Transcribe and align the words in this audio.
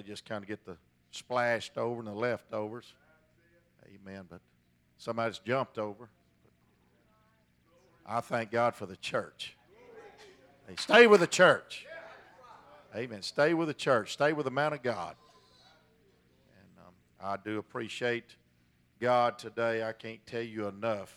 they 0.00 0.08
just 0.08 0.24
kind 0.24 0.42
of 0.42 0.48
get 0.48 0.64
the 0.64 0.76
splashed 1.10 1.76
over 1.76 1.98
and 1.98 2.08
the 2.08 2.14
leftovers. 2.14 2.94
Amen. 3.86 4.24
But 4.30 4.40
somebody's 4.96 5.38
jumped 5.38 5.78
over. 5.78 6.08
I 8.06 8.20
thank 8.20 8.50
God 8.50 8.74
for 8.74 8.86
the 8.86 8.96
church. 8.96 9.56
Hey, 10.66 10.74
stay 10.78 11.06
with 11.06 11.20
the 11.20 11.26
church. 11.26 11.86
Amen. 12.96 13.20
Stay 13.22 13.52
with 13.52 13.68
the 13.68 13.74
church. 13.74 14.14
Stay 14.14 14.32
with 14.32 14.44
the 14.44 14.50
man 14.50 14.72
of 14.72 14.82
God. 14.82 15.16
And 16.58 16.86
um, 16.86 16.94
I 17.22 17.36
do 17.36 17.58
appreciate 17.58 18.36
God 19.00 19.38
today. 19.38 19.84
I 19.84 19.92
can't 19.92 20.24
tell 20.26 20.42
you 20.42 20.66
enough. 20.66 21.14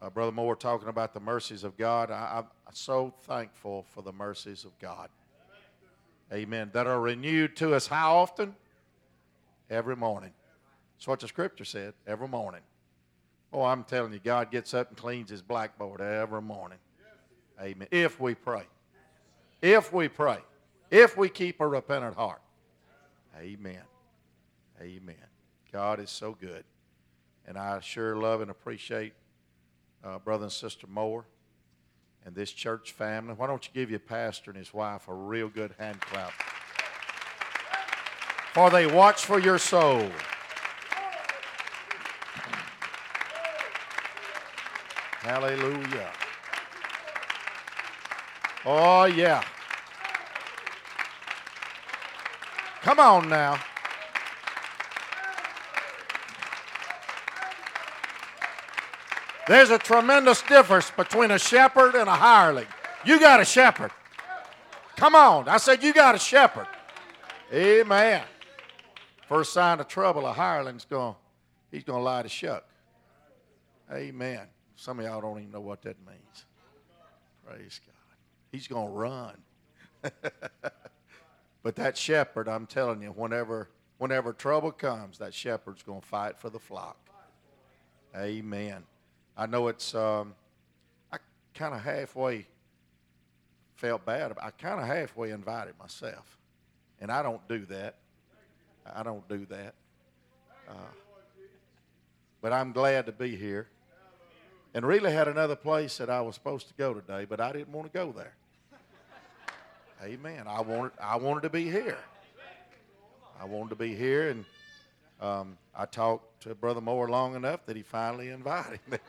Uh, 0.00 0.08
Brother 0.08 0.32
Moore 0.32 0.56
talking 0.56 0.88
about 0.88 1.12
the 1.12 1.20
mercies 1.20 1.64
of 1.64 1.76
God. 1.76 2.10
I, 2.10 2.38
I'm 2.38 2.46
so 2.72 3.12
thankful 3.24 3.84
for 3.90 4.02
the 4.02 4.12
mercies 4.12 4.64
of 4.64 4.76
God. 4.78 5.10
Amen. 6.32 6.70
That 6.72 6.86
are 6.86 7.00
renewed 7.00 7.56
to 7.56 7.74
us 7.74 7.86
how 7.86 8.16
often? 8.16 8.54
Every 9.68 9.96
morning. 9.96 10.32
That's 10.96 11.08
what 11.08 11.20
the 11.20 11.28
scripture 11.28 11.64
said, 11.64 11.94
every 12.06 12.28
morning. 12.28 12.60
Oh, 13.52 13.62
I'm 13.62 13.84
telling 13.84 14.12
you, 14.12 14.20
God 14.22 14.50
gets 14.50 14.74
up 14.74 14.88
and 14.88 14.96
cleans 14.96 15.30
his 15.30 15.42
blackboard 15.42 16.00
every 16.00 16.42
morning. 16.42 16.78
Amen. 17.60 17.88
If 17.90 18.20
we 18.20 18.34
pray. 18.34 18.62
If 19.60 19.92
we 19.92 20.08
pray. 20.08 20.38
If 20.90 21.16
we 21.16 21.28
keep 21.28 21.60
a 21.60 21.66
repentant 21.66 22.16
heart. 22.16 22.42
Amen. 23.38 23.82
Amen. 24.80 25.16
God 25.72 26.00
is 26.00 26.10
so 26.10 26.36
good. 26.40 26.64
And 27.46 27.58
I 27.58 27.80
sure 27.80 28.16
love 28.16 28.40
and 28.40 28.50
appreciate 28.50 29.12
uh, 30.04 30.18
Brother 30.18 30.44
and 30.44 30.52
Sister 30.52 30.86
Moore 30.86 31.24
and 32.24 32.34
this 32.34 32.52
church 32.52 32.92
family. 32.92 33.34
Why 33.34 33.46
don't 33.46 33.66
you 33.66 33.70
give 33.72 33.90
your 33.90 34.00
pastor 34.00 34.50
and 34.50 34.58
his 34.58 34.74
wife 34.74 35.08
a 35.08 35.14
real 35.14 35.48
good 35.48 35.74
hand 35.78 36.00
clap? 36.00 36.32
For 38.52 38.70
they 38.70 38.86
watch 38.86 39.24
for 39.24 39.38
your 39.38 39.58
soul. 39.58 40.10
Hallelujah. 45.20 46.10
Oh, 48.64 49.04
yeah. 49.04 49.42
Come 52.82 52.98
on 52.98 53.28
now. 53.28 53.58
There's 59.50 59.70
a 59.70 59.78
tremendous 59.78 60.42
difference 60.42 60.92
between 60.92 61.32
a 61.32 61.38
shepherd 61.40 61.96
and 61.96 62.08
a 62.08 62.14
hireling. 62.14 62.68
You 63.04 63.18
got 63.18 63.40
a 63.40 63.44
shepherd. 63.44 63.90
Come 64.94 65.16
on. 65.16 65.48
I 65.48 65.56
said, 65.56 65.82
You 65.82 65.92
got 65.92 66.14
a 66.14 66.20
shepherd. 66.20 66.68
Amen. 67.52 68.22
First 69.26 69.52
sign 69.52 69.80
of 69.80 69.88
trouble, 69.88 70.24
a 70.24 70.32
hireling's 70.32 70.84
going, 70.84 71.16
he's 71.72 71.82
going 71.82 71.98
to 71.98 72.04
lie 72.04 72.22
to 72.22 72.28
shuck. 72.28 72.64
Amen. 73.92 74.42
Some 74.76 75.00
of 75.00 75.04
y'all 75.04 75.20
don't 75.20 75.40
even 75.40 75.50
know 75.50 75.60
what 75.60 75.82
that 75.82 75.96
means. 76.06 76.44
Praise 77.44 77.80
God. 77.84 78.16
He's 78.52 78.68
going 78.68 78.86
to 78.86 78.92
run. 78.92 79.36
but 81.64 81.74
that 81.74 81.96
shepherd, 81.96 82.48
I'm 82.48 82.66
telling 82.66 83.02
you, 83.02 83.08
whenever, 83.08 83.68
whenever 83.98 84.32
trouble 84.32 84.70
comes, 84.70 85.18
that 85.18 85.34
shepherd's 85.34 85.82
going 85.82 86.02
to 86.02 86.06
fight 86.06 86.38
for 86.38 86.50
the 86.50 86.60
flock. 86.60 86.98
Amen. 88.16 88.84
I 89.40 89.46
know 89.46 89.68
it's, 89.68 89.94
um, 89.94 90.34
I 91.10 91.16
kind 91.54 91.72
of 91.74 91.80
halfway 91.80 92.46
felt 93.76 94.04
bad. 94.04 94.36
I 94.38 94.50
kind 94.50 94.78
of 94.78 94.86
halfway 94.86 95.30
invited 95.30 95.78
myself. 95.78 96.36
And 97.00 97.10
I 97.10 97.22
don't 97.22 97.40
do 97.48 97.64
that. 97.64 97.94
I 98.94 99.02
don't 99.02 99.26
do 99.30 99.46
that. 99.46 99.72
Uh, 100.68 100.72
but 102.42 102.52
I'm 102.52 102.72
glad 102.72 103.06
to 103.06 103.12
be 103.12 103.34
here. 103.34 103.68
And 104.74 104.84
really 104.84 105.10
had 105.10 105.26
another 105.26 105.56
place 105.56 105.96
that 105.96 106.10
I 106.10 106.20
was 106.20 106.34
supposed 106.34 106.68
to 106.68 106.74
go 106.74 106.92
today, 106.92 107.24
but 107.24 107.40
I 107.40 107.50
didn't 107.50 107.72
want 107.72 107.90
to 107.90 107.98
go 107.98 108.12
there. 108.12 108.34
Amen. 110.04 110.44
I 110.46 110.60
wanted, 110.60 110.92
I 111.00 111.16
wanted 111.16 111.44
to 111.44 111.50
be 111.50 111.64
here. 111.64 111.96
I 113.40 113.46
wanted 113.46 113.70
to 113.70 113.76
be 113.76 113.94
here, 113.94 114.28
and 114.28 114.44
um, 115.18 115.56
I 115.74 115.86
talked 115.86 116.42
to 116.42 116.54
Brother 116.54 116.82
Moore 116.82 117.08
long 117.08 117.36
enough 117.36 117.64
that 117.64 117.74
he 117.74 117.82
finally 117.82 118.28
invited 118.28 118.80
me. 118.86 118.98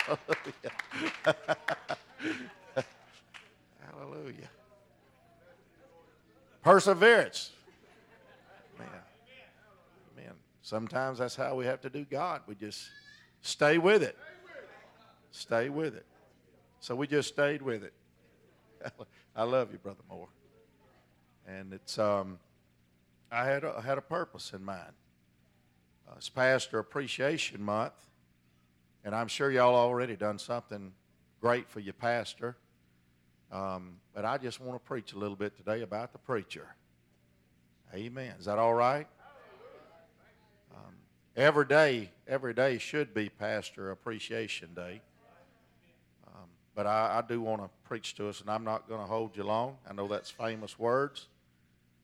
Hallelujah. 0.00 0.72
Hallelujah. 3.90 4.50
Perseverance. 6.62 7.50
Man. 8.78 8.88
Man. 10.16 10.32
Sometimes 10.62 11.18
that's 11.18 11.36
how 11.36 11.54
we 11.54 11.66
have 11.66 11.80
to 11.82 11.90
do 11.90 12.04
God. 12.04 12.42
We 12.46 12.54
just 12.54 12.88
stay 13.42 13.78
with 13.78 14.02
it. 14.02 14.16
Stay 15.32 15.68
with 15.68 15.94
it. 15.94 16.06
So 16.80 16.94
we 16.94 17.06
just 17.06 17.28
stayed 17.28 17.62
with 17.62 17.84
it. 17.84 17.92
I 19.36 19.44
love 19.44 19.72
you, 19.72 19.78
Brother 19.78 20.02
Moore. 20.08 20.28
And 21.46 21.72
it's 21.72 21.98
um, 21.98 22.38
I 23.30 23.44
had 23.44 23.64
a, 23.64 23.74
I 23.78 23.80
had 23.80 23.98
a 23.98 24.02
purpose 24.02 24.52
in 24.52 24.64
mind. 24.64 24.92
Uh, 26.08 26.14
it's 26.16 26.28
Pastor 26.28 26.78
Appreciation 26.78 27.62
Month, 27.62 27.94
and 29.04 29.14
I'm 29.14 29.28
sure 29.28 29.50
y'all 29.50 29.74
already 29.74 30.16
done 30.16 30.38
something 30.38 30.92
great 31.40 31.68
for 31.68 31.80
your 31.80 31.94
pastor. 31.94 32.56
Um, 33.50 33.96
but 34.14 34.24
I 34.24 34.38
just 34.38 34.60
want 34.60 34.82
to 34.82 34.86
preach 34.86 35.12
a 35.12 35.18
little 35.18 35.36
bit 35.36 35.56
today 35.56 35.82
about 35.82 36.12
the 36.12 36.18
preacher. 36.18 36.68
Amen. 37.94 38.34
Is 38.38 38.46
that 38.46 38.58
all 38.58 38.72
right? 38.72 39.06
Um, 40.74 40.94
every 41.36 41.66
day, 41.66 42.10
every 42.26 42.54
day 42.54 42.78
should 42.78 43.12
be 43.12 43.28
Pastor 43.28 43.90
Appreciation 43.90 44.72
Day. 44.74 45.02
Um, 46.28 46.48
but 46.74 46.86
I, 46.86 47.18
I 47.18 47.28
do 47.28 47.42
want 47.42 47.62
to 47.62 47.68
preach 47.84 48.14
to 48.14 48.28
us, 48.28 48.40
and 48.40 48.48
I'm 48.48 48.64
not 48.64 48.88
going 48.88 49.00
to 49.00 49.06
hold 49.06 49.36
you 49.36 49.44
long. 49.44 49.76
I 49.88 49.92
know 49.92 50.08
that's 50.08 50.30
famous 50.30 50.78
words, 50.78 51.26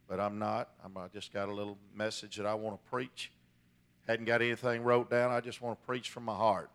but 0.06 0.20
I'm 0.20 0.38
not. 0.38 0.69
I'm, 0.84 0.97
I 0.98 1.08
just 1.08 1.32
got 1.32 1.48
a 1.48 1.53
little 1.53 1.78
message 1.94 2.37
that 2.37 2.44
I 2.44 2.53
want 2.54 2.82
to 2.82 2.91
preach. 2.91 3.31
Hadn't 4.06 4.26
got 4.26 4.42
anything 4.42 4.82
wrote 4.82 5.08
down. 5.08 5.31
I 5.31 5.41
just 5.41 5.62
want 5.62 5.81
to 5.81 5.87
preach 5.87 6.10
from 6.10 6.25
my 6.25 6.34
heart. 6.34 6.70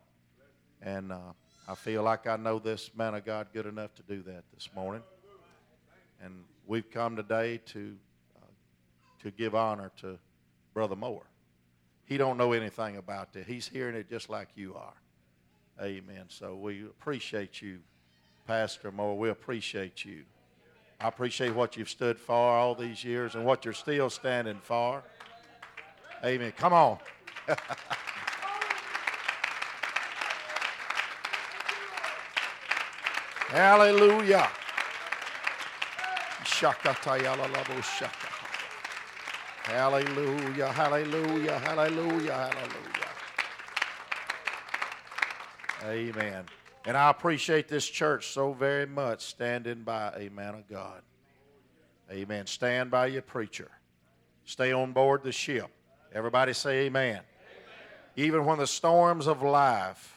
And 0.84 1.12
uh, 1.12 1.18
I 1.68 1.76
feel 1.76 2.04
like 2.04 2.28
I 2.28 2.36
know 2.36 2.60
this 2.60 2.92
man 2.96 3.16
of 3.16 3.26
God 3.26 3.48
good 3.54 3.66
enough 3.66 3.96
to 3.96 4.04
do 4.04 4.22
that 4.24 4.44
this 4.54 4.70
morning. 4.76 5.02
And 6.22 6.34
we've 6.68 6.90
come 6.92 7.16
today 7.16 7.60
to 7.68 7.96
uh, 8.36 8.46
to 9.22 9.32
give 9.32 9.56
honor 9.56 9.92
to 10.02 10.18
Brother 10.74 10.96
Moore. 10.96 11.26
He 12.06 12.18
don't 12.18 12.38
know 12.38 12.52
anything 12.52 12.98
about 12.98 13.30
it. 13.36 13.46
He's 13.48 13.68
hearing 13.68 13.96
it 13.96 14.10
just 14.10 14.30
like 14.30 14.50
you 14.56 14.76
are. 14.76 14.94
Amen. 15.82 16.26
So 16.28 16.56
we 16.56 16.84
appreciate 16.84 17.62
you, 17.62 17.80
Pastor 18.46 18.92
Moore. 18.92 19.18
We 19.18 19.30
appreciate 19.30 20.04
you. 20.04 20.24
I 21.00 21.08
appreciate 21.08 21.56
what 21.56 21.78
you've 21.78 21.90
stood 21.90 22.20
for 22.20 22.36
all 22.36 22.76
these 22.76 23.04
years 23.04 23.36
and 23.36 23.46
what 23.46 23.66
you're 23.66 23.74
still 23.74 24.10
standing 24.10 24.60
for. 24.62 25.04
Amen. 26.24 26.54
Come 26.58 26.74
on. 26.74 26.98
Hallelujah. 33.54 34.50
Hallelujah, 39.66 40.70
hallelujah, 40.70 41.60
hallelujah, 41.60 42.34
hallelujah. 42.34 43.04
Amen. 45.86 46.46
And 46.86 46.98
I 46.98 47.12
appreciate 47.12 47.68
this 47.68 47.86
church 47.88 48.30
so 48.30 48.54
very 48.54 48.88
much 48.88 49.22
standing 49.22 49.84
by 49.84 50.12
a 50.18 50.30
man 50.30 50.56
of 50.56 50.68
God. 50.68 51.04
Amen. 52.12 52.48
Stand 52.48 52.90
by 52.90 53.06
your 53.06 53.22
preacher. 53.22 53.70
Stay 54.46 54.74
on 54.74 54.94
board 54.94 55.22
the 55.22 55.32
ship. 55.32 55.70
Everybody 56.12 56.54
say 56.54 56.86
amen. 56.88 57.18
amen. 57.18 57.22
Even 58.16 58.46
when 58.46 58.58
the 58.58 58.66
storms 58.66 59.28
of 59.28 59.44
life 59.44 60.13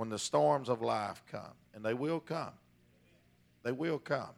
when 0.00 0.08
the 0.08 0.18
storms 0.18 0.70
of 0.70 0.80
life 0.80 1.22
come, 1.30 1.52
and 1.74 1.84
they 1.84 1.92
will 1.92 2.20
come, 2.20 2.54
they 3.62 3.70
will 3.70 3.98
come. 3.98 4.30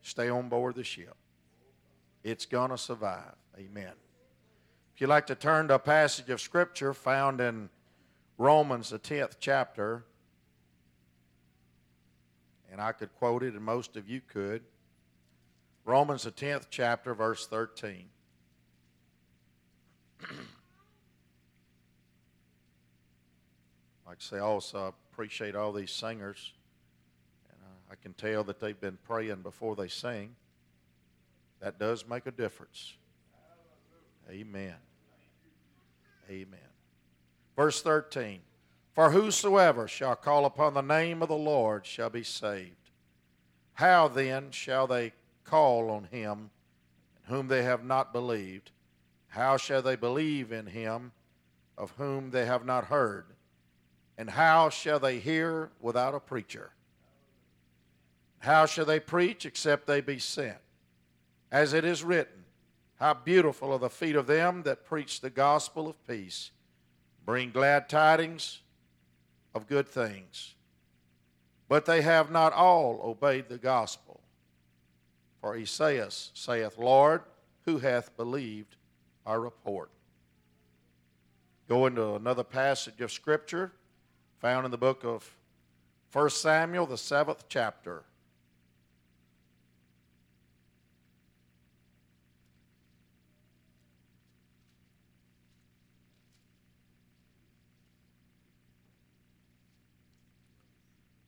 Stay 0.00 0.28
on 0.28 0.48
board 0.48 0.76
the 0.76 0.84
ship. 0.84 1.16
It's 2.22 2.46
going 2.46 2.70
to 2.70 2.78
survive. 2.78 3.34
Amen. 3.58 3.90
If 4.94 5.00
you'd 5.00 5.08
like 5.08 5.26
to 5.26 5.34
turn 5.34 5.66
to 5.66 5.74
a 5.74 5.78
passage 5.80 6.30
of 6.30 6.40
Scripture 6.40 6.94
found 6.94 7.40
in 7.40 7.68
Romans, 8.38 8.90
the 8.90 8.98
10th 9.00 9.38
chapter, 9.40 10.04
and 12.70 12.80
I 12.80 12.92
could 12.92 13.12
quote 13.16 13.42
it, 13.42 13.54
and 13.54 13.64
most 13.64 13.96
of 13.96 14.08
you 14.08 14.20
could. 14.20 14.62
Romans, 15.84 16.22
the 16.22 16.30
10th 16.30 16.66
chapter, 16.70 17.12
verse 17.12 17.48
13. 17.48 18.06
like 24.14 24.20
I 24.20 24.36
say, 24.36 24.38
also 24.38 24.78
I 24.78 24.88
appreciate 25.12 25.56
all 25.56 25.72
these 25.72 25.90
singers. 25.90 26.52
And 27.50 27.58
uh, 27.64 27.92
I 27.92 27.96
can 27.96 28.12
tell 28.12 28.44
that 28.44 28.60
they've 28.60 28.80
been 28.80 28.98
praying 29.04 29.42
before 29.42 29.74
they 29.74 29.88
sing. 29.88 30.36
That 31.60 31.80
does 31.80 32.06
make 32.06 32.26
a 32.26 32.30
difference. 32.30 32.94
Amen. 34.30 34.76
Amen. 36.30 36.60
Verse 37.56 37.82
13 37.82 38.38
For 38.94 39.10
whosoever 39.10 39.88
shall 39.88 40.14
call 40.14 40.44
upon 40.44 40.74
the 40.74 40.80
name 40.80 41.20
of 41.20 41.28
the 41.28 41.34
Lord 41.34 41.84
shall 41.84 42.10
be 42.10 42.22
saved. 42.22 42.90
How 43.72 44.06
then 44.06 44.52
shall 44.52 44.86
they 44.86 45.12
call 45.42 45.90
on 45.90 46.04
him 46.04 46.50
in 47.16 47.34
whom 47.34 47.48
they 47.48 47.64
have 47.64 47.84
not 47.84 48.12
believed? 48.12 48.70
How 49.26 49.56
shall 49.56 49.82
they 49.82 49.96
believe 49.96 50.52
in 50.52 50.66
him 50.66 51.10
of 51.76 51.90
whom 51.98 52.30
they 52.30 52.46
have 52.46 52.64
not 52.64 52.84
heard? 52.84 53.33
And 54.16 54.30
how 54.30 54.68
shall 54.70 54.98
they 54.98 55.18
hear 55.18 55.70
without 55.80 56.14
a 56.14 56.20
preacher? 56.20 56.70
How 58.38 58.66
shall 58.66 58.84
they 58.84 59.00
preach 59.00 59.46
except 59.46 59.86
they 59.86 60.00
be 60.00 60.18
sent? 60.18 60.58
As 61.50 61.72
it 61.72 61.84
is 61.84 62.04
written, 62.04 62.44
How 63.00 63.14
beautiful 63.14 63.72
are 63.72 63.78
the 63.78 63.90
feet 63.90 64.16
of 64.16 64.26
them 64.26 64.62
that 64.64 64.84
preach 64.84 65.20
the 65.20 65.30
gospel 65.30 65.88
of 65.88 66.06
peace, 66.06 66.50
bring 67.24 67.50
glad 67.50 67.88
tidings 67.88 68.60
of 69.54 69.66
good 69.66 69.88
things. 69.88 70.54
But 71.68 71.86
they 71.86 72.02
have 72.02 72.30
not 72.30 72.52
all 72.52 73.00
obeyed 73.02 73.48
the 73.48 73.58
gospel. 73.58 74.20
For 75.40 75.56
Esaias 75.56 76.30
saith, 76.34 76.78
Lord, 76.78 77.22
who 77.64 77.78
hath 77.78 78.16
believed 78.16 78.76
our 79.24 79.40
report? 79.40 79.90
Go 81.68 81.86
into 81.86 82.14
another 82.14 82.44
passage 82.44 83.00
of 83.00 83.10
Scripture 83.10 83.72
found 84.44 84.66
in 84.66 84.70
the 84.70 84.76
book 84.76 85.06
of 85.06 85.26
1 86.12 86.28
Samuel, 86.28 86.84
the 86.84 86.98
seventh 86.98 87.46
chapter. 87.48 88.02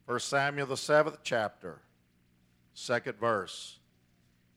First 0.07 0.29
Samuel, 0.29 0.67
the 0.67 0.77
seventh 0.77 1.21
chapter, 1.23 1.79
second 2.75 3.19
verse. 3.19 3.79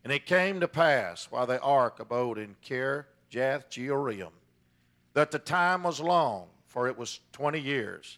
And 0.04 0.12
it 0.12 0.26
came 0.26 0.60
to 0.60 0.68
pass 0.68 1.32
while 1.32 1.48
the 1.48 1.62
ark 1.62 2.02
abode 2.02 2.38
in 2.38 2.58
Kirjath 2.62 3.06
Jearim 3.70 4.34
that 5.14 5.32
the 5.32 5.40
time 5.40 5.84
was 5.84 6.02
long, 6.02 6.48
for 6.68 6.90
it 6.90 6.98
was 6.98 7.22
twenty 7.32 7.62
years. 7.62 8.18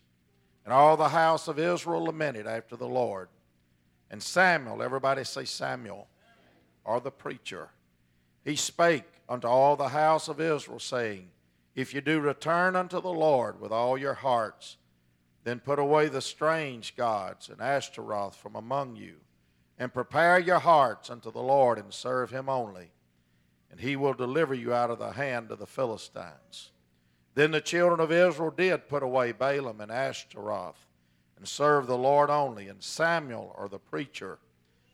And 0.65 0.73
all 0.73 0.95
the 0.95 1.09
house 1.09 1.47
of 1.47 1.57
Israel 1.57 2.05
lamented 2.05 2.47
after 2.47 2.75
the 2.75 2.87
Lord. 2.87 3.29
And 4.09 4.21
Samuel, 4.21 4.83
everybody 4.83 5.23
say 5.23 5.45
Samuel, 5.45 6.07
or 6.83 6.99
the 6.99 7.11
preacher, 7.11 7.69
he 8.43 8.55
spake 8.55 9.05
unto 9.29 9.47
all 9.47 9.75
the 9.75 9.89
house 9.89 10.27
of 10.27 10.41
Israel, 10.41 10.79
saying, 10.79 11.29
If 11.75 11.93
you 11.93 12.01
do 12.01 12.19
return 12.19 12.75
unto 12.75 13.01
the 13.01 13.13
Lord 13.13 13.61
with 13.61 13.71
all 13.71 13.97
your 13.97 14.15
hearts, 14.15 14.77
then 15.43 15.59
put 15.59 15.79
away 15.79 16.07
the 16.07 16.21
strange 16.21 16.95
gods 16.95 17.49
and 17.49 17.61
Ashtaroth 17.61 18.35
from 18.35 18.55
among 18.55 18.95
you, 18.95 19.15
and 19.79 19.93
prepare 19.93 20.37
your 20.37 20.59
hearts 20.59 21.09
unto 21.09 21.31
the 21.31 21.41
Lord, 21.41 21.79
and 21.79 21.93
serve 21.93 22.29
him 22.29 22.49
only, 22.49 22.91
and 23.71 23.79
he 23.79 23.95
will 23.95 24.13
deliver 24.13 24.53
you 24.53 24.73
out 24.73 24.91
of 24.91 24.99
the 24.99 25.13
hand 25.13 25.51
of 25.51 25.59
the 25.59 25.65
Philistines. 25.65 26.71
Then 27.33 27.51
the 27.51 27.61
children 27.61 27.99
of 27.99 28.11
Israel 28.11 28.51
did 28.51 28.89
put 28.89 29.03
away 29.03 29.33
Baalim 29.33 29.79
and 29.79 29.91
Ashtaroth, 29.91 30.87
and 31.37 31.47
serve 31.47 31.87
the 31.87 31.97
Lord 31.97 32.29
only. 32.29 32.67
And 32.67 32.83
Samuel, 32.83 33.55
or 33.57 33.69
the 33.69 33.79
preacher, 33.79 34.39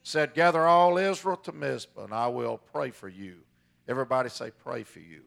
said, 0.04 0.34
Gather 0.34 0.66
all 0.66 0.98
Israel 0.98 1.38
to 1.38 1.52
Mizpah, 1.52 2.06
and 2.06 2.14
I 2.14 2.28
will 2.28 2.58
pray 2.58 2.92
for 2.92 3.10
you. 3.10 3.38
Everybody 3.88 4.30
say, 4.30 4.52
Pray 4.64 4.84
for 4.84 5.00
you. 5.00 5.22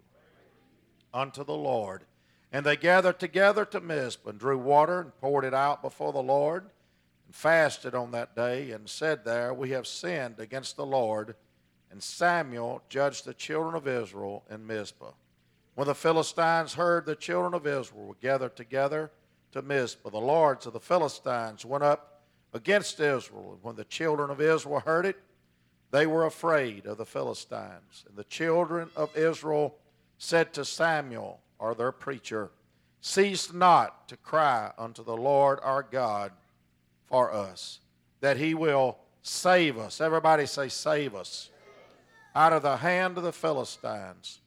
Unto 1.12 1.42
the 1.42 1.56
Lord 1.56 2.04
and 2.52 2.66
they 2.66 2.76
gathered 2.76 3.20
together 3.20 3.64
to 3.66 3.80
Mizpah 3.80 4.30
and 4.30 4.38
drew 4.38 4.58
water 4.58 5.00
and 5.00 5.16
poured 5.20 5.44
it 5.44 5.54
out 5.54 5.82
before 5.82 6.12
the 6.12 6.22
Lord 6.22 6.64
and 7.26 7.34
fasted 7.34 7.94
on 7.94 8.10
that 8.10 8.34
day 8.34 8.72
and 8.72 8.88
said 8.88 9.24
there, 9.24 9.54
We 9.54 9.70
have 9.70 9.86
sinned 9.86 10.40
against 10.40 10.76
the 10.76 10.86
Lord. 10.86 11.36
And 11.90 12.02
Samuel 12.02 12.82
judged 12.88 13.24
the 13.24 13.34
children 13.34 13.74
of 13.74 13.86
Israel 13.86 14.44
in 14.50 14.66
Mizpah. 14.66 15.12
When 15.80 15.86
the 15.86 15.94
Philistines 15.94 16.74
heard 16.74 17.06
the 17.06 17.16
children 17.16 17.54
of 17.54 17.66
Israel 17.66 18.08
were 18.08 18.14
gathered 18.20 18.54
together 18.54 19.10
to 19.52 19.62
Mizpah, 19.62 20.10
the 20.10 20.18
lords 20.18 20.66
of 20.66 20.74
the 20.74 20.78
Philistines 20.78 21.64
went 21.64 21.82
up 21.82 22.20
against 22.52 23.00
Israel. 23.00 23.52
And 23.52 23.62
when 23.62 23.76
the 23.76 23.86
children 23.86 24.28
of 24.28 24.42
Israel 24.42 24.80
heard 24.80 25.06
it, 25.06 25.16
they 25.90 26.06
were 26.06 26.26
afraid 26.26 26.84
of 26.84 26.98
the 26.98 27.06
Philistines. 27.06 28.04
And 28.06 28.14
the 28.14 28.24
children 28.24 28.90
of 28.94 29.16
Israel 29.16 29.78
said 30.18 30.52
to 30.52 30.66
Samuel, 30.66 31.40
or 31.58 31.74
their 31.74 31.92
preacher, 31.92 32.50
cease 33.00 33.50
not 33.50 34.06
to 34.08 34.18
cry 34.18 34.72
unto 34.76 35.02
the 35.02 35.16
Lord 35.16 35.60
our 35.62 35.82
God 35.82 36.30
for 37.06 37.32
us, 37.32 37.80
that 38.20 38.36
he 38.36 38.52
will 38.52 38.98
save 39.22 39.78
us. 39.78 40.02
Everybody 40.02 40.44
say, 40.44 40.68
save 40.68 41.14
us. 41.14 41.48
Out 42.34 42.52
of 42.52 42.60
the 42.60 42.76
hand 42.76 43.16
of 43.16 43.24
the 43.24 43.32
Philistines. 43.32 44.40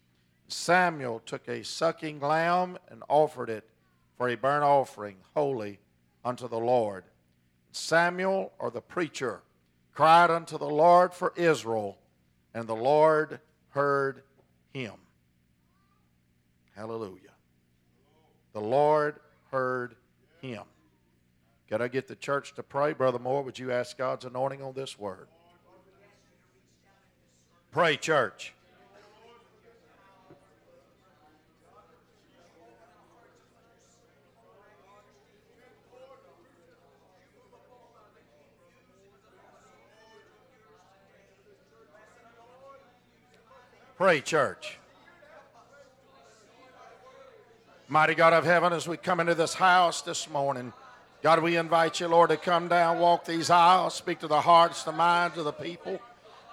Samuel 0.48 1.22
took 1.26 1.48
a 1.48 1.64
sucking 1.64 2.20
lamb 2.20 2.78
and 2.90 3.04
offered 3.10 3.50
it 3.50 3.68
for 4.18 4.30
a 4.30 4.36
burnt 4.36 4.64
offering, 4.64 5.18
holy 5.34 5.80
unto 6.24 6.48
the 6.48 6.60
Lord. 6.60 7.06
Samuel, 7.72 8.54
or 8.60 8.70
the 8.70 8.82
preacher, 8.82 9.42
cried 9.94 10.30
unto 10.30 10.58
the 10.58 10.70
Lord 10.70 11.14
for 11.14 11.34
Israel, 11.36 11.98
and 12.54 12.68
the 12.68 12.76
Lord 12.76 13.40
heard 13.70 14.24
him. 14.74 14.94
Hallelujah. 16.76 17.34
The 18.54 18.62
Lord 18.62 19.20
heard 19.52 19.96
him. 20.42 20.64
Can 21.68 21.82
I 21.82 21.88
get 21.88 22.08
the 22.08 22.16
church 22.16 22.54
to 22.56 22.64
pray? 22.64 22.94
Brother 22.94 23.20
Moore, 23.20 23.44
would 23.44 23.58
you 23.58 23.72
ask 23.72 23.98
God's 23.98 24.26
anointing 24.26 24.62
on 24.62 24.74
this 24.74 25.00
word? 25.00 25.28
Pray, 27.72 27.98
church. 27.98 28.54
Pray, 44.04 44.20
church. 44.20 44.78
Mighty 47.88 48.16
God 48.16 48.34
of 48.34 48.44
heaven, 48.44 48.74
as 48.74 48.86
we 48.86 48.98
come 48.98 49.22
into 49.22 49.34
this 49.34 49.54
house 49.54 50.02
this 50.02 50.30
morning, 50.30 50.74
God, 51.22 51.42
we 51.42 51.56
invite 51.56 52.02
you, 52.02 52.10
Lord, 52.10 52.30
to 52.32 52.36
come 52.36 52.68
down, 52.68 53.00
walk 53.00 53.24
these 53.24 53.50
aisles, 53.50 53.94
speak 53.94 54.20
to 54.20 54.28
the 54.28 54.42
hearts, 54.42 54.84
the 54.84 54.92
minds 54.92 55.38
of 55.38 55.46
the 55.46 55.54
people. 55.54 56.02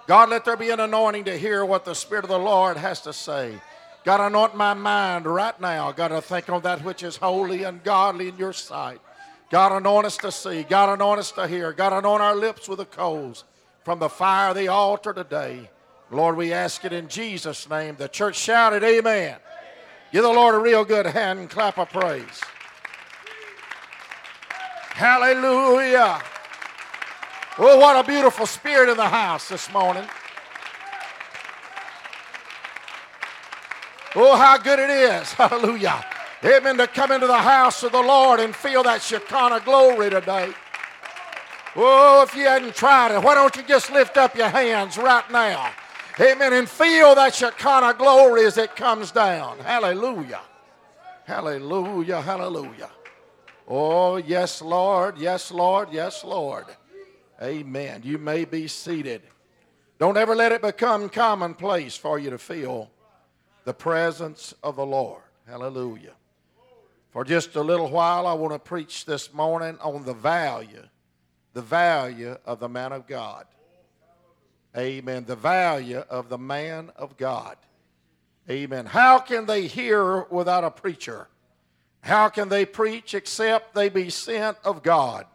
God, 0.07 0.29
let 0.29 0.45
there 0.45 0.55
be 0.55 0.69
an 0.69 0.79
anointing 0.79 1.25
to 1.25 1.37
hear 1.37 1.65
what 1.65 1.83
the 1.83 1.93
Spirit 1.93 2.23
of 2.23 2.29
the 2.29 2.39
Lord 2.39 2.77
has 2.77 3.01
to 3.01 3.11
say. 3.11 3.59
God, 4.05 4.25
anoint 4.25 4.55
my 4.55 4.73
mind 4.73 5.25
right 5.25 5.59
now. 5.59 5.91
God, 5.91 6.07
to 6.07 6.21
think 6.21 6.47
on 6.47 6.61
that 6.61 6.85
which 6.85 7.03
is 7.03 7.17
holy 7.17 7.63
and 7.63 7.83
godly 7.83 8.29
in 8.29 8.37
your 8.37 8.53
sight. 8.53 9.01
God, 9.49 9.73
anoint 9.73 10.05
us 10.05 10.15
to 10.19 10.31
see. 10.31 10.63
God, 10.63 10.87
anoint 10.87 11.19
us 11.19 11.33
to 11.33 11.49
hear. 11.49 11.73
God, 11.73 11.91
anoint 11.91 12.21
our 12.21 12.33
lips 12.33 12.69
with 12.69 12.77
the 12.77 12.85
coals 12.85 13.43
from 13.83 13.99
the 13.99 14.07
fire 14.07 14.51
of 14.51 14.55
the 14.55 14.69
altar 14.69 15.11
today. 15.11 15.69
Lord, 16.11 16.35
we 16.35 16.51
ask 16.51 16.83
it 16.83 16.91
in 16.91 17.07
Jesus' 17.07 17.69
name. 17.69 17.95
The 17.97 18.09
church 18.09 18.35
shouted, 18.35 18.83
Amen. 18.83 19.37
Give 20.11 20.23
the 20.23 20.29
Lord 20.29 20.55
a 20.55 20.59
real 20.59 20.83
good 20.83 21.05
hand 21.05 21.39
and 21.39 21.49
clap 21.49 21.77
of 21.77 21.89
praise. 21.89 22.41
Hallelujah. 24.89 26.21
Oh, 27.57 27.77
what 27.79 28.03
a 28.03 28.07
beautiful 28.07 28.45
spirit 28.45 28.89
in 28.89 28.97
the 28.97 29.07
house 29.07 29.47
this 29.47 29.71
morning. 29.71 30.03
Oh, 34.13 34.35
how 34.35 34.57
good 34.57 34.79
it 34.79 34.89
is. 34.89 35.31
Hallelujah. 35.33 36.05
Amen. 36.43 36.77
To 36.77 36.87
come 36.87 37.13
into 37.13 37.27
the 37.27 37.37
house 37.37 37.83
of 37.83 37.93
the 37.93 38.01
Lord 38.01 38.41
and 38.41 38.53
feel 38.53 38.83
that 38.83 39.01
Shekinah 39.01 39.61
glory 39.61 40.09
today. 40.09 40.51
Oh, 41.77 42.23
if 42.27 42.35
you 42.35 42.43
hadn't 42.43 42.75
tried 42.75 43.15
it, 43.15 43.23
why 43.23 43.33
don't 43.33 43.55
you 43.55 43.63
just 43.63 43.89
lift 43.91 44.17
up 44.17 44.35
your 44.35 44.49
hands 44.49 44.97
right 44.97 45.29
now? 45.31 45.71
Amen. 46.21 46.53
And 46.53 46.69
feel 46.69 47.15
that 47.15 47.33
Shekinah 47.33 47.95
glory 47.97 48.45
as 48.45 48.57
it 48.57 48.75
comes 48.75 49.11
down. 49.11 49.57
Hallelujah. 49.59 50.41
Hallelujah. 51.25 52.21
Hallelujah. 52.21 52.89
Oh, 53.67 54.17
yes, 54.17 54.61
Lord. 54.61 55.17
Yes, 55.17 55.51
Lord. 55.51 55.89
Yes, 55.91 56.23
Lord. 56.23 56.65
Amen. 57.41 58.01
You 58.03 58.17
may 58.17 58.45
be 58.45 58.67
seated. 58.67 59.23
Don't 59.97 60.17
ever 60.17 60.35
let 60.35 60.51
it 60.51 60.61
become 60.61 61.09
commonplace 61.09 61.95
for 61.95 62.19
you 62.19 62.29
to 62.29 62.37
feel 62.37 62.91
the 63.65 63.73
presence 63.73 64.53
of 64.61 64.75
the 64.75 64.85
Lord. 64.85 65.21
Hallelujah. 65.47 66.13
For 67.11 67.23
just 67.23 67.55
a 67.55 67.61
little 67.61 67.89
while, 67.89 68.27
I 68.27 68.33
want 68.33 68.53
to 68.53 68.59
preach 68.59 69.05
this 69.05 69.33
morning 69.33 69.77
on 69.81 70.05
the 70.05 70.13
value, 70.13 70.83
the 71.53 71.61
value 71.61 72.37
of 72.45 72.59
the 72.59 72.69
man 72.69 72.93
of 72.93 73.07
God. 73.07 73.45
Amen. 74.77 75.25
The 75.25 75.35
value 75.35 76.03
of 76.09 76.29
the 76.29 76.37
man 76.37 76.91
of 76.95 77.17
God. 77.17 77.57
Amen. 78.49 78.85
How 78.85 79.19
can 79.19 79.45
they 79.45 79.67
hear 79.67 80.23
without 80.23 80.63
a 80.63 80.71
preacher? 80.71 81.27
How 82.01 82.29
can 82.29 82.49
they 82.49 82.65
preach 82.65 83.13
except 83.13 83.75
they 83.75 83.89
be 83.89 84.09
sent 84.09 84.57
of 84.63 84.81
God? 84.81 85.25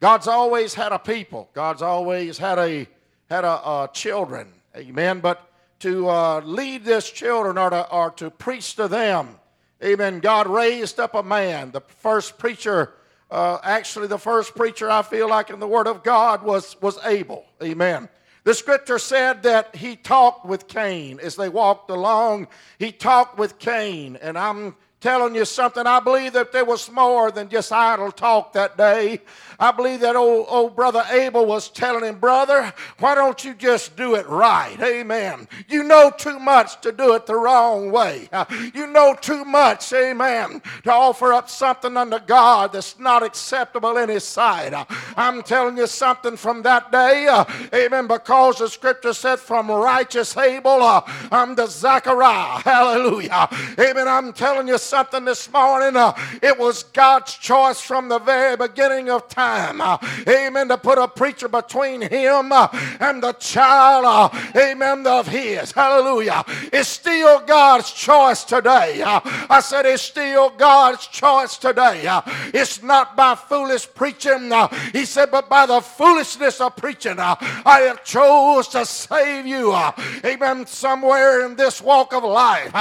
God's 0.00 0.28
always 0.28 0.74
had 0.74 0.92
a 0.92 0.98
people. 0.98 1.50
God's 1.54 1.82
always 1.82 2.38
had 2.38 2.58
a 2.58 2.86
had 3.28 3.44
a, 3.44 3.68
a 3.68 3.90
children. 3.92 4.52
Amen. 4.76 5.20
But 5.20 5.50
to 5.80 6.08
uh, 6.08 6.40
lead 6.44 6.84
this 6.84 7.10
children 7.10 7.58
or 7.58 7.70
to, 7.70 7.90
or 7.90 8.10
to 8.12 8.30
preach 8.30 8.76
to 8.76 8.88
them, 8.88 9.40
amen. 9.82 10.20
God 10.20 10.46
raised 10.46 11.00
up 11.00 11.14
a 11.14 11.22
man. 11.22 11.70
The 11.72 11.80
first 11.80 12.38
preacher, 12.38 12.94
uh, 13.30 13.58
actually, 13.62 14.06
the 14.06 14.18
first 14.18 14.54
preacher 14.54 14.90
I 14.90 15.02
feel 15.02 15.28
like 15.28 15.50
in 15.50 15.58
the 15.58 15.66
Word 15.66 15.88
of 15.88 16.04
God 16.04 16.42
was 16.42 16.80
was 16.80 16.98
Abel. 17.04 17.44
Amen. 17.62 18.08
The 18.46 18.54
scripture 18.54 19.00
said 19.00 19.42
that 19.42 19.74
he 19.74 19.96
talked 19.96 20.46
with 20.46 20.68
Cain 20.68 21.18
as 21.20 21.34
they 21.34 21.48
walked 21.48 21.90
along. 21.90 22.46
He 22.78 22.92
talked 22.92 23.38
with 23.38 23.58
Cain, 23.58 24.14
and 24.22 24.38
I'm 24.38 24.76
telling 25.06 25.36
you 25.36 25.44
something. 25.44 25.86
I 25.86 26.00
believe 26.00 26.32
that 26.32 26.50
there 26.50 26.64
was 26.64 26.90
more 26.90 27.30
than 27.30 27.48
just 27.48 27.70
idle 27.70 28.10
talk 28.10 28.52
that 28.54 28.76
day. 28.76 29.20
I 29.60 29.70
believe 29.70 30.00
that 30.00 30.16
old, 30.16 30.46
old 30.48 30.74
brother 30.74 31.04
Abel 31.12 31.46
was 31.46 31.68
telling 31.70 32.02
him, 32.02 32.18
Brother, 32.18 32.74
why 32.98 33.14
don't 33.14 33.44
you 33.44 33.54
just 33.54 33.96
do 33.96 34.16
it 34.16 34.28
right? 34.28 34.76
Amen. 34.82 35.46
You 35.68 35.84
know 35.84 36.10
too 36.10 36.40
much 36.40 36.80
to 36.80 36.90
do 36.90 37.14
it 37.14 37.24
the 37.24 37.36
wrong 37.36 37.92
way. 37.92 38.28
You 38.74 38.88
know 38.88 39.14
too 39.14 39.44
much, 39.44 39.92
amen, 39.92 40.60
to 40.82 40.92
offer 40.92 41.32
up 41.32 41.48
something 41.48 41.96
unto 41.96 42.18
God 42.18 42.72
that's 42.72 42.98
not 42.98 43.22
acceptable 43.22 43.96
in 43.98 44.08
His 44.08 44.24
sight. 44.24 44.74
I'm 45.16 45.44
telling 45.44 45.76
you 45.76 45.86
something 45.86 46.36
from 46.36 46.62
that 46.62 46.90
day, 46.90 47.28
uh, 47.28 47.44
amen, 47.72 48.08
because 48.08 48.58
the 48.58 48.68
scripture 48.68 49.12
said, 49.12 49.38
From 49.38 49.70
righteous 49.70 50.36
Abel 50.36 50.82
uh, 50.82 51.02
unto 51.30 51.68
Zachariah. 51.68 52.58
Hallelujah. 52.64 53.48
Amen. 53.78 54.08
I'm 54.08 54.32
telling 54.32 54.66
you 54.66 54.78
something 54.78 54.95
this 54.96 55.52
morning. 55.52 55.94
Uh, 55.94 56.14
it 56.42 56.58
was 56.58 56.84
God's 56.84 57.34
choice 57.34 57.82
from 57.82 58.08
the 58.08 58.18
very 58.18 58.56
beginning 58.56 59.10
of 59.10 59.28
time 59.28 59.78
uh, 59.82 59.98
amen, 60.26 60.68
to 60.68 60.78
put 60.78 60.96
a 60.96 61.06
preacher 61.06 61.48
between 61.48 62.00
him 62.00 62.50
uh, 62.50 62.66
and 62.98 63.22
the 63.22 63.34
child, 63.34 64.06
uh, 64.06 64.58
amen, 64.58 65.06
of 65.06 65.28
his. 65.28 65.70
Hallelujah. 65.72 66.42
It's 66.72 66.88
still 66.88 67.40
God's 67.40 67.92
choice 67.92 68.42
today. 68.44 69.02
Uh, 69.02 69.20
I 69.50 69.60
said 69.60 69.84
it's 69.84 70.02
still 70.02 70.48
God's 70.48 71.06
choice 71.08 71.58
today. 71.58 72.06
Uh, 72.06 72.22
it's 72.54 72.82
not 72.82 73.16
by 73.16 73.34
foolish 73.34 73.86
preaching, 73.94 74.50
he 74.94 75.04
said, 75.04 75.30
but 75.30 75.50
by 75.50 75.66
the 75.66 75.82
foolishness 75.82 76.58
of 76.62 76.74
preaching, 76.76 77.16
I 77.18 77.82
have 77.86 78.02
chose 78.02 78.68
to 78.68 78.86
save 78.86 79.46
you. 79.46 79.76
Amen. 80.24 80.66
Somewhere 80.66 81.44
in 81.44 81.54
this 81.54 81.82
walk 81.82 82.14
of 82.14 82.24
life, 82.24 82.72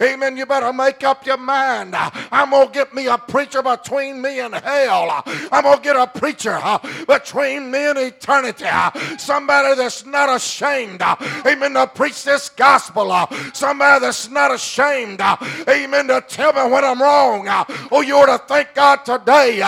amen, 0.00 0.36
you 0.36 0.46
better 0.46 0.72
make 0.72 1.02
up 1.02 1.26
your 1.26 1.36
mind. 1.36 1.53
I'm 1.54 2.50
going 2.50 2.68
to 2.68 2.72
get 2.72 2.94
me 2.94 3.06
a 3.06 3.18
preacher 3.18 3.62
between 3.62 4.20
me 4.20 4.40
and 4.40 4.54
hell. 4.54 5.22
I'm 5.52 5.62
going 5.62 5.76
to 5.76 5.82
get 5.82 5.96
a 5.96 6.06
preacher 6.06 6.58
uh, 6.62 6.78
between 7.06 7.70
me 7.70 7.78
and 7.78 7.98
eternity. 7.98 8.64
Uh, 8.66 8.90
somebody 9.18 9.74
that's 9.74 10.04
not 10.04 10.34
ashamed, 10.34 11.02
uh, 11.02 11.16
amen, 11.46 11.74
to 11.74 11.86
preach 11.86 12.24
this 12.24 12.48
gospel. 12.48 13.12
Somebody 13.52 14.00
that's 14.00 14.28
not 14.30 14.52
ashamed, 14.54 15.20
amen, 15.20 16.08
to 16.08 16.24
tell 16.26 16.52
me 16.52 16.70
when 16.72 16.84
I'm 16.84 17.00
wrong. 17.00 17.46
Oh, 17.90 18.00
you 18.00 18.16
ought 18.16 18.26
to 18.26 18.38
thank 18.46 18.74
God 18.74 19.04
today 19.04 19.58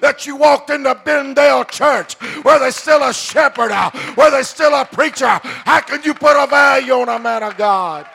that 0.00 0.26
you 0.26 0.36
walked 0.36 0.70
into 0.70 0.94
Bendale 0.94 1.68
Church 1.68 2.14
where 2.42 2.58
there's 2.58 2.76
still 2.76 3.02
a 3.02 3.12
shepherd, 3.12 3.72
where 4.14 4.30
there's 4.30 4.48
still 4.48 4.74
a 4.74 4.84
preacher. 4.84 5.26
How 5.26 5.80
can 5.80 6.02
you 6.02 6.14
put 6.14 6.36
a 6.36 6.46
value 6.46 6.92
on 6.92 7.08
a 7.08 7.18
man 7.18 7.42
of 7.42 7.56
God? 7.56 8.06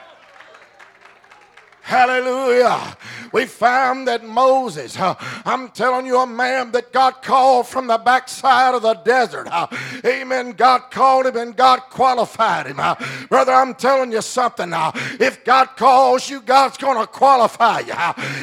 Hallelujah. 1.81 2.95
We 3.31 3.45
found 3.45 4.07
that 4.07 4.23
Moses, 4.23 4.97
uh, 4.99 5.15
I'm 5.45 5.69
telling 5.69 6.05
you, 6.05 6.19
a 6.19 6.27
man 6.27 6.71
that 6.71 6.91
God 6.91 7.21
called 7.21 7.67
from 7.67 7.87
the 7.87 7.97
backside 7.97 8.75
of 8.75 8.81
the 8.81 8.93
desert. 8.93 9.47
Uh, 9.49 9.67
amen. 10.05 10.51
God 10.51 10.91
called 10.91 11.25
him 11.25 11.37
and 11.37 11.55
God 11.55 11.79
qualified 11.89 12.67
him. 12.67 12.79
Uh, 12.79 12.95
brother, 13.29 13.53
I'm 13.53 13.73
telling 13.73 14.11
you 14.11 14.21
something. 14.21 14.71
Uh, 14.73 14.91
if 15.19 15.43
God 15.43 15.69
calls 15.75 16.29
you, 16.29 16.41
God's 16.41 16.77
going 16.77 16.99
to 16.99 17.07
qualify 17.07 17.79
you. 17.79 17.93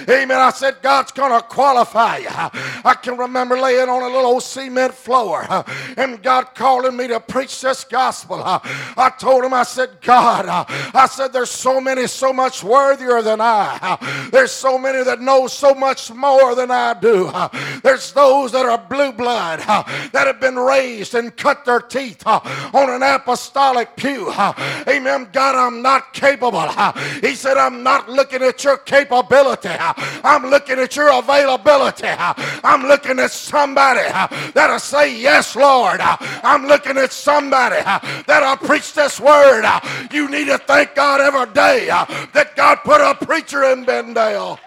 Amen. 0.08 0.38
I 0.38 0.50
said, 0.50 0.78
God's 0.82 1.12
going 1.12 1.38
to 1.38 1.46
qualify 1.46 2.18
you. 2.18 2.28
I 2.30 2.96
can 3.00 3.16
remember 3.16 3.58
laying 3.58 3.88
on 3.88 4.02
a 4.02 4.06
little 4.06 4.26
old 4.26 4.42
cement 4.42 4.94
floor 4.94 5.46
and 5.96 6.22
God 6.22 6.54
calling 6.54 6.96
me 6.96 7.08
to 7.08 7.20
preach 7.20 7.60
this 7.60 7.84
gospel. 7.84 8.42
I 8.42 9.12
told 9.18 9.44
him, 9.44 9.54
I 9.54 9.62
said, 9.62 10.00
God, 10.00 10.46
I 10.48 11.06
said, 11.06 11.32
there's 11.32 11.50
so 11.50 11.80
many, 11.80 12.06
so 12.06 12.32
much 12.32 12.64
worthier 12.64 13.22
than 13.28 13.40
I. 13.40 14.28
There's 14.32 14.52
so 14.52 14.78
many 14.78 15.04
that 15.04 15.20
know 15.20 15.46
so 15.46 15.74
much 15.74 16.10
more 16.12 16.54
than 16.54 16.70
I 16.70 16.94
do. 16.94 17.30
There's 17.82 18.12
those 18.12 18.52
that 18.52 18.64
are 18.64 18.78
blue 18.78 19.12
blood 19.12 19.60
that 19.60 20.26
have 20.26 20.40
been 20.40 20.56
raised 20.56 21.14
and 21.14 21.36
cut 21.36 21.64
their 21.64 21.80
teeth 21.80 22.26
on 22.26 22.90
an 22.90 23.02
apostolic 23.02 23.96
pew. 23.96 24.32
Amen. 24.88 25.28
God, 25.32 25.54
I'm 25.54 25.82
not 25.82 26.12
capable. 26.14 26.68
He 27.20 27.34
said, 27.34 27.56
I'm 27.56 27.82
not 27.82 28.08
looking 28.08 28.42
at 28.42 28.64
your 28.64 28.78
capability. 28.78 29.68
I'm 29.70 30.46
looking 30.46 30.78
at 30.78 30.96
your 30.96 31.12
availability. 31.18 32.08
I'm 32.08 32.86
looking 32.86 33.18
at 33.18 33.30
somebody 33.30 34.08
that'll 34.54 34.78
say, 34.78 35.18
Yes, 35.18 35.54
Lord. 35.54 36.00
I'm 36.00 36.66
looking 36.66 36.96
at 36.96 37.12
somebody 37.12 37.82
that'll 38.26 38.56
preach 38.56 38.94
this 38.94 39.20
word. 39.20 39.64
You 40.10 40.30
need 40.30 40.46
to 40.46 40.58
thank 40.58 40.94
God 40.94 41.20
every 41.20 41.52
day 41.52 41.86
that 42.32 42.56
God 42.56 42.76
put 42.84 43.00
a 43.00 43.14
preacher 43.20 43.64
in 43.64 43.84
Bendale. 43.84 44.58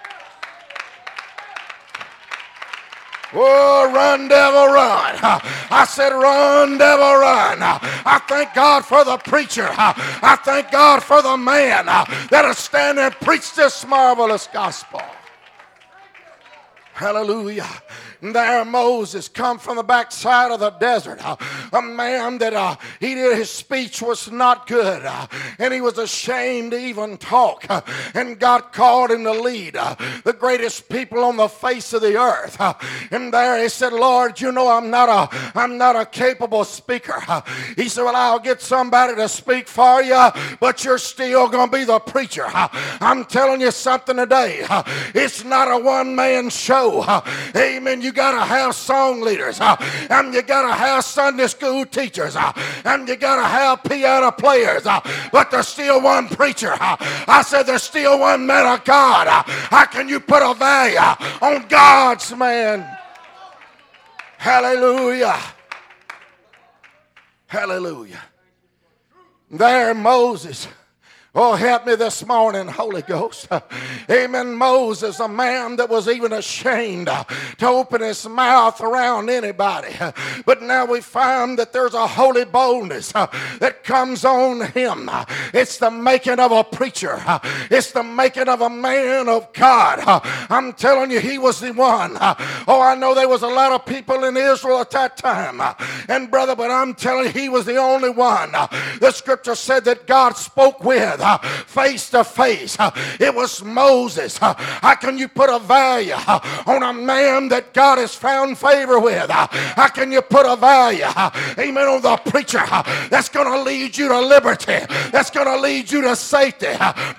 Oh, 3.34 3.92
run, 3.94 4.28
devil, 4.28 4.68
run. 4.68 5.16
I 5.72 5.86
said, 5.88 6.10
run, 6.10 6.78
devil, 6.78 7.16
run. 7.16 7.60
I 7.62 8.22
thank 8.28 8.54
God 8.54 8.84
for 8.84 9.06
the 9.06 9.18
preacher. 9.18 9.68
I 9.78 10.38
thank 10.44 10.70
God 10.72 11.02
for 11.02 11.22
the 11.22 11.38
man 11.38 11.86
that'll 12.30 12.54
stand 12.54 13.00
and 13.00 13.14
preach 13.16 13.54
this 13.56 13.88
marvelous 13.88 14.48
gospel. 14.52 15.02
Hallelujah 16.94 17.70
there 18.22 18.64
Moses 18.64 19.28
come 19.28 19.58
from 19.58 19.78
the 19.78 19.84
backside 19.84 20.52
of 20.52 20.60
the 20.60 20.70
desert. 20.70 21.20
Uh, 21.26 21.36
a 21.74 21.82
man 21.82 22.38
that 22.38 22.54
uh, 22.54 22.76
he 23.00 23.16
did, 23.16 23.38
his 23.38 23.50
speech 23.50 24.02
was 24.02 24.32
not 24.32 24.68
good. 24.68 25.04
Uh, 25.04 25.28
and 25.58 25.74
he 25.74 25.82
was 25.82 25.98
ashamed 25.98 26.72
to 26.72 26.80
even 26.80 27.18
talk. 27.18 27.66
Uh, 27.70 27.82
and 28.14 28.40
God 28.40 28.72
called 28.72 29.12
him 29.12 29.24
to 29.24 29.32
lead 29.32 29.74
the 29.74 30.36
greatest 30.38 30.88
people 30.90 31.24
on 31.24 31.38
the 31.38 31.48
face 31.48 31.94
of 31.94 32.02
the 32.02 32.18
earth. 32.18 32.58
And 33.12 33.34
there 33.34 33.62
he 33.62 33.70
said, 33.70 33.94
Lord, 33.94 34.40
you 34.40 34.52
know 34.52 34.70
I'm 34.70 34.90
not 34.90 35.10
a, 35.10 35.58
I'm 35.58 35.78
not 35.78 35.96
a 35.96 36.06
capable 36.06 36.64
speaker. 36.64 37.20
he 37.76 37.90
said, 37.90 38.04
well, 38.04 38.16
I'll 38.16 38.40
get 38.40 38.62
somebody 38.62 39.16
to 39.16 39.28
speak 39.28 39.68
for 39.68 40.02
you, 40.02 40.30
but 40.60 40.84
you're 40.86 40.98
still 40.98 41.50
going 41.50 41.70
to 41.70 41.78
be 41.78 41.86
the 41.86 42.00
preacher. 42.00 42.46
I'm 42.48 43.26
telling 43.26 43.62
you 43.62 43.72
something 43.72 44.18
today. 44.18 44.66
It's 45.16 45.44
not 45.44 45.72
a 45.72 45.84
one-man 45.84 46.50
show. 46.50 47.04
Amen. 47.56 48.02
You 48.02 48.11
you 48.12 48.16
got 48.16 48.32
to 48.32 48.44
have 48.46 48.76
song 48.76 49.22
leaders, 49.22 49.62
and 49.62 50.34
you 50.34 50.42
got 50.42 50.64
to 50.64 50.74
have 50.74 51.06
Sunday 51.06 51.48
school 51.48 51.86
teachers, 51.86 52.36
and 52.84 53.08
you 53.08 53.16
got 53.16 53.38
to 53.38 53.48
have 53.48 53.82
piano 53.86 54.34
players, 54.34 54.84
but 55.32 55.50
there's 55.50 55.70
still 55.70 56.02
one 56.02 56.28
preacher. 56.28 56.74
I 56.78 57.42
said 57.48 57.64
there's 57.64 57.84
still 57.84 58.20
one 58.20 58.46
man 58.46 58.68
of 58.68 58.84
God. 58.84 59.28
How 59.46 59.86
can 59.86 60.10
you 60.10 60.20
put 60.20 60.44
a 60.44 60.54
value 60.54 60.98
on 61.42 61.70
God's 61.70 62.36
man? 62.36 62.86
Hallelujah. 64.38 65.40
Hallelujah. 67.48 68.22
There, 69.50 69.94
Moses 69.94 70.68
Oh, 71.34 71.56
help 71.56 71.86
me 71.88 71.96
this 71.96 72.26
morning, 72.28 72.68
Holy 72.68 73.04
Ghost. 73.04 73.48
Amen. 74.12 74.54
Moses, 74.54 75.18
a 75.22 75.30
man 75.30 75.78
that 75.78 75.88
was 75.88 76.10
even 76.10 76.34
ashamed 76.34 77.08
to 77.08 77.68
open 77.68 78.02
his 78.02 78.28
mouth 78.28 78.82
around 78.82 79.30
anybody. 79.30 79.96
But 80.46 80.62
now 80.64 80.86
we 80.86 81.02
find 81.02 81.58
that 81.60 81.72
there's 81.72 81.94
a 81.94 82.08
holy 82.08 82.46
boldness 82.46 83.12
that 83.14 83.84
comes 83.84 84.26
on 84.26 84.66
him. 84.72 85.10
It's 85.54 85.78
the 85.78 85.92
making 85.92 86.40
of 86.40 86.52
a 86.52 86.64
preacher, 86.64 87.22
it's 87.70 87.92
the 87.92 88.04
making 88.04 88.50
of 88.50 88.60
a 88.62 88.70
man 88.70 89.30
of 89.30 89.54
God. 89.54 90.00
I'm 90.50 90.74
telling 90.74 91.12
you, 91.12 91.20
he 91.22 91.38
was 91.38 91.60
the 91.62 91.72
one. 91.72 92.18
Oh, 92.20 92.82
I 92.82 92.96
know 92.96 93.14
there 93.14 93.30
was 93.30 93.44
a 93.44 93.48
lot 93.48 93.72
of 93.72 93.86
people 93.86 94.24
in 94.26 94.36
Israel 94.36 94.80
at 94.80 94.92
that 94.92 95.16
time. 95.16 95.62
And 96.10 96.30
brother, 96.30 96.56
but 96.56 96.72
I'm 96.72 96.94
telling 96.96 97.28
you, 97.28 97.32
he 97.32 97.50
was 97.50 97.66
the 97.66 97.78
only 97.78 98.10
one. 98.10 98.52
The 98.52 99.12
scripture 99.12 99.56
said 99.56 99.86
that 99.86 100.08
God 100.08 100.36
spoke 100.36 100.84
with 100.84 101.21
with 101.22 101.42
face 101.68 102.10
to 102.10 102.24
face. 102.24 102.78
It 103.20 103.34
was 103.34 103.64
Moses. 103.64 104.38
How 104.38 104.96
can 104.96 105.18
you 105.18 105.28
put 105.28 105.50
a 105.50 105.60
value 105.60 106.14
on 106.14 106.84
a 106.84 106.94
man 106.94 107.50
that 107.50 107.74
God 107.74 107.98
has 107.98 108.16
found 108.16 108.58
favor 108.58 109.00
with? 109.00 109.30
How 109.30 109.88
can 109.88 110.12
you 110.12 110.22
put 110.22 110.46
a 110.46 110.56
value, 110.56 111.06
amen, 111.58 111.88
on 111.88 112.02
the 112.02 112.18
preacher 112.30 112.64
that's 113.10 113.30
going 113.30 113.48
to 113.48 113.62
lead 113.64 113.98
you 113.98 114.08
to 114.08 114.20
liberty, 114.20 114.80
that's 115.12 115.30
going 115.30 115.48
to 115.48 115.60
lead 115.60 115.92
you 115.92 116.02
to 116.02 116.16
safety, 116.16 116.68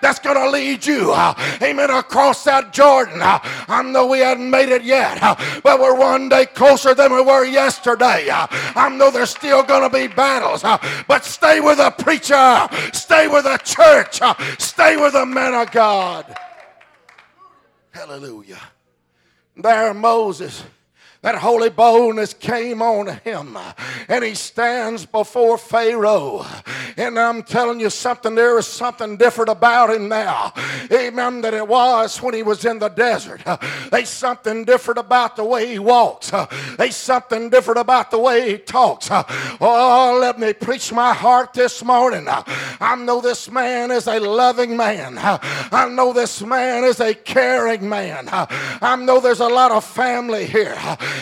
that's 0.00 0.18
going 0.18 0.36
to 0.36 0.50
lead 0.50 0.84
you, 0.84 1.14
amen, 1.62 1.90
across 1.90 2.44
that 2.44 2.72
Jordan? 2.72 3.20
I 3.22 3.82
know 3.84 4.06
we 4.06 4.18
hadn't 4.18 4.50
made 4.50 4.68
it 4.68 4.82
yet, 4.82 5.20
but 5.62 5.80
we're 5.80 5.96
one 5.96 6.28
day 6.28 6.46
closer 6.46 6.94
than 6.94 7.12
we 7.12 7.22
were 7.22 7.44
yesterday. 7.44 8.28
I 8.30 8.88
know 8.96 9.10
there's 9.10 9.30
still 9.30 9.62
going 9.62 9.88
to 9.88 9.96
be 9.96 10.06
battles, 10.08 10.62
but 11.06 11.24
stay 11.24 11.60
with 11.60 11.78
the 11.78 11.90
preacher, 11.90 12.68
stay 12.92 13.28
with 13.28 13.44
the 13.44 13.58
church, 13.58 13.91
stay 14.58 14.96
with 14.96 15.12
the 15.12 15.26
man 15.26 15.54
of 15.54 15.70
God. 15.70 16.34
Hallelujah. 17.90 18.60
There, 19.56 19.92
Moses 19.94 20.64
that 21.22 21.36
holy 21.36 21.70
boldness 21.70 22.34
came 22.34 22.82
on 22.82 23.06
him 23.20 23.56
and 24.08 24.24
he 24.24 24.34
stands 24.34 25.06
before 25.06 25.56
Pharaoh. 25.56 26.44
And 26.96 27.18
I'm 27.18 27.42
telling 27.42 27.80
you 27.80 27.90
something, 27.90 28.34
there 28.34 28.58
is 28.58 28.66
something 28.66 29.16
different 29.16 29.48
about 29.48 29.90
him 29.90 30.08
now. 30.08 30.52
Amen. 30.92 31.40
That 31.42 31.54
it 31.54 31.66
was 31.66 32.20
when 32.20 32.34
he 32.34 32.42
was 32.42 32.64
in 32.64 32.80
the 32.80 32.88
desert. 32.88 33.42
There's 33.90 34.08
something 34.08 34.64
different 34.64 34.98
about 34.98 35.36
the 35.36 35.44
way 35.44 35.68
he 35.68 35.78
walks. 35.78 36.32
There's 36.76 36.96
something 36.96 37.50
different 37.50 37.80
about 37.80 38.10
the 38.10 38.18
way 38.18 38.50
he 38.50 38.58
talks. 38.58 39.08
Oh, 39.10 40.18
let 40.20 40.38
me 40.38 40.52
preach 40.52 40.92
my 40.92 41.14
heart 41.14 41.54
this 41.54 41.84
morning. 41.84 42.26
I 42.28 42.96
know 42.96 43.20
this 43.20 43.50
man 43.50 43.90
is 43.92 44.08
a 44.08 44.18
loving 44.18 44.76
man. 44.76 45.18
I 45.18 45.88
know 45.88 46.12
this 46.12 46.42
man 46.42 46.84
is 46.84 47.00
a 47.00 47.14
caring 47.14 47.88
man. 47.88 48.28
I 48.28 48.96
know 48.96 49.20
there's 49.20 49.40
a 49.40 49.48
lot 49.48 49.70
of 49.70 49.84
family 49.84 50.46
here. 50.46 50.76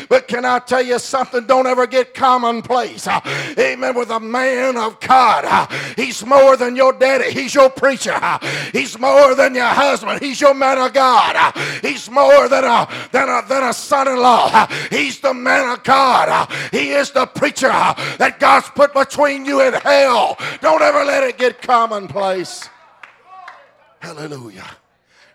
But 0.09 0.29
can 0.29 0.45
I 0.45 0.59
tell 0.59 0.83
you 0.83 0.99
something? 0.99 1.47
Don't 1.47 1.67
ever 1.67 1.87
get 1.87 2.15
commonplace. 2.15 3.07
Amen. 3.09 3.95
With 3.95 4.11
a 4.11 4.21
man 4.21 4.77
of 4.77 5.01
God, 5.01 5.71
he's 5.97 6.25
more 6.25 6.57
than 6.57 6.77
your 6.77 6.93
daddy. 6.93 7.33
He's 7.33 7.55
your 7.55 7.71
preacher. 7.71 8.19
He's 8.73 8.99
more 8.99 9.35
than 9.35 9.55
your 9.55 9.67
husband. 9.67 10.21
He's 10.21 10.41
your 10.41 10.55
man 10.55 10.79
of 10.79 10.93
God. 10.93 11.55
He's 11.83 12.11
more 12.11 12.49
than 12.49 12.65
a 12.65 12.89
than 13.13 13.29
a 13.29 13.43
than 13.49 13.63
a 13.65 13.73
son-in-law. 13.73 14.67
He's 14.91 15.21
the 15.21 15.35
man 15.35 15.71
of 15.71 15.83
God. 15.83 16.51
He 16.71 16.91
is 16.91 17.11
the 17.11 17.27
preacher 17.27 17.69
that 17.69 18.39
God's 18.39 18.69
put 18.71 18.93
between 18.93 19.45
you 19.45 19.61
and 19.61 19.75
hell. 19.77 20.37
Don't 20.61 20.83
ever 20.83 21.05
let 21.05 21.23
it 21.23 21.39
get 21.39 21.63
commonplace. 21.63 22.69
Hallelujah 24.01 24.80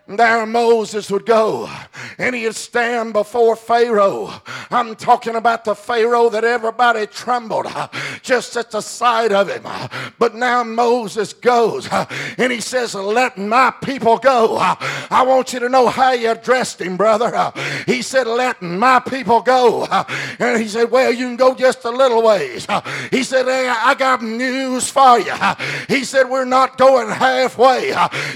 there 0.08 0.46
Moses 0.46 1.10
would 1.10 1.26
go 1.26 1.68
and 2.16 2.34
he'd 2.34 2.54
stand 2.54 3.12
before 3.12 3.56
Pharaoh. 3.56 4.32
I'm 4.70 4.94
talking 4.94 5.34
about 5.34 5.64
the 5.64 5.74
Pharaoh 5.74 6.30
that 6.30 6.44
everybody 6.44 7.06
trembled 7.08 7.66
uh, 7.66 7.88
just 8.22 8.56
at 8.56 8.70
the 8.70 8.80
sight 8.80 9.32
of 9.32 9.48
him. 9.48 9.62
Uh, 9.64 9.88
but 10.18 10.36
now 10.36 10.62
Moses 10.62 11.32
goes 11.32 11.88
uh, 11.90 12.06
and 12.38 12.52
he 12.52 12.60
says, 12.60 12.94
Let 12.94 13.36
my 13.36 13.72
people 13.82 14.18
go. 14.18 14.58
I 14.60 15.24
want 15.26 15.52
you 15.52 15.58
to 15.60 15.68
know 15.68 15.88
how 15.88 16.12
you 16.12 16.30
addressed 16.30 16.80
him, 16.80 16.96
brother. 16.96 17.52
He 17.86 18.02
said, 18.02 18.28
Let 18.28 18.62
my 18.62 19.00
people 19.00 19.40
go. 19.40 19.86
And 20.38 20.60
he 20.60 20.68
said, 20.68 20.90
Well, 20.90 21.12
you 21.12 21.26
can 21.26 21.36
go 21.36 21.54
just 21.54 21.84
a 21.84 21.90
little 21.90 22.22
ways. 22.22 22.66
He 23.10 23.24
said, 23.24 23.46
Hey, 23.46 23.68
I 23.68 23.94
got 23.94 24.22
news 24.22 24.88
for 24.88 25.18
you. 25.18 25.34
He 25.88 26.04
said, 26.04 26.30
We're 26.30 26.44
not 26.44 26.78
going 26.78 27.08
halfway. 27.08 27.88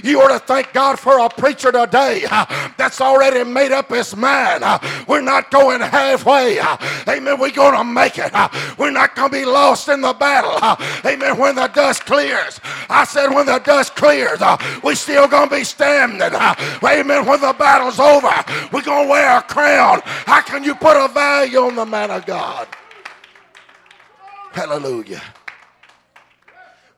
You 0.02 0.20
ought 0.22 0.32
to 0.32 0.40
thank 0.40 0.72
God 0.72 0.98
for 0.98 1.20
a 1.20 1.28
preacher 1.28 1.59
preacher 1.60 1.78
today 1.78 2.24
uh, 2.30 2.70
that's 2.76 3.00
already 3.00 3.44
made 3.44 3.72
up 3.72 3.90
his 3.90 4.16
mind. 4.16 4.62
Uh, 4.64 4.78
we're 5.06 5.20
not 5.20 5.50
going 5.50 5.80
halfway. 5.80 6.58
Uh, 6.58 6.76
amen. 7.08 7.38
We're 7.38 7.50
going 7.50 7.76
to 7.76 7.84
make 7.84 8.18
it. 8.18 8.32
We're 8.78 8.90
not 8.90 9.14
going 9.14 9.30
to 9.30 9.38
be 9.38 9.44
lost 9.44 9.88
in 9.88 10.00
the 10.00 10.12
battle. 10.14 10.56
Amen. 11.04 11.38
When 11.38 11.54
the 11.56 11.68
dust 11.68 12.06
clears. 12.06 12.60
I 12.88 13.04
said, 13.04 13.28
when 13.28 13.46
the 13.46 13.58
dust 13.58 13.94
clears, 13.94 14.40
we 14.82 14.94
still 14.94 15.28
going 15.28 15.48
to 15.48 15.56
be 15.56 15.64
standing. 15.64 16.22
Amen. 16.22 17.26
When 17.26 17.40
the 17.40 17.54
battle's 17.58 17.98
over, 17.98 18.32
we're 18.72 18.82
going 18.82 19.06
to 19.06 19.10
wear 19.10 19.38
a 19.38 19.42
crown. 19.42 20.00
How 20.04 20.40
can 20.40 20.64
you 20.64 20.74
put 20.74 20.96
a 20.96 21.08
value 21.12 21.58
on 21.58 21.76
the 21.76 21.86
man 21.86 22.10
of 22.10 22.24
God? 22.26 22.68
Hallelujah. 24.52 25.22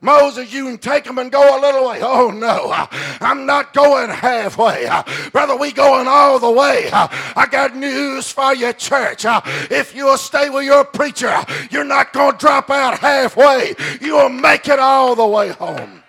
Moses, 0.03 0.53
you 0.53 0.65
can 0.65 0.79
take 0.79 1.05
them 1.05 1.19
and 1.19 1.31
go 1.31 1.41
a 1.41 1.61
little 1.61 1.89
way. 1.89 2.01
Oh, 2.03 2.33
no, 2.33 2.73
I'm 3.21 3.47
not 3.47 3.73
going 3.73 4.11
halfway. 4.11 4.91
Brother, 5.31 5.57
we 5.57 5.71
going 5.71 6.09
all 6.09 6.41
the 6.41 6.51
way. 6.51 6.91
I 6.93 7.47
got 7.49 7.77
news 7.77 8.31
for 8.31 8.53
you, 8.53 8.73
church. 8.73 9.25
If 9.71 9.95
you'll 9.95 10.19
stay 10.19 10.51
with 10.51 10.65
your 10.65 10.85
preacher, 10.85 11.33
you're 11.71 11.85
not 11.85 12.13
going 12.13 12.33
to 12.33 12.39
drop 12.39 12.69
out 12.69 12.99
halfway. 12.99 13.75
You'll 14.01 14.29
make 14.29 14.67
it 14.69 14.81
all 14.81 15.15
the 15.15 15.27
way 15.27 15.51
home. 15.51 16.03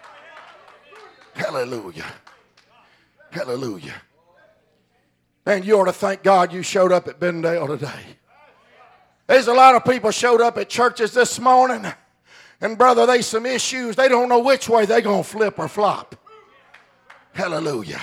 Hallelujah. 1.35 2.05
Hallelujah. 3.29 3.93
And 5.45 5.63
you 5.63 5.79
ought 5.79 5.85
to 5.85 5.93
thank 5.93 6.23
God 6.23 6.51
you 6.51 6.63
showed 6.63 6.91
up 6.91 7.07
at 7.07 7.19
Bendale 7.19 7.67
today. 7.67 8.17
There's 9.27 9.47
a 9.47 9.53
lot 9.53 9.75
of 9.75 9.85
people 9.85 10.09
showed 10.09 10.41
up 10.41 10.57
at 10.57 10.67
churches 10.67 11.13
this 11.13 11.39
morning 11.39 11.85
and 12.63 12.77
brother, 12.77 13.05
they 13.05 13.21
some 13.21 13.45
issues. 13.45 13.95
They 13.95 14.07
don't 14.07 14.29
know 14.29 14.39
which 14.39 14.67
way 14.67 14.85
they 14.85 15.01
going 15.01 15.23
to 15.23 15.29
flip 15.29 15.59
or 15.59 15.67
flop. 15.67 16.15
Hallelujah. 17.33 18.01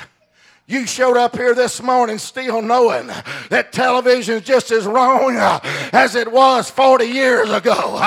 You 0.66 0.86
showed 0.86 1.16
up 1.16 1.34
here 1.34 1.52
this 1.52 1.82
morning 1.82 2.18
still 2.18 2.62
knowing 2.62 3.08
that 3.48 3.72
television 3.72 4.36
is 4.36 4.42
just 4.42 4.70
as 4.70 4.86
wrong 4.86 5.34
as 5.92 6.14
it 6.14 6.30
was 6.30 6.70
40 6.70 7.06
years 7.06 7.50
ago. 7.50 7.98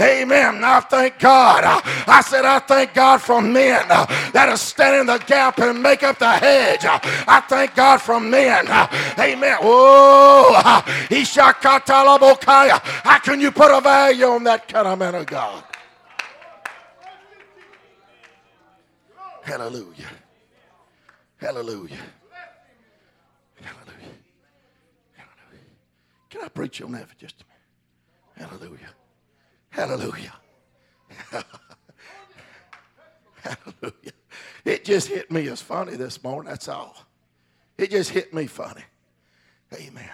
Amen. 0.00 0.64
I 0.64 0.80
thank 0.88 1.18
God. 1.18 1.62
I 2.06 2.22
said, 2.22 2.46
I 2.46 2.60
thank 2.60 2.94
God 2.94 3.20
for 3.20 3.42
men 3.42 3.86
that 3.88 4.46
are 4.48 4.56
standing 4.56 5.12
the 5.12 5.18
gap 5.26 5.58
and 5.58 5.82
make 5.82 6.02
up 6.02 6.18
the 6.18 6.30
hedge. 6.30 6.86
I 6.86 7.42
thank 7.50 7.74
God 7.74 8.00
for 8.00 8.18
men. 8.18 8.66
Amen. 9.18 9.58
Oh, 9.60 10.54
how 13.04 13.18
can 13.18 13.40
you 13.42 13.50
put 13.50 13.76
a 13.76 13.80
value 13.82 14.24
on 14.24 14.44
that 14.44 14.68
kind 14.68 14.86
of 14.86 14.98
man 14.98 15.16
of 15.16 15.26
God? 15.26 15.64
Hallelujah. 19.46 20.10
Hallelujah. 21.36 21.98
Hallelujah. 23.62 24.14
Hallelujah. 25.14 25.70
Can 26.28 26.40
I 26.42 26.48
preach 26.48 26.82
on 26.82 26.90
that 26.92 27.08
for 27.08 27.14
just 27.14 27.36
a 27.42 27.44
minute? 28.40 28.50
Hallelujah. 28.50 28.90
Hallelujah. 29.68 30.32
Hallelujah. 33.36 34.12
It 34.64 34.84
just 34.84 35.06
hit 35.06 35.30
me 35.30 35.46
as 35.46 35.62
funny 35.62 35.94
this 35.94 36.24
morning, 36.24 36.50
that's 36.50 36.66
all. 36.66 36.96
It 37.78 37.92
just 37.92 38.10
hit 38.10 38.34
me 38.34 38.48
funny. 38.48 38.82
Amen. 39.74 40.10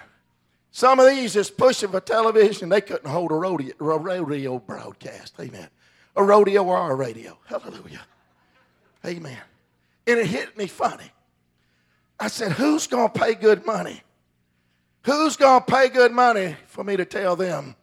Some 0.72 1.00
of 1.00 1.08
these 1.08 1.36
is 1.36 1.48
pushing 1.50 1.88
for 1.88 2.00
television. 2.00 2.68
They 2.68 2.82
couldn't 2.82 3.10
hold 3.10 3.32
a 3.32 3.36
rodeo, 3.36 3.72
a 3.80 3.98
rodeo 3.98 4.58
broadcast. 4.58 5.36
Amen. 5.40 5.68
A 6.16 6.22
rodeo 6.22 6.64
or 6.64 6.90
a 6.90 6.94
radio. 6.94 7.38
Hallelujah. 7.46 8.02
Amen. 9.06 9.38
And 10.06 10.18
it 10.18 10.26
hit 10.26 10.56
me 10.56 10.66
funny. 10.66 11.10
I 12.18 12.28
said, 12.28 12.52
Who's 12.52 12.86
going 12.86 13.10
to 13.10 13.18
pay 13.18 13.34
good 13.34 13.66
money? 13.66 14.02
Who's 15.04 15.36
going 15.36 15.62
to 15.62 15.66
pay 15.66 15.88
good 15.88 16.12
money 16.12 16.56
for 16.66 16.84
me 16.84 16.96
to 16.96 17.04
tell 17.04 17.34
them 17.34 17.74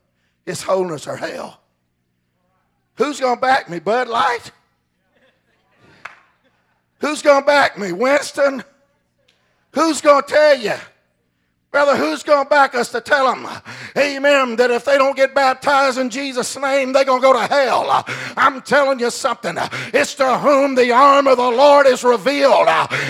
it's 0.46 0.64
holiness 0.64 1.08
or 1.08 1.18
hell? 1.18 1.60
Who's 2.96 3.20
going 3.20 3.36
to 3.36 3.42
back 3.42 3.70
me? 3.70 3.80
Bud 3.80 4.08
Light? 4.08 4.52
Who's 7.00 7.22
going 7.22 7.42
to 7.42 7.46
back 7.46 7.78
me? 7.78 7.92
Winston? 7.92 8.64
Who's 9.74 10.02
going 10.02 10.24
to 10.24 10.28
tell 10.28 10.58
you 10.58 10.76
Brother, 11.72 11.96
who's 11.96 12.24
going 12.24 12.46
to 12.46 12.50
back 12.50 12.74
us 12.74 12.92
to 12.94 13.00
tell 13.00 13.32
them, 13.32 13.48
amen, 13.96 14.56
that 14.56 14.72
if 14.72 14.86
they 14.86 14.98
don't 14.98 15.16
get 15.16 15.36
baptized 15.36 16.00
in 16.00 16.10
Jesus' 16.10 16.58
name, 16.58 16.94
they're 16.94 17.06
going 17.06 17.22
to 17.22 17.28
go 17.28 17.34
to 17.34 17.46
hell? 17.46 18.04
I'm 18.36 18.64
telling 18.64 19.00
you 19.00 19.12
something. 19.12 19.56
It's 19.94 20.16
to 20.16 20.40
whom 20.40 20.74
the 20.74 20.92
arm 20.92 21.28
of 21.28 21.38
the 21.38 21.44
Lord 21.44 21.86
is 21.86 22.04
revealed. 22.04 22.68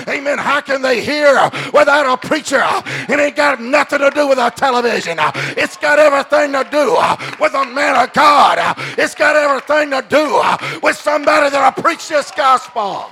Amen. 0.09 0.37
How 0.37 0.59
can 0.59 0.81
they 0.81 0.99
hear 1.01 1.33
without 1.73 2.05
a 2.05 2.27
preacher? 2.27 2.61
It 3.07 3.17
ain't 3.17 3.37
got 3.37 3.61
nothing 3.61 3.99
to 3.99 4.09
do 4.09 4.27
with 4.27 4.39
a 4.39 4.51
television. 4.51 5.17
It's 5.55 5.77
got 5.77 5.97
everything 5.97 6.51
to 6.51 6.67
do 6.69 6.97
with 7.39 7.53
a 7.53 7.65
man 7.65 7.95
of 7.95 8.11
God. 8.11 8.75
It's 8.97 9.15
got 9.15 9.37
everything 9.37 9.91
to 9.91 10.05
do 10.09 10.79
with 10.83 10.97
somebody 10.97 11.49
that'll 11.49 11.81
preach 11.81 12.09
this 12.09 12.29
gospel. 12.31 13.05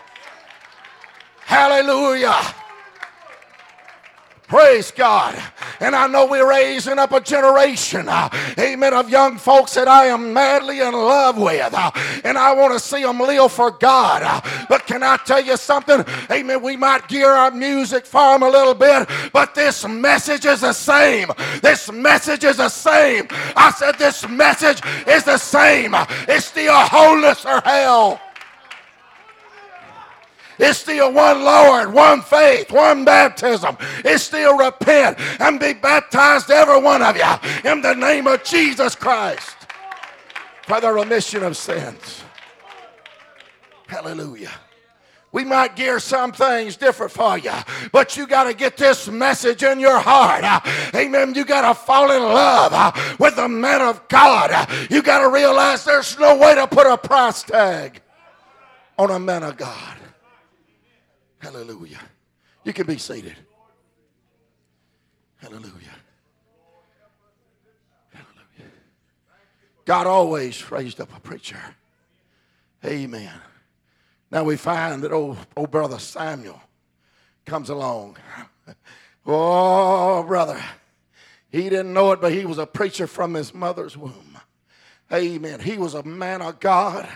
Hallelujah. 1.40 2.36
Praise 4.48 4.92
God. 4.92 5.38
And 5.82 5.94
I 5.94 6.08
know 6.08 6.26
we're 6.26 6.50
raising 6.50 6.98
up 7.00 7.12
a 7.12 7.20
generation, 7.20 8.08
uh, 8.08 8.30
amen, 8.58 8.94
of 8.94 9.10
young 9.10 9.38
folks 9.38 9.74
that 9.74 9.90
I 9.90 10.06
am 10.06 10.32
madly 10.34 10.80
in 10.80 10.94
love 10.94 11.38
with. 11.38 11.74
Uh, 11.74 11.92
and 12.24 12.38
I 12.38 12.54
want 12.54 12.74
to 12.74 12.80
see 12.80 13.04
them 13.04 13.20
live 13.20 13.52
for 13.52 13.72
God. 13.72 14.24
Uh, 14.24 14.66
but 14.70 14.88
can 14.88 15.04
I 15.04 15.18
tell 15.18 15.44
you 15.44 15.58
something? 15.58 16.06
Amen. 16.32 16.62
We 16.64 16.78
might 16.78 17.10
gear 17.10 17.30
our 17.30 17.52
music 17.52 18.06
for 18.06 18.22
them 18.32 18.44
a 18.44 18.50
little 18.50 18.74
bit, 18.74 19.10
but 19.34 19.54
this 19.54 19.86
message 19.86 20.46
is 20.46 20.62
the 20.62 20.74
same. 20.74 21.30
This 21.62 21.92
message 21.92 22.46
is 22.46 22.56
the 22.56 22.70
same. 22.70 23.28
I 23.32 23.72
said, 23.72 23.96
this 24.00 24.28
message 24.30 24.82
is 25.08 25.26
the 25.26 25.38
same. 25.38 25.94
It's 26.28 26.46
still 26.46 26.74
wholeness 26.74 27.46
or 27.46 27.60
hell. 27.66 28.22
It's 30.60 30.80
still 30.80 31.14
one 31.14 31.44
Lord, 31.44 31.94
one 31.94 32.22
faith, 32.22 32.72
one 32.72 33.06
baptism. 33.06 33.78
It's 34.04 34.24
still 34.24 34.58
repent 34.58 35.20
and 35.40 35.60
be 35.60 35.74
baptized, 35.74 36.50
every 36.50 36.80
one 36.80 37.02
of 37.02 37.16
you, 37.16 37.72
in 37.72 37.82
the 37.82 37.94
name 37.94 38.28
of 38.28 38.44
Jesus 38.44 38.96
Christ 38.96 39.58
for 40.68 40.82
the 40.82 40.92
remission 40.92 41.44
of 41.44 41.56
sins. 41.56 42.24
Hallelujah. 43.88 44.52
We 45.32 45.46
might 45.46 45.76
gear 45.76 46.00
some 46.00 46.32
things 46.32 46.76
different 46.76 47.12
for 47.12 47.38
you, 47.38 47.54
but 47.92 48.18
you 48.18 48.28
got 48.28 48.46
to 48.46 48.54
get 48.54 48.76
this 48.76 49.08
message 49.08 49.64
in 49.64 49.80
your 49.80 50.00
heart. 50.00 50.44
Amen. 50.96 51.36
You 51.36 51.46
got 51.46 51.68
to 51.68 51.74
fall 51.74 52.12
in 52.12 52.22
love 52.22 52.74
uh, 52.74 52.92
with 53.20 53.36
the 53.36 53.48
man 53.48 53.82
of 53.82 54.06
God. 54.08 54.70
You 54.90 55.02
got 55.02 55.22
to 55.22 55.30
realize 55.30 55.86
there's 55.86 56.18
no 56.20 56.38
way 56.38 56.56
to 56.56 56.68
put 56.68 56.88
a 56.88 56.98
price 56.98 57.44
tag 57.44 58.02
on 58.98 59.12
a 59.12 59.20
man 59.20 59.44
of 59.44 59.58
God. 59.58 59.97
Hallelujah. 61.40 62.00
You 62.64 62.74
can 62.74 62.88
be 62.88 62.98
seated. 62.98 63.36
Hallelujah. 65.38 65.96
Hallelujah. 68.12 68.72
God 69.86 70.08
always 70.08 70.72
raised 70.72 71.00
up 71.00 71.16
a 71.16 71.20
preacher. 71.20 71.60
Amen. 72.84 73.32
Now 74.32 74.44
we 74.44 74.58
find 74.58 75.04
that 75.04 75.12
old, 75.12 75.38
old 75.56 75.72
brother 75.72 76.00
Samuel 76.00 76.62
comes 77.46 77.70
along. 77.70 78.18
Oh, 79.30 80.24
brother. 80.24 80.64
He 81.52 81.64
didn't 81.64 81.92
know 81.92 82.14
it, 82.14 82.22
but 82.22 82.32
he 82.32 82.46
was 82.46 82.58
a 82.58 82.66
preacher 82.66 83.08
from 83.08 83.34
his 83.34 83.54
mother's 83.54 83.98
womb. 83.98 84.38
Amen. 85.12 85.60
He 85.60 85.78
was 85.78 85.96
a 85.96 86.04
man 86.04 86.42
of 86.42 86.62
God. 86.62 87.10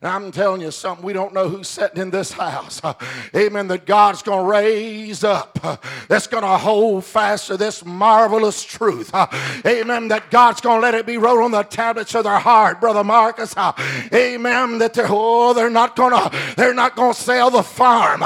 Now, 0.00 0.14
I'm 0.14 0.30
telling 0.30 0.60
you 0.60 0.70
something, 0.70 1.04
we 1.04 1.12
don't 1.12 1.34
know 1.34 1.48
who's 1.48 1.66
sitting 1.66 2.00
in 2.00 2.10
this 2.10 2.30
house. 2.30 2.80
Amen. 3.34 3.66
That 3.66 3.84
God's 3.84 4.22
going 4.22 4.44
to 4.44 4.48
raise 4.48 5.24
up, 5.24 5.58
that's 6.06 6.28
going 6.28 6.44
to 6.44 6.56
hold 6.56 7.04
fast 7.04 7.48
to 7.48 7.56
this 7.56 7.84
marvelous 7.84 8.62
truth. 8.62 9.12
Amen. 9.66 10.06
That 10.06 10.30
God's 10.30 10.60
going 10.60 10.76
to 10.76 10.82
let 10.82 10.94
it 10.94 11.04
be 11.04 11.16
wrote 11.16 11.42
on 11.42 11.50
the 11.50 11.64
tablets 11.64 12.14
of 12.14 12.22
their 12.22 12.38
heart, 12.38 12.80
Brother 12.80 13.02
Marcus. 13.02 13.56
Amen. 14.14 14.78
That 14.78 14.94
they're, 14.94 15.06
oh, 15.08 15.52
they're 15.52 15.68
not 15.68 15.96
going 15.96 16.12
to, 16.12 16.54
they're 16.56 16.74
not 16.74 16.94
going 16.94 17.12
to 17.12 17.20
sell 17.20 17.50
the 17.50 17.64
farm. 17.64 18.22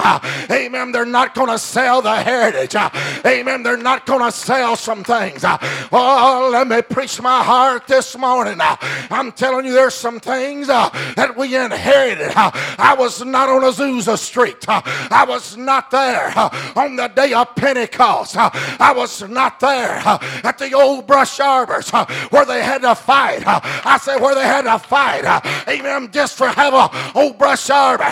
Amen. 0.50 0.92
They're 0.92 1.06
not 1.06 1.34
going 1.34 1.48
to 1.48 1.58
sell 1.58 2.02
the 2.02 2.16
heritage. 2.16 2.76
Amen. 3.24 3.62
They're 3.62 3.78
not 3.78 4.04
going 4.04 4.20
to 4.20 4.30
sell 4.30 4.76
some 4.76 5.04
things. 5.04 5.42
Oh, 5.42 6.50
let 6.52 6.68
me 6.68 6.82
preach 6.82 7.18
my 7.22 7.42
heart 7.42 7.86
this 7.86 8.18
morning. 8.18 8.58
I'm 8.60 9.32
telling 9.32 9.64
you, 9.64 9.72
there's 9.72 9.94
some 9.94 10.20
things 10.20 10.68
uh, 10.68 10.90
that 11.16 11.34
we 11.34 11.61
inherited. 11.64 12.32
I 12.36 12.94
was 12.98 13.24
not 13.24 13.48
on 13.48 13.62
Azusa 13.62 14.18
Street. 14.18 14.64
I 14.68 15.24
was 15.28 15.56
not 15.56 15.90
there 15.90 16.32
on 16.76 16.96
the 16.96 17.08
day 17.08 17.32
of 17.32 17.54
Pentecost. 17.54 18.36
I 18.36 18.92
was 18.94 19.28
not 19.28 19.60
there 19.60 20.02
at 20.44 20.58
the 20.58 20.72
old 20.74 21.06
brush 21.06 21.40
arbors 21.40 21.90
where 22.30 22.44
they 22.44 22.62
had 22.62 22.82
to 22.82 22.94
fight. 22.94 23.42
I 23.46 23.98
said 23.98 24.20
where 24.20 24.34
they 24.34 24.42
had 24.42 24.62
to 24.62 24.78
fight. 24.78 25.24
Amen. 25.68 26.10
Just 26.10 26.36
for 26.36 26.48
have 26.48 26.74
a 26.74 26.90
old 27.18 27.38
brush 27.38 27.70
arbor. 27.70 28.04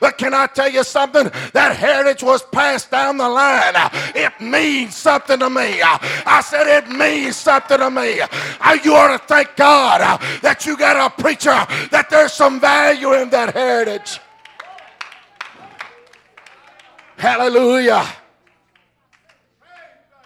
But 0.00 0.18
can 0.18 0.34
I 0.34 0.46
tell 0.46 0.70
you 0.70 0.84
something? 0.84 1.30
That 1.52 1.76
heritage 1.76 2.22
was 2.22 2.42
passed 2.42 2.90
down 2.90 3.16
the 3.16 3.28
line. 3.28 3.74
It 4.14 4.32
means 4.40 4.96
something 4.96 5.38
to 5.38 5.50
me. 5.50 5.80
I 5.82 6.42
said 6.44 6.66
it 6.66 6.88
means 6.88 7.36
something 7.36 7.78
to 7.78 7.90
me. 7.90 8.20
You 8.84 8.94
ought 8.94 9.16
to 9.16 9.18
thank 9.26 9.56
God 9.56 10.20
that 10.42 10.66
you 10.66 10.76
got 10.76 10.96
a 10.96 11.22
preacher 11.22 11.50
that 11.90 12.08
there's 12.10 12.32
some 12.32 12.60
value 12.60 12.95
value 12.96 13.20
in 13.20 13.30
that 13.30 13.54
heritage. 13.54 14.20
Hallelujah. 17.16 18.06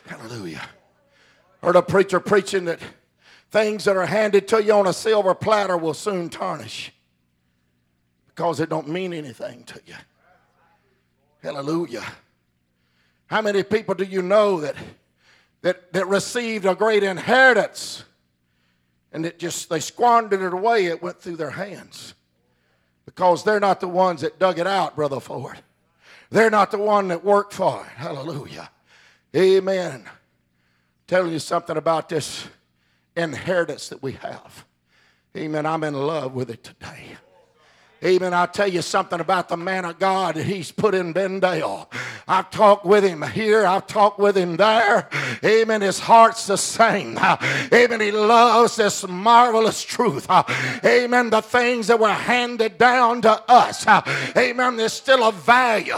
Hallelujah. 0.07 0.63
Heard 1.63 1.77
a 1.77 1.83
preacher 1.83 2.21
preaching 2.21 2.65
that 2.67 2.81
things 3.51 3.85
that 3.85 3.97
are 3.97 4.07
handed 4.07 4.49
to 4.49 4.63
you 4.63 4.73
on 4.73 4.87
a 4.87 4.93
silver 4.93 5.35
platter 5.35 5.77
will 5.77 5.95
soon 5.95 6.29
tarnish 6.29 6.93
because 8.29 8.61
it 8.61 8.69
don't 8.69 8.89
mean 8.89 9.13
anything 9.13 9.65
to 9.65 9.81
you. 9.87 9.95
Hallelujah. 11.43 12.05
How 13.27 13.43
many 13.43 13.63
people 13.63 13.95
do 13.95 14.05
you 14.05 14.23
know 14.23 14.61
that 14.61 14.77
that, 15.63 15.93
that 15.93 16.07
received 16.09 16.65
a 16.65 16.75
great 16.75 17.03
inheritance 17.03 18.05
and 19.13 19.27
it 19.27 19.39
just 19.39 19.69
they 19.69 19.81
squandered 19.81 20.41
it 20.41 20.55
away, 20.55 20.87
it 20.87 21.03
went 21.03 21.21
through 21.21 21.37
their 21.37 21.51
hands 21.51 22.15
because 23.15 23.43
they're 23.43 23.59
not 23.59 23.81
the 23.81 23.89
ones 23.89 24.21
that 24.21 24.39
dug 24.39 24.61
it 24.61 24.69
out, 24.69 24.95
Brother 24.95 25.19
Ford. 25.19 25.59
They're 26.31 26.49
not 26.49 26.71
the 26.71 26.79
one 26.79 27.09
that 27.09 27.25
worked 27.25 27.53
for 27.53 27.85
it. 27.85 27.89
Hallelujah. 27.89 28.71
Amen. 29.35 30.05
Telling 31.09 31.33
you 31.33 31.41
something 31.41 31.77
about 31.77 32.09
this 32.09 32.47
inheritance 33.17 33.89
that 33.89 34.01
we 34.01 34.13
have. 34.13 34.65
Amen. 35.37 35.67
I'm 35.67 35.83
in 35.83 35.95
love 35.95 36.35
with 36.35 36.51
it 36.51 36.63
today. 36.63 37.17
Amen. 38.03 38.33
I'll 38.33 38.49
tell 38.49 38.67
you 38.67 38.81
something 38.81 39.21
about 39.21 39.51
the 39.51 39.59
man 39.59 39.85
of 39.85 39.99
God 39.99 40.37
that 40.37 40.45
he's 40.45 40.73
put 40.73 40.95
in 40.95 41.13
Bendale. 41.13 41.87
I've 42.27 42.51
talked 42.51 42.87
with 42.87 43.05
him 43.05 43.21
here. 43.21 43.67
I've 43.67 43.87
talked 43.87 44.19
with 44.19 44.39
him 44.39 44.57
there. 44.57 45.07
Amen. 45.45 45.83
His 45.83 45.99
heart's 45.99 46.47
the 46.47 46.57
same. 46.57 47.19
Amen. 47.19 48.01
He 48.01 48.11
loves 48.11 48.77
this 48.77 49.07
marvelous 49.07 49.83
truth. 49.83 50.27
Amen. 50.83 51.29
The 51.29 51.43
things 51.43 51.89
that 51.89 52.01
were 52.01 52.09
handed 52.09 52.79
down 52.79 53.21
to 53.23 53.43
us. 53.51 53.87
Amen. 54.35 54.77
There's 54.77 54.95
still 54.95 55.29
a 55.29 55.33
value. 55.33 55.93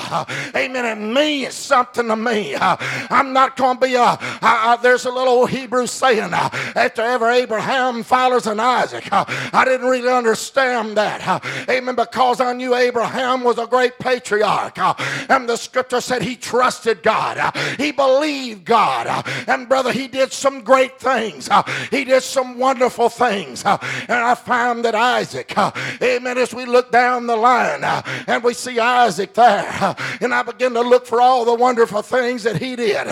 Amen. 0.56 0.84
It 0.84 1.00
means 1.00 1.54
something 1.54 2.08
to 2.08 2.16
me. 2.16 2.56
I'm 2.56 3.32
not 3.32 3.56
going 3.56 3.76
to 3.76 3.80
be 3.80 3.94
a, 3.94 4.00
a, 4.00 4.16
a, 4.42 4.78
there's 4.82 5.04
a 5.04 5.10
little 5.12 5.46
Hebrew 5.46 5.86
saying, 5.86 6.32
after 6.32 7.02
ever 7.02 7.30
Abraham 7.30 8.02
follows 8.02 8.48
and 8.48 8.60
Isaac. 8.60 9.06
I 9.12 9.64
didn't 9.64 9.86
really 9.86 10.10
understand 10.10 10.96
that. 10.96 11.44
Amen 11.70 11.91
because 11.96 12.40
I 12.40 12.52
knew 12.52 12.74
Abraham 12.74 13.42
was 13.42 13.58
a 13.58 13.66
great 13.66 13.98
patriarch. 13.98 14.78
Uh, 14.78 14.94
and 15.28 15.48
the 15.48 15.56
scripture 15.56 16.00
said 16.00 16.22
he 16.22 16.36
trusted 16.36 17.02
God, 17.02 17.38
uh, 17.38 17.52
he 17.76 17.92
believed 17.92 18.64
God. 18.64 19.06
Uh, 19.06 19.22
and 19.46 19.68
brother, 19.68 19.92
he 19.92 20.08
did 20.08 20.32
some 20.32 20.62
great 20.62 20.98
things, 20.98 21.48
uh, 21.48 21.62
he 21.90 22.04
did 22.04 22.22
some 22.22 22.58
wonderful 22.58 23.08
things. 23.08 23.64
Uh, 23.64 23.78
and 24.02 24.12
I 24.12 24.34
found 24.34 24.84
that 24.84 24.94
Isaac, 24.94 25.56
uh, 25.56 25.70
amen, 26.02 26.38
as 26.38 26.54
we 26.54 26.64
look 26.64 26.92
down 26.92 27.26
the 27.26 27.36
line 27.36 27.84
and 28.26 28.42
we 28.42 28.54
see 28.54 28.78
Isaac 28.78 29.34
there, 29.34 29.96
and 30.20 30.34
I 30.34 30.42
begin 30.42 30.74
to 30.74 30.82
look 30.82 31.06
for 31.06 31.20
all 31.20 31.44
the 31.44 31.54
wonderful 31.54 32.02
things 32.02 32.42
that 32.44 32.56
he 32.56 32.76
did. 32.76 33.06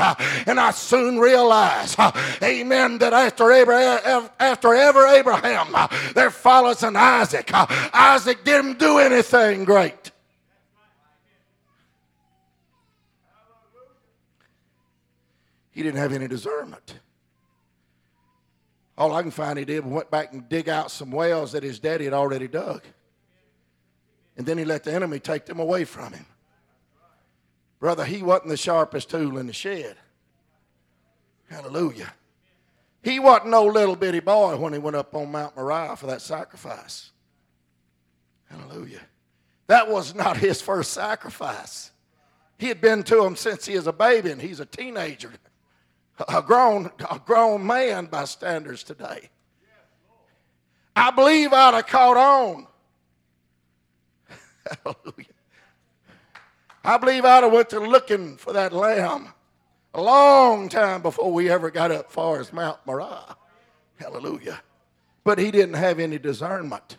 And 0.46 0.60
I 0.60 0.70
soon 0.70 1.18
realized, 1.18 1.98
amen, 2.42 2.98
that 2.98 3.12
after, 3.12 3.50
Abraham, 3.52 4.28
after 4.38 4.74
ever 4.74 5.06
Abraham, 5.06 5.74
there 6.14 6.30
follows 6.30 6.82
an 6.82 6.96
Isaac. 6.96 7.50
Isaac 7.52 8.44
did 8.44 8.69
didn't 8.70 8.86
do 8.86 8.98
anything 8.98 9.64
great. 9.64 10.10
He 15.70 15.82
didn't 15.82 15.98
have 15.98 16.12
any 16.12 16.28
discernment. 16.28 16.94
All 18.98 19.14
I 19.14 19.22
can 19.22 19.30
find 19.30 19.58
he 19.58 19.64
did 19.64 19.84
was 19.84 19.92
went 19.92 20.10
back 20.10 20.32
and 20.32 20.48
dig 20.48 20.68
out 20.68 20.90
some 20.90 21.10
wells 21.10 21.52
that 21.52 21.62
his 21.62 21.78
daddy 21.78 22.04
had 22.04 22.12
already 22.12 22.48
dug. 22.48 22.82
And 24.36 24.46
then 24.46 24.58
he 24.58 24.64
let 24.64 24.84
the 24.84 24.92
enemy 24.92 25.18
take 25.18 25.46
them 25.46 25.58
away 25.58 25.84
from 25.84 26.12
him. 26.12 26.26
Brother, 27.78 28.04
he 28.04 28.22
wasn't 28.22 28.50
the 28.50 28.56
sharpest 28.56 29.10
tool 29.10 29.38
in 29.38 29.46
the 29.46 29.52
shed. 29.52 29.96
Hallelujah. 31.48 32.12
He 33.02 33.18
wasn't 33.18 33.50
no 33.50 33.64
little 33.64 33.96
bitty 33.96 34.20
boy 34.20 34.56
when 34.56 34.74
he 34.74 34.78
went 34.78 34.96
up 34.96 35.14
on 35.14 35.32
Mount 35.32 35.56
Moriah 35.56 35.96
for 35.96 36.06
that 36.06 36.20
sacrifice. 36.20 37.10
Hallelujah. 38.50 39.00
That 39.68 39.88
was 39.88 40.14
not 40.14 40.36
his 40.36 40.60
first 40.60 40.92
sacrifice. 40.92 41.92
He 42.58 42.66
had 42.66 42.80
been 42.80 43.02
to 43.04 43.24
him 43.24 43.36
since 43.36 43.66
he 43.66 43.76
was 43.76 43.86
a 43.86 43.92
baby 43.92 44.30
and 44.30 44.42
he's 44.42 44.60
a 44.60 44.66
teenager. 44.66 45.32
A 46.28 46.42
grown, 46.42 46.90
a 47.10 47.18
grown 47.18 47.66
man 47.66 48.06
by 48.06 48.24
standards 48.24 48.82
today. 48.82 49.30
I 50.94 51.10
believe 51.10 51.52
I'd 51.52 51.74
have 51.74 51.86
caught 51.86 52.16
on. 52.18 52.66
Hallelujah. 54.84 55.26
I 56.84 56.98
believe 56.98 57.24
I'd 57.24 57.44
have 57.44 57.52
went 57.52 57.70
to 57.70 57.80
looking 57.80 58.36
for 58.36 58.52
that 58.52 58.72
lamb 58.72 59.28
A 59.94 60.02
long 60.02 60.68
time 60.68 61.02
before 61.02 61.32
we 61.32 61.48
ever 61.50 61.70
got 61.70 61.90
up 61.90 62.10
far 62.10 62.40
as 62.40 62.52
Mount 62.52 62.78
Moriah. 62.86 63.36
Hallelujah. 63.98 64.60
But 65.24 65.38
he 65.38 65.50
didn't 65.50 65.74
have 65.74 65.98
any 65.98 66.18
discernment. 66.18 66.98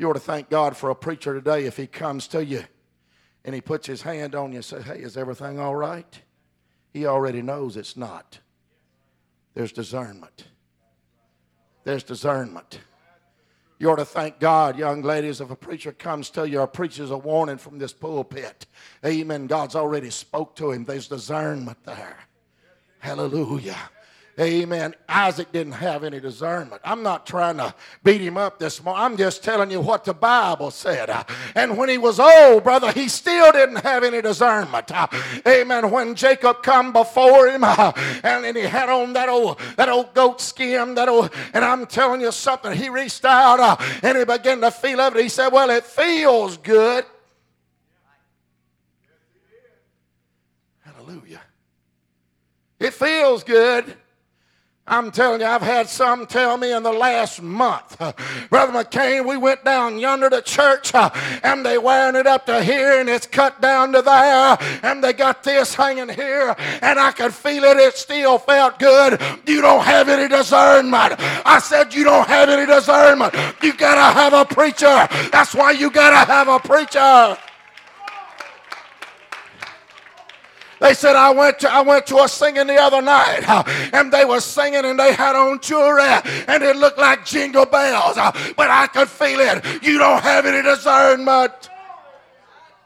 You 0.00 0.08
ought 0.08 0.14
to 0.14 0.18
thank 0.18 0.48
God 0.48 0.78
for 0.78 0.88
a 0.88 0.94
preacher 0.94 1.34
today 1.34 1.66
if 1.66 1.76
he 1.76 1.86
comes 1.86 2.26
to 2.28 2.42
you 2.42 2.64
and 3.44 3.54
he 3.54 3.60
puts 3.60 3.86
his 3.86 4.00
hand 4.00 4.34
on 4.34 4.50
you 4.50 4.56
and 4.56 4.64
says, 4.64 4.84
Hey, 4.84 5.00
is 5.00 5.14
everything 5.14 5.58
all 5.58 5.76
right? 5.76 6.22
He 6.94 7.04
already 7.04 7.42
knows 7.42 7.76
it's 7.76 7.98
not. 7.98 8.38
There's 9.52 9.72
discernment. 9.72 10.46
There's 11.84 12.02
discernment. 12.02 12.80
You 13.78 13.90
ought 13.90 13.96
to 13.96 14.06
thank 14.06 14.40
God, 14.40 14.78
young 14.78 15.02
ladies, 15.02 15.42
if 15.42 15.50
a 15.50 15.56
preacher 15.56 15.92
comes 15.92 16.30
to 16.30 16.48
you 16.48 16.60
or 16.60 16.66
preaches 16.66 17.10
a 17.10 17.18
warning 17.18 17.58
from 17.58 17.78
this 17.78 17.92
pulpit. 17.92 18.64
Amen. 19.04 19.48
God's 19.48 19.76
already 19.76 20.08
spoke 20.08 20.56
to 20.56 20.72
him. 20.72 20.86
There's 20.86 21.08
discernment 21.08 21.84
there. 21.84 22.16
Hallelujah. 23.00 23.76
Amen. 24.40 24.94
Isaac 25.06 25.52
didn't 25.52 25.74
have 25.74 26.02
any 26.02 26.18
discernment. 26.18 26.80
I'm 26.82 27.02
not 27.02 27.26
trying 27.26 27.58
to 27.58 27.74
beat 28.02 28.22
him 28.22 28.38
up 28.38 28.58
this 28.58 28.82
morning. 28.82 29.02
I'm 29.04 29.16
just 29.18 29.44
telling 29.44 29.70
you 29.70 29.82
what 29.82 30.04
the 30.04 30.14
Bible 30.14 30.70
said. 30.70 31.10
And 31.54 31.76
when 31.76 31.90
he 31.90 31.98
was 31.98 32.18
old, 32.18 32.64
brother, 32.64 32.90
he 32.90 33.08
still 33.08 33.52
didn't 33.52 33.82
have 33.82 34.02
any 34.02 34.22
discernment. 34.22 34.90
Amen. 35.46 35.90
When 35.90 36.14
Jacob 36.14 36.62
come 36.62 36.90
before 36.90 37.48
him 37.48 37.62
and 37.64 38.44
then 38.44 38.56
he 38.56 38.62
had 38.62 38.88
on 38.88 39.12
that 39.12 39.28
old 39.28 39.60
that 39.76 39.90
old 39.90 40.14
goat 40.14 40.40
skin, 40.40 40.94
that 40.94 41.10
old, 41.10 41.30
and 41.52 41.62
I'm 41.62 41.84
telling 41.84 42.22
you 42.22 42.32
something, 42.32 42.72
he 42.72 42.88
reached 42.88 43.26
out 43.26 43.60
uh, 43.60 43.76
and 44.02 44.16
he 44.16 44.24
began 44.24 44.62
to 44.62 44.70
feel 44.70 45.02
of 45.02 45.16
it. 45.16 45.22
He 45.22 45.28
said, 45.28 45.48
Well, 45.48 45.68
it 45.68 45.84
feels 45.84 46.56
good. 46.56 47.04
Hallelujah. 50.80 51.42
It 52.78 52.94
feels 52.94 53.44
good. 53.44 53.96
I'm 54.90 55.12
telling 55.12 55.40
you, 55.40 55.46
I've 55.46 55.62
had 55.62 55.88
some 55.88 56.26
tell 56.26 56.56
me 56.56 56.72
in 56.72 56.82
the 56.82 56.92
last 56.92 57.40
month, 57.40 57.96
Brother 58.50 58.72
McCain, 58.72 59.24
we 59.26 59.36
went 59.36 59.64
down 59.64 60.00
yonder 60.00 60.28
to 60.28 60.42
church 60.42 60.92
uh, 60.94 61.10
and 61.44 61.64
they 61.64 61.78
wearing 61.78 62.16
it 62.16 62.26
up 62.26 62.44
to 62.46 62.60
here 62.60 62.98
and 62.98 63.08
it's 63.08 63.26
cut 63.26 63.60
down 63.60 63.92
to 63.92 64.02
there 64.02 64.58
and 64.82 65.02
they 65.02 65.12
got 65.12 65.44
this 65.44 65.76
hanging 65.76 66.08
here 66.08 66.56
and 66.82 66.98
I 66.98 67.12
could 67.12 67.32
feel 67.32 67.62
it. 67.62 67.76
It 67.76 67.94
still 67.94 68.38
felt 68.38 68.80
good. 68.80 69.20
You 69.46 69.62
don't 69.62 69.84
have 69.84 70.08
any 70.08 70.28
discernment. 70.28 71.14
I 71.46 71.60
said, 71.62 71.94
You 71.94 72.02
don't 72.02 72.26
have 72.26 72.48
any 72.48 72.66
discernment. 72.66 73.32
You 73.62 73.72
got 73.74 73.94
to 73.94 74.18
have 74.18 74.32
a 74.32 74.44
preacher. 74.44 75.06
That's 75.30 75.54
why 75.54 75.70
you 75.70 75.90
got 75.92 76.10
to 76.10 76.32
have 76.32 76.48
a 76.48 76.58
preacher. 76.58 77.38
They 80.80 80.94
said, 80.94 81.14
I 81.14 81.30
went 81.30 81.58
to, 81.60 81.70
I 81.70 81.82
went 81.82 82.06
to 82.06 82.18
a 82.18 82.28
singing 82.28 82.66
the 82.66 82.76
other 82.76 83.02
night, 83.02 83.46
uh, 83.46 83.62
and 83.92 84.10
they 84.10 84.24
were 84.24 84.40
singing 84.40 84.86
and 84.86 84.98
they 84.98 85.12
had 85.12 85.36
on 85.36 85.60
jewelry, 85.60 86.02
and 86.48 86.62
it 86.62 86.76
looked 86.76 86.98
like 86.98 87.26
jingle 87.26 87.66
bells, 87.66 88.16
uh, 88.16 88.32
but 88.56 88.70
I 88.70 88.86
could 88.86 89.08
feel 89.08 89.40
it. 89.40 89.82
You 89.82 89.98
don't 89.98 90.22
have 90.22 90.46
any 90.46 90.62
discernment. 90.62 91.68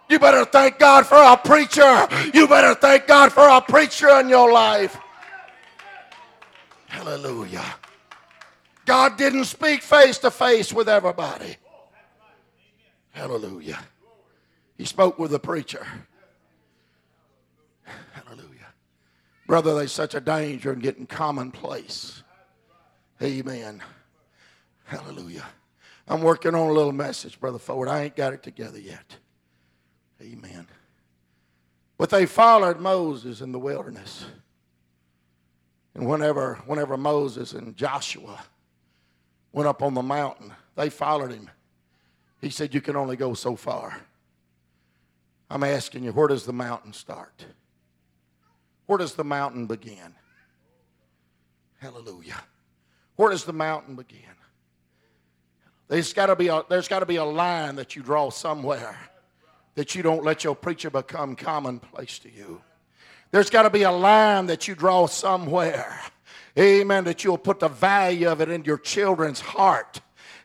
You 0.08 0.18
better 0.18 0.44
thank 0.44 0.78
God 0.78 1.06
for 1.06 1.16
a 1.16 1.36
preacher. 1.36 2.08
You 2.34 2.48
better 2.48 2.74
thank 2.74 3.06
God 3.06 3.32
for 3.32 3.48
a 3.48 3.60
preacher 3.60 4.08
in 4.20 4.28
your 4.28 4.52
life. 4.52 4.98
Hallelujah. 6.88 7.64
God 8.84 9.16
didn't 9.16 9.44
speak 9.44 9.82
face 9.82 10.18
to 10.18 10.30
face 10.30 10.72
with 10.72 10.88
everybody. 10.88 11.56
Hallelujah. 13.12 13.78
He 14.76 14.84
spoke 14.84 15.18
with 15.18 15.30
the 15.30 15.38
preacher. 15.38 15.86
Brother, 19.46 19.74
there's 19.74 19.92
such 19.92 20.14
a 20.14 20.20
danger 20.20 20.72
in 20.72 20.78
getting 20.78 21.06
commonplace. 21.06 22.22
Amen. 23.22 23.82
Hallelujah. 24.84 25.44
I'm 26.08 26.22
working 26.22 26.54
on 26.54 26.70
a 26.70 26.72
little 26.72 26.92
message, 26.92 27.40
Brother 27.40 27.58
Ford. 27.58 27.88
I 27.88 28.04
ain't 28.04 28.16
got 28.16 28.32
it 28.32 28.42
together 28.42 28.78
yet. 28.78 29.16
Amen. 30.20 30.66
But 31.96 32.10
they 32.10 32.26
followed 32.26 32.80
Moses 32.80 33.40
in 33.40 33.52
the 33.52 33.58
wilderness. 33.58 34.26
And 35.94 36.06
whenever, 36.06 36.56
whenever 36.66 36.96
Moses 36.96 37.52
and 37.52 37.76
Joshua 37.76 38.42
went 39.52 39.68
up 39.68 39.82
on 39.82 39.94
the 39.94 40.02
mountain, 40.02 40.52
they 40.74 40.90
followed 40.90 41.30
him. 41.30 41.50
He 42.40 42.50
said, 42.50 42.74
You 42.74 42.80
can 42.80 42.96
only 42.96 43.16
go 43.16 43.34
so 43.34 43.56
far. 43.56 44.00
I'm 45.50 45.62
asking 45.62 46.04
you, 46.04 46.12
where 46.12 46.28
does 46.28 46.44
the 46.44 46.52
mountain 46.52 46.92
start? 46.92 47.44
Where 48.86 48.98
does 48.98 49.14
the 49.14 49.24
mountain 49.24 49.66
begin? 49.66 50.14
Hallelujah. 51.78 52.42
Where 53.16 53.30
does 53.30 53.44
the 53.44 53.52
mountain 53.52 53.94
begin? 53.94 54.20
There's 55.88 56.12
got 56.12 56.26
to 56.26 56.36
be 56.36 56.48
a, 56.48 56.62
there's 56.68 56.88
got 56.88 57.00
to 57.00 57.06
be 57.06 57.16
a 57.16 57.24
line 57.24 57.76
that 57.76 57.94
you 57.94 58.02
draw 58.02 58.30
somewhere 58.30 58.98
that 59.74 59.94
you 59.94 60.02
don't 60.02 60.24
let 60.24 60.44
your 60.44 60.54
preacher 60.54 60.90
become 60.90 61.36
commonplace 61.36 62.18
to 62.20 62.30
you. 62.30 62.62
There's 63.30 63.50
got 63.50 63.62
to 63.62 63.70
be 63.70 63.82
a 63.82 63.90
line 63.90 64.46
that 64.46 64.68
you 64.68 64.74
draw 64.74 65.06
somewhere. 65.06 66.00
Amen. 66.58 67.04
That 67.04 67.24
you'll 67.24 67.38
put 67.38 67.58
the 67.58 67.68
value 67.68 68.28
of 68.28 68.40
it 68.40 68.48
in 68.48 68.64
your 68.64 68.78
children's 68.78 69.40
heart. 69.40 70.00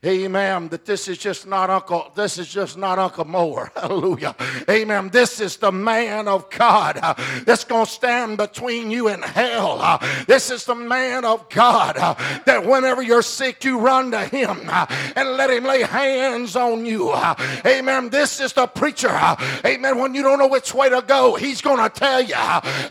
Amen. 0.05 0.69
That 0.69 0.85
this 0.85 1.09
is 1.09 1.17
just 1.17 1.45
not 1.45 1.69
Uncle, 1.69 2.09
this 2.15 2.37
is 2.37 2.47
just 2.47 2.77
not 2.77 2.97
Uncle 2.97 3.25
Moore. 3.25 3.69
Hallelujah. 3.75 4.33
Amen. 4.69 5.09
This 5.09 5.41
is 5.41 5.57
the 5.57 5.73
man 5.73 6.29
of 6.29 6.49
God 6.49 6.97
uh, 7.01 7.15
that's 7.43 7.65
going 7.65 7.85
to 7.85 7.91
stand 7.91 8.37
between 8.37 8.91
you 8.91 9.09
and 9.09 9.21
hell. 9.21 9.79
Uh, 9.81 10.23
this 10.25 10.51
is 10.51 10.63
the 10.63 10.75
man 10.75 11.25
of 11.25 11.49
God 11.49 11.97
uh, 11.97 12.15
that 12.45 12.65
whenever 12.65 13.01
you're 13.01 13.21
sick, 13.21 13.65
you 13.65 13.77
run 13.77 14.11
to 14.11 14.23
him 14.23 14.61
uh, 14.69 14.85
and 15.17 15.31
let 15.31 15.49
him 15.49 15.65
lay 15.65 15.81
hands 15.81 16.55
on 16.55 16.85
you. 16.85 17.09
Uh, 17.09 17.35
amen. 17.65 18.07
This 18.09 18.39
is 18.39 18.53
the 18.53 18.67
preacher. 18.67 19.09
Uh, 19.11 19.35
amen. 19.65 19.97
When 19.97 20.15
you 20.15 20.23
don't 20.23 20.39
know 20.39 20.47
which 20.47 20.73
way 20.73 20.87
to 20.87 21.03
go, 21.05 21.35
he's 21.35 21.59
going 21.59 21.83
to 21.83 21.89
tell 21.89 22.21
you. 22.21 22.35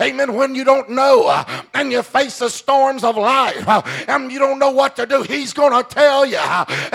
amen. 0.02 0.34
When 0.34 0.54
you 0.54 0.64
don't 0.64 0.90
know 0.90 1.42
and 1.72 1.90
you 1.90 2.02
face 2.02 2.38
the 2.38 2.50
storms 2.50 3.02
of 3.02 3.16
life 3.16 3.66
and 4.08 4.30
you 4.30 4.38
don't 4.38 4.58
know 4.58 4.72
what 4.72 4.94
to 4.96 5.06
do, 5.06 5.22
he's 5.22 5.54
going 5.54 5.72
to 5.72 5.88
tell 5.88 6.26
you. 6.26 6.36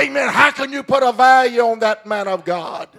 Amen. 0.03 0.29
How 0.29 0.51
can 0.51 0.73
you 0.73 0.83
put 0.83 1.01
a 1.01 1.13
value 1.13 1.61
on 1.61 1.79
that 1.79 2.05
man 2.05 2.27
of 2.27 2.43
God? 2.43 2.89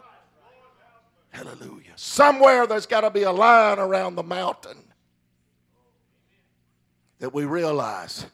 Hallelujah. 1.31 1.93
Somewhere 1.97 2.67
there's 2.67 2.87
got 2.87 3.03
to 3.03 3.11
be 3.11 3.25
a 3.25 3.33
line 3.33 3.79
around 3.79 4.15
the 4.15 4.23
mountain 4.23 4.79
that 7.19 7.35
we 7.35 7.45
realize 7.45 8.27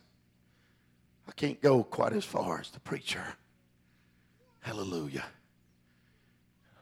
I 1.29 1.33
can't 1.33 1.61
go 1.61 1.83
quite 1.83 2.13
as 2.13 2.25
far 2.25 2.61
as 2.61 2.71
the 2.71 2.81
preacher. 2.81 3.25
Hallelujah. 4.61 5.25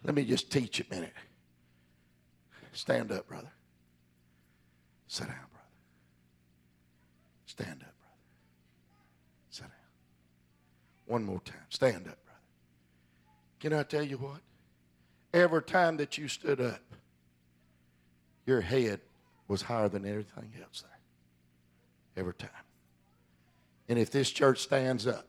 Let 0.04 0.14
me 0.14 0.24
just 0.24 0.50
teach 0.50 0.80
a 0.80 0.84
minute. 0.90 1.14
Stand 2.72 3.12
up, 3.12 3.26
brother. 3.28 3.50
Sit 5.06 5.26
down, 5.26 5.36
brother. 5.36 5.66
Stand 7.46 7.82
up. 7.82 7.87
One 11.08 11.24
more 11.24 11.40
time. 11.40 11.56
Stand 11.70 12.06
up, 12.06 12.18
brother. 12.24 12.40
Can 13.60 13.72
I 13.72 13.82
tell 13.82 14.04
you 14.04 14.18
what? 14.18 14.40
Every 15.32 15.62
time 15.62 15.96
that 15.96 16.16
you 16.18 16.28
stood 16.28 16.60
up, 16.60 16.80
your 18.46 18.60
head 18.60 19.00
was 19.48 19.62
higher 19.62 19.88
than 19.88 20.06
everything 20.06 20.52
else 20.62 20.82
there. 20.82 22.22
Every 22.22 22.34
time. 22.34 22.50
And 23.88 23.98
if 23.98 24.10
this 24.10 24.30
church 24.30 24.60
stands 24.60 25.06
up, 25.06 25.26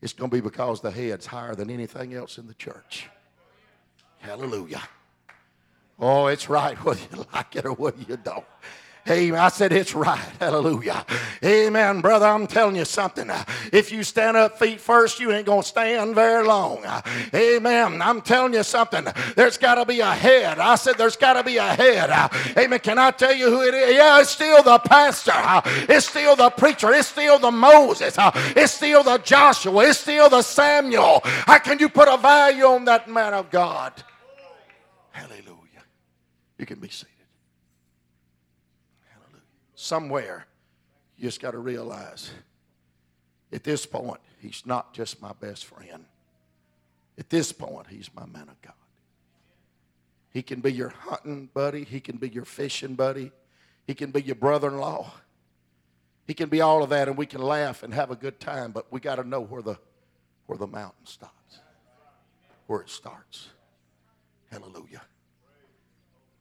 it's 0.00 0.12
going 0.12 0.30
to 0.30 0.36
be 0.36 0.40
because 0.40 0.80
the 0.80 0.92
head's 0.92 1.26
higher 1.26 1.56
than 1.56 1.68
anything 1.68 2.14
else 2.14 2.38
in 2.38 2.46
the 2.46 2.54
church. 2.54 3.08
Hallelujah. 4.18 4.82
Oh, 5.98 6.28
it's 6.28 6.48
right 6.48 6.76
whether 6.84 7.00
you 7.12 7.26
like 7.34 7.56
it 7.56 7.64
or 7.64 7.72
whether 7.72 8.00
you 8.06 8.16
don't. 8.16 8.44
Amen. 9.08 9.38
I 9.38 9.48
said 9.48 9.72
it's 9.72 9.94
right. 9.94 10.18
Hallelujah. 10.40 11.04
Amen, 11.44 12.00
brother. 12.00 12.26
I'm 12.26 12.46
telling 12.46 12.76
you 12.76 12.84
something. 12.84 13.30
If 13.72 13.92
you 13.92 14.02
stand 14.02 14.36
up 14.36 14.58
feet 14.58 14.80
first, 14.80 15.20
you 15.20 15.30
ain't 15.32 15.46
going 15.46 15.62
to 15.62 15.68
stand 15.68 16.14
very 16.14 16.44
long. 16.44 16.84
Amen. 17.32 18.02
I'm 18.02 18.20
telling 18.20 18.54
you 18.54 18.62
something. 18.64 19.06
There's 19.36 19.58
got 19.58 19.76
to 19.76 19.84
be 19.84 20.00
a 20.00 20.10
head. 20.10 20.58
I 20.58 20.74
said 20.74 20.98
there's 20.98 21.16
got 21.16 21.34
to 21.34 21.44
be 21.44 21.56
a 21.56 21.62
head. 21.62 22.10
Amen. 22.56 22.80
Can 22.80 22.98
I 22.98 23.12
tell 23.12 23.34
you 23.34 23.48
who 23.48 23.62
it 23.62 23.74
is? 23.74 23.94
Yeah, 23.94 24.20
it's 24.20 24.30
still 24.30 24.62
the 24.62 24.78
pastor. 24.78 25.32
It's 25.92 26.08
still 26.08 26.34
the 26.34 26.50
preacher. 26.50 26.92
It's 26.92 27.08
still 27.08 27.38
the 27.38 27.52
Moses. 27.52 28.16
It's 28.18 28.72
still 28.72 29.04
the 29.04 29.18
Joshua. 29.18 29.88
It's 29.88 30.00
still 30.00 30.28
the 30.28 30.42
Samuel. 30.42 31.20
How 31.24 31.58
can 31.58 31.78
you 31.78 31.88
put 31.88 32.08
a 32.08 32.16
value 32.16 32.64
on 32.64 32.84
that 32.86 33.08
man 33.08 33.34
of 33.34 33.50
God? 33.50 33.92
Hallelujah. 35.12 35.84
You 36.58 36.66
can 36.66 36.80
be 36.80 36.88
seated 36.88 37.15
somewhere, 39.86 40.46
you 41.16 41.24
just 41.24 41.40
got 41.40 41.52
to 41.52 41.58
realize 41.58 42.30
at 43.52 43.64
this 43.64 43.86
point, 43.86 44.20
he's 44.40 44.64
not 44.66 44.92
just 44.92 45.22
my 45.22 45.32
best 45.32 45.64
friend. 45.64 46.04
At 47.18 47.30
this 47.30 47.52
point, 47.52 47.86
he's 47.88 48.10
my 48.14 48.26
man 48.26 48.48
of 48.48 48.60
God. 48.60 48.74
He 50.30 50.42
can 50.42 50.60
be 50.60 50.72
your 50.72 50.90
hunting 50.90 51.48
buddy. 51.54 51.84
He 51.84 52.00
can 52.00 52.18
be 52.18 52.28
your 52.28 52.44
fishing 52.44 52.94
buddy. 52.94 53.32
He 53.86 53.94
can 53.94 54.10
be 54.10 54.20
your 54.20 54.34
brother 54.34 54.68
in 54.68 54.78
law. 54.78 55.12
He 56.26 56.34
can 56.34 56.48
be 56.48 56.60
all 56.60 56.82
of 56.82 56.90
that, 56.90 57.08
and 57.08 57.16
we 57.16 57.24
can 57.24 57.40
laugh 57.40 57.82
and 57.84 57.94
have 57.94 58.10
a 58.10 58.16
good 58.16 58.40
time, 58.40 58.72
but 58.72 58.92
we 58.92 59.00
got 59.00 59.14
to 59.14 59.24
know 59.24 59.40
where 59.40 59.62
the, 59.62 59.78
where 60.46 60.58
the 60.58 60.66
mountain 60.66 61.06
stops, 61.06 61.60
where 62.66 62.80
it 62.80 62.90
starts. 62.90 63.48
Hallelujah. 64.50 65.02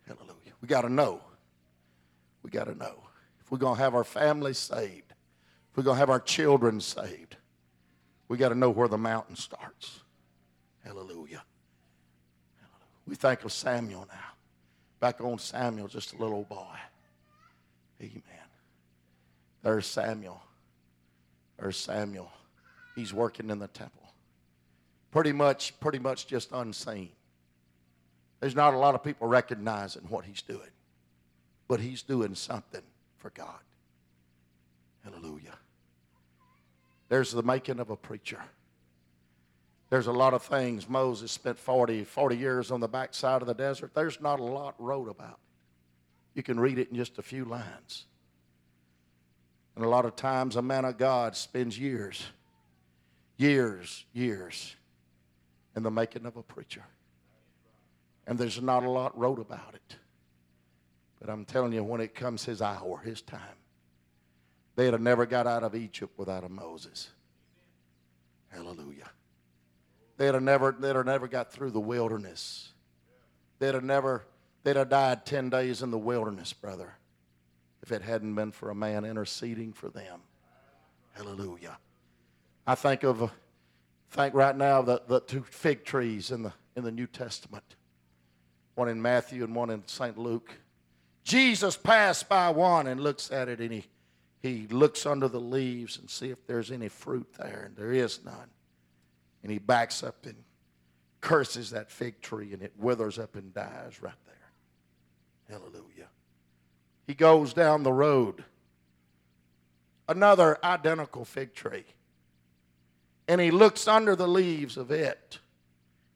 Hallelujah. 0.08 0.54
We 0.60 0.68
got 0.68 0.82
to 0.82 0.90
know. 0.90 1.22
We 2.42 2.50
got 2.50 2.66
to 2.66 2.76
know. 2.76 2.96
We're 3.56 3.60
going 3.60 3.78
to 3.78 3.84
have 3.84 3.96
our 3.96 4.04
family 4.04 4.54
saved, 4.54 5.14
we're 5.78 5.84
going 5.84 5.96
to 5.96 6.00
have 6.00 6.10
our 6.10 6.20
children 6.20 6.82
saved, 6.82 7.38
we 8.28 8.36
got 8.36 8.50
to 8.50 8.56
know 8.56 8.70
where 8.70 8.90
the 8.90 8.98
mountain 8.98 9.38
starts. 9.38 10.02
Hallelujah. 10.84 11.42
We 13.08 13.16
think 13.16 13.46
of 13.46 13.54
Samuel 13.54 14.08
now. 14.10 14.34
Back 15.00 15.22
on 15.22 15.40
Samuel, 15.40 15.88
just 15.88 16.12
a 16.12 16.18
little 16.18 16.44
boy. 16.44 16.76
Amen. 18.02 18.24
There's 19.64 19.86
Samuel. 19.86 20.44
There's 21.58 21.78
Samuel. 21.78 22.34
He's 22.94 23.14
working 23.14 23.50
in 23.50 23.60
the 23.60 23.70
temple. 23.70 24.12
Pretty 25.12 25.32
much, 25.32 25.80
pretty 25.80 26.00
much 26.00 26.28
just 26.28 26.52
unseen. 26.52 27.12
There's 28.42 28.54
not 28.54 28.74
a 28.74 28.78
lot 28.78 28.96
of 28.96 29.02
people 29.02 29.30
recognizing 29.30 30.02
what 30.10 30.26
he's 30.26 30.42
doing. 30.42 30.72
But 31.70 31.80
he's 31.80 32.02
doing 32.02 32.36
something 32.36 32.82
for 33.26 33.32
God. 33.32 33.58
Hallelujah. 35.04 35.58
There's 37.10 37.32
the 37.32 37.42
making 37.42 37.80
of 37.80 37.90
a 37.90 37.96
preacher. 37.96 38.40
There's 39.90 40.06
a 40.06 40.12
lot 40.12 40.36
of 40.36 40.44
things. 40.44 40.88
Moses 40.88 41.32
spent 41.32 41.58
40, 41.58 42.04
40 42.04 42.38
years 42.38 42.70
on 42.70 42.82
the 42.82 42.88
backside 42.88 43.42
of 43.42 43.48
the 43.48 43.56
desert. 43.56 43.96
There's 43.96 44.22
not 44.22 44.40
a 44.40 44.44
lot 44.44 44.76
wrote 44.78 45.10
about. 45.10 45.40
You 46.36 46.44
can 46.44 46.60
read 46.60 46.78
it 46.78 46.92
in 46.92 46.98
just 46.98 47.18
a 47.18 47.24
few 47.24 47.46
lines. 47.46 48.06
And 49.76 49.84
a 49.84 49.90
lot 49.90 50.06
of 50.06 50.16
times, 50.16 50.56
a 50.56 50.62
man 50.62 50.86
of 50.86 51.00
God 51.00 51.36
spends 51.36 51.80
years, 51.80 52.24
years, 53.38 54.06
years 54.14 54.76
in 55.76 55.82
the 55.82 55.90
making 55.90 56.28
of 56.28 56.38
a 56.38 56.44
preacher. 56.44 56.84
And 58.28 58.38
there's 58.38 58.62
not 58.62 58.84
a 58.84 58.90
lot 58.90 59.18
wrote 59.18 59.40
about 59.40 59.74
it. 59.74 59.96
But 61.20 61.30
I'm 61.30 61.46
telling 61.46 61.74
you, 61.74 61.84
when 61.84 62.02
it 62.02 62.14
comes 62.14 62.46
his 62.46 62.62
hour, 62.62 63.00
his 63.00 63.22
time, 63.22 63.40
they'd 64.76 64.94
have 64.94 65.02
never 65.02 65.26
got 65.26 65.48
out 65.48 65.64
of 65.64 65.76
Egypt 65.76 66.18
without 66.18 66.44
a 66.44 66.50
Moses. 66.50 67.10
Hallelujah. 68.50 69.10
They'd 70.18 70.34
have 70.34 70.44
never, 70.44 70.76
they'd 70.78 70.96
have 70.96 71.06
never 71.06 71.28
got 71.28 71.52
through 71.52 71.72
the 71.72 71.80
wilderness. 71.80 72.74
They'd 73.60 73.74
have 73.74 73.84
never, 73.84 74.26
they'd 74.64 74.76
have 74.76 74.90
died 74.90 75.26
10 75.26 75.50
days 75.50 75.82
in 75.82 75.92
the 75.92 75.98
wilderness, 75.98 76.54
brother, 76.54 76.96
if 77.82 77.92
it 77.92 78.02
hadn't 78.02 78.34
been 78.36 78.52
for 78.52 78.70
a 78.70 78.76
man 78.76 79.06
interceding 79.06 79.74
for 79.74 79.90
them. 79.90 80.22
Hallelujah. 81.14 81.78
I 82.68 82.76
think 82.76 83.04
of, 83.04 83.32
think 84.10 84.34
right 84.34 84.56
now 84.56 84.82
the, 84.82 85.02
the 85.08 85.20
two 85.20 85.44
fig 85.44 85.86
trees 85.86 86.32
in 86.32 86.44
the, 86.44 86.54
in 86.76 86.84
the 86.84 86.92
New 86.92 87.08
Testament, 87.08 87.76
one 88.76 88.90
in 88.90 89.02
Matthew 89.02 89.44
and 89.44 89.56
one 89.56 89.70
in 89.70 89.84
St. 89.88 90.18
Luke. 90.18 90.58
Jesus 91.26 91.76
passed 91.76 92.30
by 92.30 92.50
one 92.52 92.86
and 92.86 93.02
looks 93.02 93.32
at 93.32 93.50
it 93.50 93.60
and 93.60 93.72
he, 93.72 93.86
he 94.42 94.68
looks 94.68 95.08
under 95.08 95.28
the 95.28 95.42
leaves 95.42 95.98
and 95.98 96.08
see 96.08 96.30
if 96.30 96.46
there's 96.46 96.72
any 96.72 96.88
fruit 96.88 97.28
there, 97.40 97.64
and 97.66 97.76
there 97.76 97.92
is 97.92 98.24
none. 98.24 98.50
And 99.42 99.52
he 99.52 99.58
backs 99.58 100.04
up 100.04 100.28
and 100.28 100.36
curses 101.22 101.72
that 101.72 101.90
fig 101.90 102.22
tree, 102.22 102.54
and 102.54 102.62
it 102.62 102.74
withers 102.78 103.18
up 103.18 103.36
and 103.36 103.52
dies 103.56 104.00
right 104.02 104.14
there. 104.28 105.58
Hallelujah. 105.58 106.10
He 107.08 107.16
goes 107.16 107.54
down 107.54 107.82
the 107.82 107.92
road, 107.92 108.44
another 110.08 110.60
identical 110.64 111.26
fig 111.26 111.56
tree, 111.56 111.86
and 113.28 113.42
he 113.42 113.50
looks 113.50 113.88
under 113.88 114.16
the 114.16 114.28
leaves 114.28 114.78
of 114.78 114.92
it, 114.92 115.40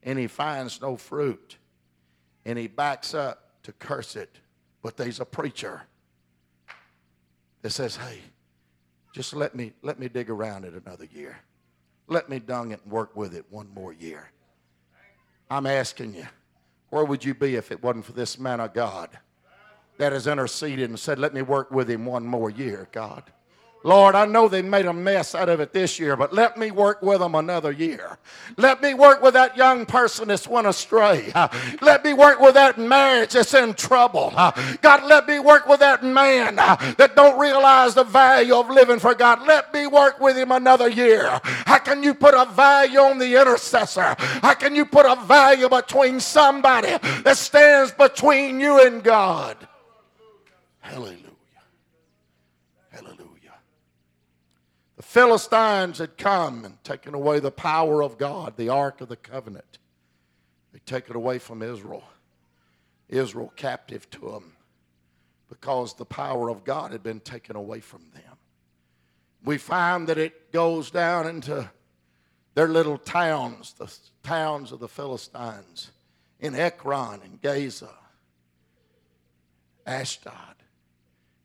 and 0.04 0.20
he 0.20 0.28
finds 0.28 0.80
no 0.80 0.96
fruit, 0.96 1.56
and 2.44 2.56
he 2.56 2.68
backs 2.68 3.12
up 3.12 3.60
to 3.64 3.72
curse 3.72 4.14
it. 4.14 4.38
But 4.82 4.96
there's 4.96 5.20
a 5.20 5.24
preacher 5.24 5.82
that 7.62 7.70
says, 7.70 7.96
Hey, 7.96 8.20
just 9.12 9.34
let 9.34 9.54
me 9.54 9.72
let 9.82 9.98
me 9.98 10.08
dig 10.08 10.30
around 10.30 10.64
it 10.64 10.74
another 10.74 11.06
year. 11.12 11.38
Let 12.06 12.28
me 12.28 12.38
dung 12.38 12.72
it 12.72 12.80
and 12.82 12.92
work 12.92 13.16
with 13.16 13.34
it 13.34 13.44
one 13.50 13.68
more 13.72 13.92
year. 13.92 14.30
I'm 15.50 15.66
asking 15.66 16.14
you, 16.14 16.26
where 16.90 17.04
would 17.04 17.24
you 17.24 17.34
be 17.34 17.56
if 17.56 17.70
it 17.72 17.82
wasn't 17.82 18.04
for 18.04 18.12
this 18.12 18.38
man 18.38 18.60
of 18.60 18.72
God 18.74 19.10
that 19.98 20.12
has 20.12 20.26
interceded 20.26 20.88
and 20.88 20.98
said, 20.98 21.18
Let 21.18 21.34
me 21.34 21.42
work 21.42 21.70
with 21.70 21.88
him 21.88 22.06
one 22.06 22.24
more 22.24 22.50
year, 22.50 22.88
God? 22.92 23.24
Lord, 23.82 24.14
I 24.14 24.26
know 24.26 24.46
they 24.46 24.60
made 24.60 24.84
a 24.84 24.92
mess 24.92 25.34
out 25.34 25.48
of 25.48 25.60
it 25.60 25.72
this 25.72 25.98
year, 25.98 26.14
but 26.14 26.34
let 26.34 26.58
me 26.58 26.70
work 26.70 27.00
with 27.00 27.20
them 27.20 27.34
another 27.34 27.72
year. 27.72 28.18
Let 28.58 28.82
me 28.82 28.92
work 28.92 29.22
with 29.22 29.32
that 29.34 29.56
young 29.56 29.86
person 29.86 30.28
that's 30.28 30.46
went 30.46 30.66
astray. 30.66 31.32
Let 31.80 32.04
me 32.04 32.12
work 32.12 32.40
with 32.40 32.54
that 32.54 32.76
marriage 32.76 33.32
that's 33.32 33.54
in 33.54 33.72
trouble. 33.72 34.32
God, 34.82 35.04
let 35.04 35.26
me 35.26 35.38
work 35.38 35.66
with 35.66 35.80
that 35.80 36.04
man 36.04 36.56
that 36.56 37.12
don't 37.16 37.38
realize 37.40 37.94
the 37.94 38.04
value 38.04 38.54
of 38.54 38.68
living 38.68 38.98
for 38.98 39.14
God. 39.14 39.46
Let 39.46 39.72
me 39.72 39.86
work 39.86 40.20
with 40.20 40.36
him 40.36 40.52
another 40.52 40.90
year. 40.90 41.40
How 41.42 41.78
can 41.78 42.02
you 42.02 42.12
put 42.12 42.34
a 42.34 42.44
value 42.52 42.98
on 42.98 43.18
the 43.18 43.40
intercessor? 43.40 44.14
How 44.18 44.52
can 44.54 44.76
you 44.76 44.84
put 44.84 45.06
a 45.06 45.16
value 45.24 45.70
between 45.70 46.20
somebody 46.20 46.98
that 47.22 47.36
stands 47.38 47.92
between 47.92 48.60
you 48.60 48.86
and 48.86 49.02
God? 49.02 49.56
Hallelujah. 50.80 51.29
Philistines 55.10 55.98
had 55.98 56.16
come 56.16 56.64
and 56.64 56.84
taken 56.84 57.14
away 57.14 57.40
the 57.40 57.50
power 57.50 58.00
of 58.00 58.16
God, 58.16 58.56
the 58.56 58.68
Ark 58.68 59.00
of 59.00 59.08
the 59.08 59.16
Covenant. 59.16 59.78
They 60.72 60.78
take 60.86 61.10
it 61.10 61.16
away 61.16 61.40
from 61.40 61.62
Israel. 61.62 62.04
Israel 63.08 63.52
captive 63.56 64.08
to 64.10 64.20
them 64.20 64.52
because 65.48 65.94
the 65.94 66.04
power 66.04 66.48
of 66.48 66.62
God 66.62 66.92
had 66.92 67.02
been 67.02 67.18
taken 67.18 67.56
away 67.56 67.80
from 67.80 68.04
them. 68.14 68.36
We 69.44 69.58
find 69.58 70.06
that 70.06 70.16
it 70.16 70.52
goes 70.52 70.92
down 70.92 71.26
into 71.26 71.68
their 72.54 72.68
little 72.68 72.96
towns, 72.96 73.72
the 73.72 73.92
towns 74.22 74.70
of 74.70 74.78
the 74.78 74.86
Philistines, 74.86 75.90
in 76.38 76.54
Ekron 76.54 77.20
and 77.24 77.42
Gaza, 77.42 77.90
Ashdod. 79.84 80.54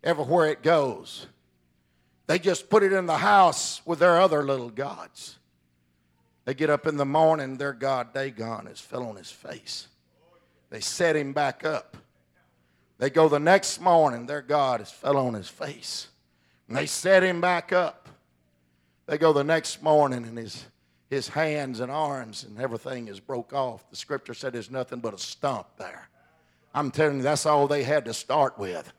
Everywhere 0.04 0.52
it 0.52 0.62
goes, 0.62 1.26
they 2.28 2.40
just 2.40 2.70
put 2.70 2.84
it 2.84 2.92
in 2.92 3.06
the 3.06 3.18
house 3.18 3.82
with 3.86 4.00
their 4.00 4.20
other 4.20 4.44
little 4.44 4.70
gods. 4.70 5.38
They 6.46 6.54
get 6.54 6.70
up 6.70 6.88
in 6.88 6.98
the 6.98 7.06
morning, 7.06 7.58
their 7.58 7.74
God 7.74 8.14
Dagon 8.14 8.68
is 8.68 8.80
fell 8.80 9.04
on 9.04 9.16
his 9.16 9.32
face. 9.32 9.88
They 10.70 10.80
set 10.80 11.16
him 11.16 11.34
back 11.34 11.66
up. 11.66 11.98
They 12.98 13.10
go 13.10 13.28
the 13.28 13.40
next 13.40 13.82
morning, 13.82 14.26
their 14.26 14.42
God 14.42 14.82
is 14.82 14.90
fell 14.90 15.18
on 15.18 15.34
his 15.34 15.50
face. 15.50 16.08
And 16.68 16.78
they 16.78 16.86
set 16.86 17.24
him 17.24 17.42
back 17.42 17.72
up. 17.72 18.10
They 19.06 19.18
go 19.18 19.34
the 19.34 19.44
next 19.44 19.84
morning 19.84 20.24
and 20.26 20.38
his, 20.38 20.66
his 21.10 21.28
hands 21.28 21.80
and 21.80 21.92
arms 21.92 22.44
and 22.44 22.60
everything 22.60 23.08
is 23.08 23.20
broke 23.20 23.54
off. 23.54 23.88
The 23.90 23.96
scripture 23.96 24.34
said 24.34 24.54
there's 24.54 24.72
nothing 24.72 25.00
but 25.00 25.14
a 25.14 25.20
stump 25.20 25.68
there. 25.78 26.10
I'm 26.74 26.92
telling 26.92 27.18
you, 27.18 27.24
that's 27.24 27.46
all 27.46 27.68
they 27.68 27.84
had 27.84 28.06
to 28.06 28.14
start 28.14 28.58
with. 28.58 28.92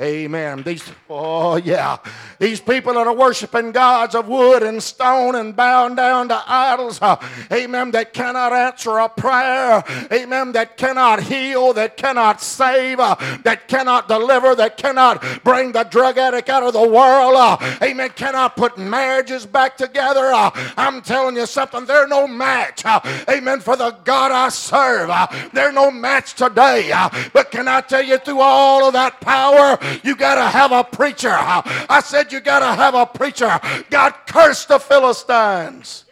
Amen. 0.00 0.62
These, 0.62 0.90
oh 1.10 1.56
yeah, 1.56 1.98
these 2.38 2.58
people 2.58 2.94
that 2.94 3.06
are 3.06 3.14
worshiping 3.14 3.70
gods 3.70 4.14
of 4.14 4.28
wood 4.28 4.62
and 4.62 4.82
stone 4.82 5.34
and 5.34 5.54
bowing 5.54 5.94
down 5.94 6.28
to 6.28 6.42
idols, 6.46 7.02
uh, 7.02 7.16
amen, 7.52 7.90
that 7.90 8.14
cannot 8.14 8.54
answer 8.54 8.96
a 8.96 9.10
prayer, 9.10 9.84
amen, 10.10 10.52
that 10.52 10.78
cannot 10.78 11.22
heal, 11.22 11.74
that 11.74 11.98
cannot 11.98 12.40
save, 12.40 12.98
uh, 12.98 13.14
that 13.44 13.68
cannot 13.68 14.08
deliver, 14.08 14.54
that 14.54 14.78
cannot 14.78 15.22
bring 15.44 15.72
the 15.72 15.84
drug 15.84 16.16
addict 16.16 16.48
out 16.48 16.62
of 16.62 16.72
the 16.72 16.88
world, 16.88 17.34
uh, 17.36 17.58
amen, 17.82 18.08
cannot 18.16 18.56
put 18.56 18.78
marriages 18.78 19.44
back 19.44 19.76
together. 19.76 20.30
I'm 20.78 21.02
telling 21.02 21.36
you 21.36 21.44
something, 21.44 21.84
they're 21.84 22.08
no 22.08 22.26
match, 22.26 22.86
amen, 23.28 23.60
for 23.60 23.76
the 23.76 23.90
God 24.04 24.32
I 24.32 24.48
serve. 24.48 25.10
They're 25.52 25.72
no 25.72 25.90
match 25.90 26.32
today. 26.32 26.90
but 27.34 27.50
can 27.50 27.68
I 27.68 27.82
tell 27.82 28.02
you, 28.02 28.16
through 28.16 28.40
all 28.40 28.86
of 28.86 28.94
that 28.94 29.20
power, 29.20 29.78
you 30.02 30.16
got 30.16 30.36
to 30.36 30.42
have 30.42 30.72
a 30.72 30.84
preacher. 30.84 31.32
I 31.32 32.00
said, 32.04 32.32
You 32.32 32.40
got 32.40 32.60
to 32.60 32.74
have 32.80 32.94
a 32.94 33.06
preacher. 33.06 33.60
God 33.90 34.14
cursed 34.26 34.68
the 34.68 34.78
Philistines. 34.78 36.04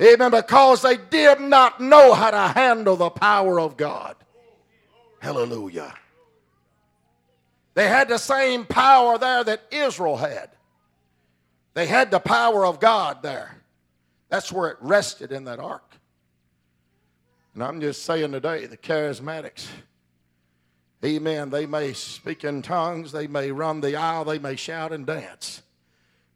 Amen. 0.00 0.30
Because 0.30 0.82
they 0.82 0.96
did 0.96 1.40
not 1.40 1.80
know 1.80 2.12
how 2.12 2.30
to 2.30 2.48
handle 2.58 2.96
the 2.96 3.10
power 3.10 3.60
of 3.60 3.76
God. 3.76 4.16
Hallelujah. 5.20 5.94
They 7.74 7.88
had 7.88 8.08
the 8.08 8.18
same 8.18 8.64
power 8.66 9.18
there 9.18 9.44
that 9.44 9.62
Israel 9.70 10.16
had. 10.16 10.50
They 11.74 11.86
had 11.86 12.10
the 12.10 12.20
power 12.20 12.66
of 12.66 12.80
God 12.80 13.22
there. 13.22 13.56
That's 14.28 14.52
where 14.52 14.70
it 14.70 14.76
rested 14.80 15.32
in 15.32 15.44
that 15.44 15.58
ark. 15.58 15.96
And 17.54 17.62
I'm 17.62 17.80
just 17.80 18.04
saying 18.04 18.32
today, 18.32 18.66
the 18.66 18.76
charismatics, 18.76 19.66
amen, 21.04 21.50
they 21.50 21.66
may 21.66 21.92
speak 21.92 22.44
in 22.44 22.62
tongues, 22.62 23.12
they 23.12 23.26
may 23.26 23.50
run 23.50 23.80
the 23.80 23.96
aisle, 23.96 24.24
they 24.24 24.38
may 24.38 24.56
shout 24.56 24.92
and 24.92 25.06
dance. 25.06 25.62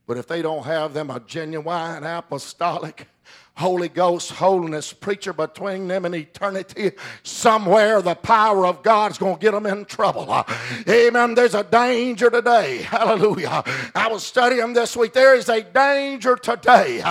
But 0.06 0.16
if 0.16 0.26
they 0.26 0.42
don't 0.42 0.64
have 0.64 0.94
them 0.94 1.10
a 1.10 1.20
genuine 1.20 2.04
apostolic, 2.04 3.08
Holy 3.56 3.88
Ghost 3.88 4.32
holiness 4.32 4.92
preacher 4.92 5.32
between 5.32 5.88
them 5.88 6.04
and 6.04 6.14
eternity, 6.14 6.92
somewhere 7.22 8.02
the 8.02 8.14
power 8.14 8.66
of 8.66 8.82
God's 8.82 9.16
going 9.16 9.36
to 9.36 9.40
get 9.40 9.52
them 9.52 9.64
in 9.64 9.86
trouble. 9.86 10.44
Amen. 10.86 11.34
There's 11.34 11.54
a 11.54 11.64
danger 11.64 12.28
today. 12.28 12.82
Hallelujah. 12.82 13.64
I 13.94 14.08
was 14.08 14.24
studying 14.24 14.74
this 14.74 14.94
week. 14.94 15.14
There 15.14 15.34
is 15.34 15.48
a 15.48 15.62
danger 15.62 16.36
today 16.36 17.02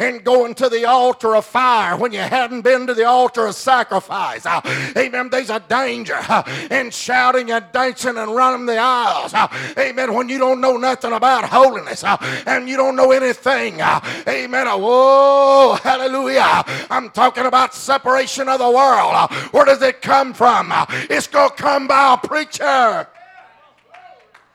in 0.00 0.18
going 0.24 0.54
to 0.56 0.68
the 0.68 0.86
altar 0.86 1.36
of 1.36 1.44
fire 1.44 1.96
when 1.96 2.12
you 2.12 2.18
hadn't 2.18 2.62
been 2.62 2.88
to 2.88 2.94
the 2.94 3.04
altar 3.04 3.46
of 3.46 3.54
sacrifice. 3.54 4.44
Amen. 4.96 5.30
There's 5.30 5.50
a 5.50 5.60
danger 5.60 6.18
in 6.70 6.90
shouting 6.90 7.52
and 7.52 7.64
dancing 7.72 8.16
and 8.16 8.34
running 8.34 8.66
the 8.66 8.78
aisles. 8.78 9.34
Amen. 9.78 10.14
When 10.14 10.28
you 10.28 10.38
don't 10.38 10.60
know 10.60 10.76
nothing 10.76 11.12
about 11.12 11.44
holiness 11.44 12.02
and 12.02 12.68
you 12.68 12.76
don't 12.76 12.96
know 12.96 13.12
anything. 13.12 13.80
Amen. 13.80 14.66
Whoa. 14.66 15.78
Hallelujah. 15.92 16.64
I'm 16.88 17.10
talking 17.10 17.44
about 17.44 17.74
separation 17.74 18.48
of 18.48 18.60
the 18.60 18.70
world. 18.70 19.30
Where 19.52 19.66
does 19.66 19.82
it 19.82 20.00
come 20.00 20.32
from? 20.32 20.72
It's 21.10 21.26
going 21.26 21.50
to 21.50 21.54
come 21.54 21.86
by 21.86 22.14
a 22.14 22.26
preacher. 22.26 23.06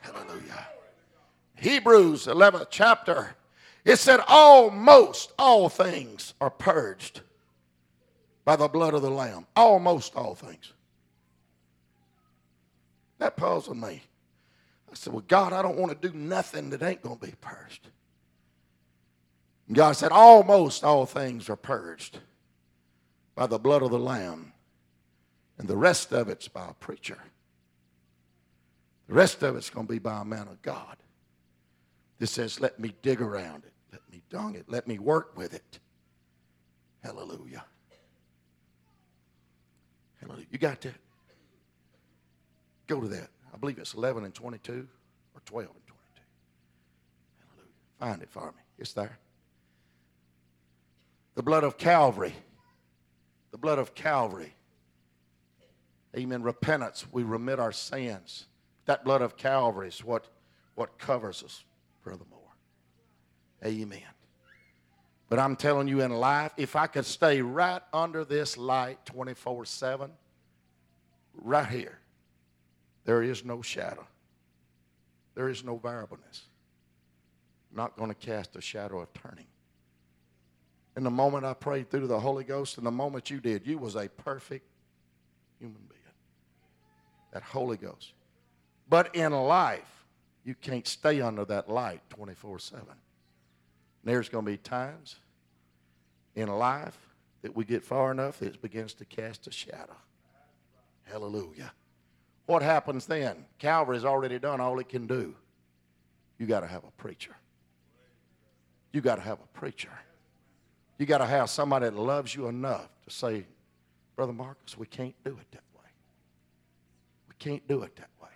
Hallelujah. 0.01 0.67
Hebrews 1.55 2.25
11th 2.25 2.67
chapter. 2.71 3.35
It 3.85 3.97
said, 3.97 4.19
almost 4.27 5.31
all 5.38 5.69
things 5.69 6.33
are 6.41 6.49
purged 6.49 7.21
by 8.43 8.55
the 8.55 8.67
blood 8.67 8.95
of 8.95 9.03
the 9.03 9.11
Lamb. 9.11 9.45
Almost 9.55 10.15
all 10.15 10.33
things. 10.33 10.73
That 13.19 13.38
puzzled 13.38 13.77
me. 13.77 14.01
I 14.91 14.95
said, 14.95 15.13
Well, 15.13 15.23
God, 15.27 15.53
I 15.53 15.61
don't 15.61 15.77
want 15.77 16.01
to 16.01 16.07
do 16.09 16.17
nothing 16.17 16.71
that 16.71 16.81
ain't 16.81 17.03
going 17.03 17.19
to 17.19 17.25
be 17.27 17.33
purged. 17.41 17.89
God 19.74 19.93
said, 19.93 20.11
Almost 20.11 20.84
all 20.84 21.05
things 21.05 21.49
are 21.49 21.55
purged 21.55 22.20
by 23.36 23.47
the 23.47 23.59
blood 23.59 23.84
of 23.84 23.91
the 23.91 23.99
Lamb, 23.99 24.53
and 25.57 25.68
the 25.68 25.78
rest 25.78 26.13
of 26.13 26.30
it's 26.30 26.47
by 26.47 26.70
a 26.70 26.74
preacher. 26.74 27.20
The 29.07 29.13
rest 29.13 29.43
of 29.43 29.55
it's 29.55 29.70
going 29.70 29.88
to 29.88 29.93
be 29.93 29.99
by 29.99 30.22
a 30.22 30.26
man 30.26 30.47
of 30.47 30.61
God. 30.61 30.97
This 32.20 32.32
says, 32.32 32.59
Let 32.59 32.80
me 32.80 32.93
dig 33.01 33.22
around 33.22 33.63
it, 33.65 33.74
let 33.91 34.01
me 34.11 34.22
dung 34.30 34.55
it, 34.55 34.65
let 34.68 34.88
me 34.88 34.99
work 34.99 35.38
with 35.38 35.53
it. 35.53 35.80
Hallelujah. 37.03 37.63
Hallelujah. 40.22 40.47
You 40.51 40.57
got 40.57 40.82
that? 40.82 40.95
Go 42.88 43.01
to 43.01 43.07
that. 43.09 43.30
I 43.53 43.57
believe 43.57 43.78
it's 43.78 43.93
11 43.93 44.24
and 44.24 44.34
22 44.34 44.88
or 45.36 45.41
12 45.45 45.68
and 45.68 45.88
22. 45.88 46.22
Hallelujah. 47.39 47.74
Find 47.99 48.22
it 48.22 48.30
for 48.30 48.47
me. 48.47 48.61
It's 48.80 48.93
there. 48.93 49.20
The 51.38 51.43
blood 51.43 51.63
of 51.63 51.77
Calvary. 51.77 52.33
The 53.51 53.59
blood 53.59 53.77
of 53.77 53.93
Calvary. 53.93 54.55
Amen. 56.17 56.41
Repentance, 56.41 57.05
we 57.11 57.21
remit 57.21 57.59
our 57.59 57.71
sins. 57.71 58.47
That 58.85 59.05
blood 59.05 59.21
of 59.21 59.38
Calvary 59.38 59.89
is 59.89 60.03
what, 60.03 60.29
what 60.73 60.97
covers 60.97 61.43
us, 61.43 61.63
furthermore. 62.01 62.39
Amen. 63.63 64.01
But 65.29 65.38
I'm 65.38 65.55
telling 65.55 65.88
you, 65.88 66.01
in 66.01 66.09
life, 66.09 66.53
if 66.57 66.75
I 66.75 66.88
could 66.88 67.05
stay 67.05 67.39
right 67.43 67.83
under 67.93 68.25
this 68.25 68.57
light 68.57 69.05
24 69.05 69.65
7, 69.65 70.09
right 71.35 71.67
here, 71.67 71.99
there 73.05 73.21
is 73.21 73.45
no 73.45 73.61
shadow. 73.61 74.07
There 75.35 75.49
is 75.49 75.63
no 75.63 75.77
variableness. 75.77 76.45
I'm 77.69 77.77
not 77.77 77.95
going 77.95 78.09
to 78.09 78.15
cast 78.15 78.55
a 78.55 78.61
shadow 78.61 79.01
of 79.01 79.13
turning. 79.13 79.45
And 80.97 81.05
the 81.05 81.11
moment 81.11 81.45
I 81.45 81.53
prayed 81.53 81.91
through 81.91 82.07
the 82.07 82.19
Holy 82.19 82.43
Ghost 82.43 82.79
and 82.79 82.85
the 82.85 82.91
moment 82.91 83.29
you 83.29 83.39
did, 83.39 83.67
you 83.67 83.77
was 83.77 83.95
a 83.95 84.09
perfect 84.09 84.65
human 85.59 85.83
being. 85.87 86.01
That 87.31 87.43
Holy 87.43 87.77
Ghost. 87.77 88.13
But 88.89 89.13
in 89.13 89.31
life, 89.31 90.05
you 90.43 90.55
can't 90.55 90.87
stay 90.87 91.21
under 91.21 91.45
that 91.45 91.69
light 91.69 92.01
24 92.09 92.57
7. 92.57 92.85
There's 94.03 94.27
going 94.27 94.43
to 94.43 94.51
be 94.51 94.57
times 94.57 95.17
in 96.35 96.47
life 96.47 96.97
that 97.43 97.55
we 97.55 97.63
get 97.63 97.83
far 97.83 98.09
enough 98.09 98.39
that 98.39 98.55
it 98.55 98.61
begins 98.63 98.95
to 98.95 99.05
cast 99.05 99.45
a 99.45 99.51
shadow. 99.51 99.97
Hallelujah. 101.03 101.73
What 102.47 102.63
happens 102.63 103.05
then? 103.05 103.45
Calvary's 103.59 104.03
already 104.03 104.39
done 104.39 104.59
all 104.59 104.79
it 104.79 104.89
can 104.89 105.05
do. 105.05 105.35
You 106.39 106.47
got 106.47 106.61
to 106.61 106.67
have 106.67 106.85
a 106.85 106.91
preacher. 106.97 107.35
You 108.93 109.01
got 109.01 109.17
to 109.17 109.21
have 109.21 109.37
a 109.37 109.59
preacher. 109.59 109.91
You 110.97 111.05
got 111.05 111.19
to 111.19 111.25
have 111.25 111.49
somebody 111.49 111.85
that 111.85 111.95
loves 111.95 112.33
you 112.35 112.47
enough 112.47 112.89
to 113.05 113.13
say, 113.13 113.45
Brother 114.15 114.33
Marcus, 114.33 114.77
we 114.77 114.87
can't 114.87 115.15
do 115.23 115.31
it 115.31 115.51
that 115.51 115.63
way. 115.75 115.89
We 117.29 117.35
can't 117.37 117.67
do 117.67 117.83
it 117.83 117.95
that 117.97 118.09
way. 118.21 118.29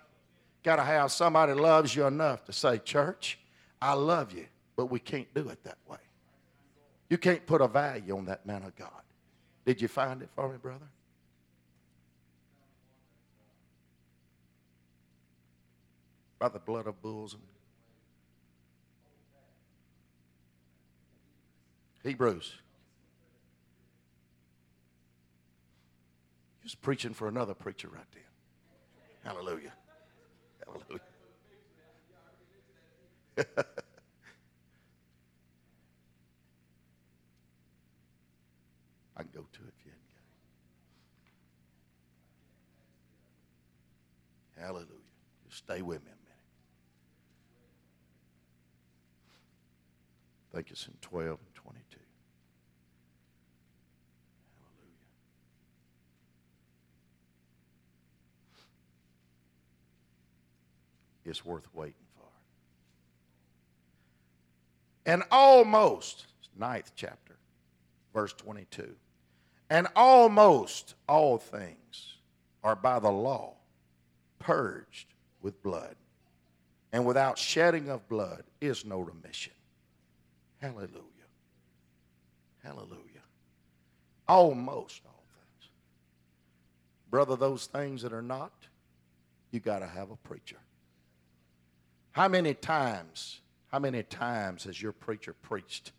Got 0.62 0.76
to 0.76 0.84
have 0.84 1.10
somebody 1.10 1.54
that 1.54 1.60
loves 1.60 1.94
you 1.94 2.06
enough 2.06 2.44
to 2.44 2.52
say, 2.52 2.78
Church, 2.78 3.38
I 3.80 3.94
love 3.94 4.32
you, 4.32 4.46
but 4.76 4.86
we 4.86 5.00
can't 5.00 5.32
do 5.34 5.48
it 5.48 5.62
that 5.64 5.78
way. 5.88 5.98
You 7.10 7.18
can't 7.18 7.44
put 7.44 7.60
a 7.60 7.68
value 7.68 8.16
on 8.16 8.26
that 8.26 8.46
man 8.46 8.62
of 8.62 8.76
God. 8.76 8.88
Did 9.66 9.82
you 9.82 9.88
find 9.88 10.22
it 10.22 10.28
for 10.34 10.48
me, 10.48 10.56
brother? 10.56 10.86
By 16.38 16.48
the 16.48 16.58
blood 16.60 16.86
of 16.86 17.02
bulls 17.02 17.34
and 17.34 17.42
Hebrews. 22.02 22.54
He 26.60 26.64
was 26.64 26.74
preaching 26.74 27.14
for 27.14 27.28
another 27.28 27.54
preacher 27.54 27.88
right 27.88 28.04
then. 28.12 28.22
Hallelujah. 29.24 29.72
Hallelujah. 30.66 31.00
I 39.16 39.22
can 39.22 39.30
go 39.34 39.46
to 39.52 39.62
it 39.62 39.74
if 39.78 39.84
you 39.84 39.90
haven't 39.90 40.12
got 44.56 44.60
it. 44.60 44.64
Hallelujah. 44.66 44.88
Just 45.48 45.58
stay 45.58 45.82
with 45.82 46.04
me 46.04 46.10
a 46.10 46.14
minute. 46.14 46.22
I 50.52 50.56
think 50.56 50.70
it's 50.70 50.86
in 50.86 50.94
12 51.00 51.28
and 51.30 51.54
22. 51.54 51.98
Hallelujah. 54.60 54.92
It's 61.24 61.44
worth 61.44 61.66
waiting 61.74 61.94
for. 62.16 62.26
And 65.06 65.22
almost, 65.30 66.26
ninth 66.56 66.92
chapter, 66.96 67.36
verse 68.12 68.32
22. 68.32 68.94
And 69.70 69.88
almost 69.96 70.94
all 71.08 71.38
things 71.38 72.16
are 72.62 72.76
by 72.76 72.98
the 72.98 73.10
law 73.10 73.54
purged 74.38 75.14
with 75.40 75.62
blood. 75.62 75.96
And 76.92 77.06
without 77.06 77.38
shedding 77.38 77.88
of 77.88 78.06
blood 78.08 78.44
is 78.60 78.84
no 78.84 79.00
remission. 79.00 79.54
Hallelujah. 80.60 80.90
Hallelujah. 82.62 82.98
Almost 84.28 85.02
all 85.06 85.24
things. 85.26 85.70
Brother, 87.10 87.34
those 87.34 87.66
things 87.66 88.02
that 88.02 88.12
are 88.12 88.22
not, 88.22 88.52
you 89.50 89.60
got 89.60 89.78
to 89.78 89.86
have 89.86 90.10
a 90.10 90.16
preacher. 90.16 90.58
How 92.12 92.28
many 92.28 92.52
times, 92.52 93.40
how 93.68 93.78
many 93.78 94.02
times 94.02 94.64
has 94.64 94.80
your 94.80 94.92
preacher 94.92 95.32
preached 95.32 95.92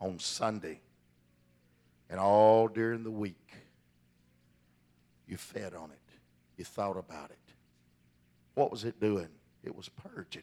on 0.00 0.18
Sunday 0.20 0.80
and 2.08 2.20
all 2.20 2.68
during 2.68 3.02
the 3.02 3.10
week? 3.10 3.52
You 5.26 5.36
fed 5.36 5.74
on 5.74 5.90
it. 5.90 5.98
You 6.56 6.64
thought 6.64 6.96
about 6.96 7.30
it. 7.30 7.38
What 8.54 8.70
was 8.70 8.84
it 8.84 9.00
doing? 9.00 9.28
It 9.64 9.74
was 9.74 9.88
purging. 9.88 10.42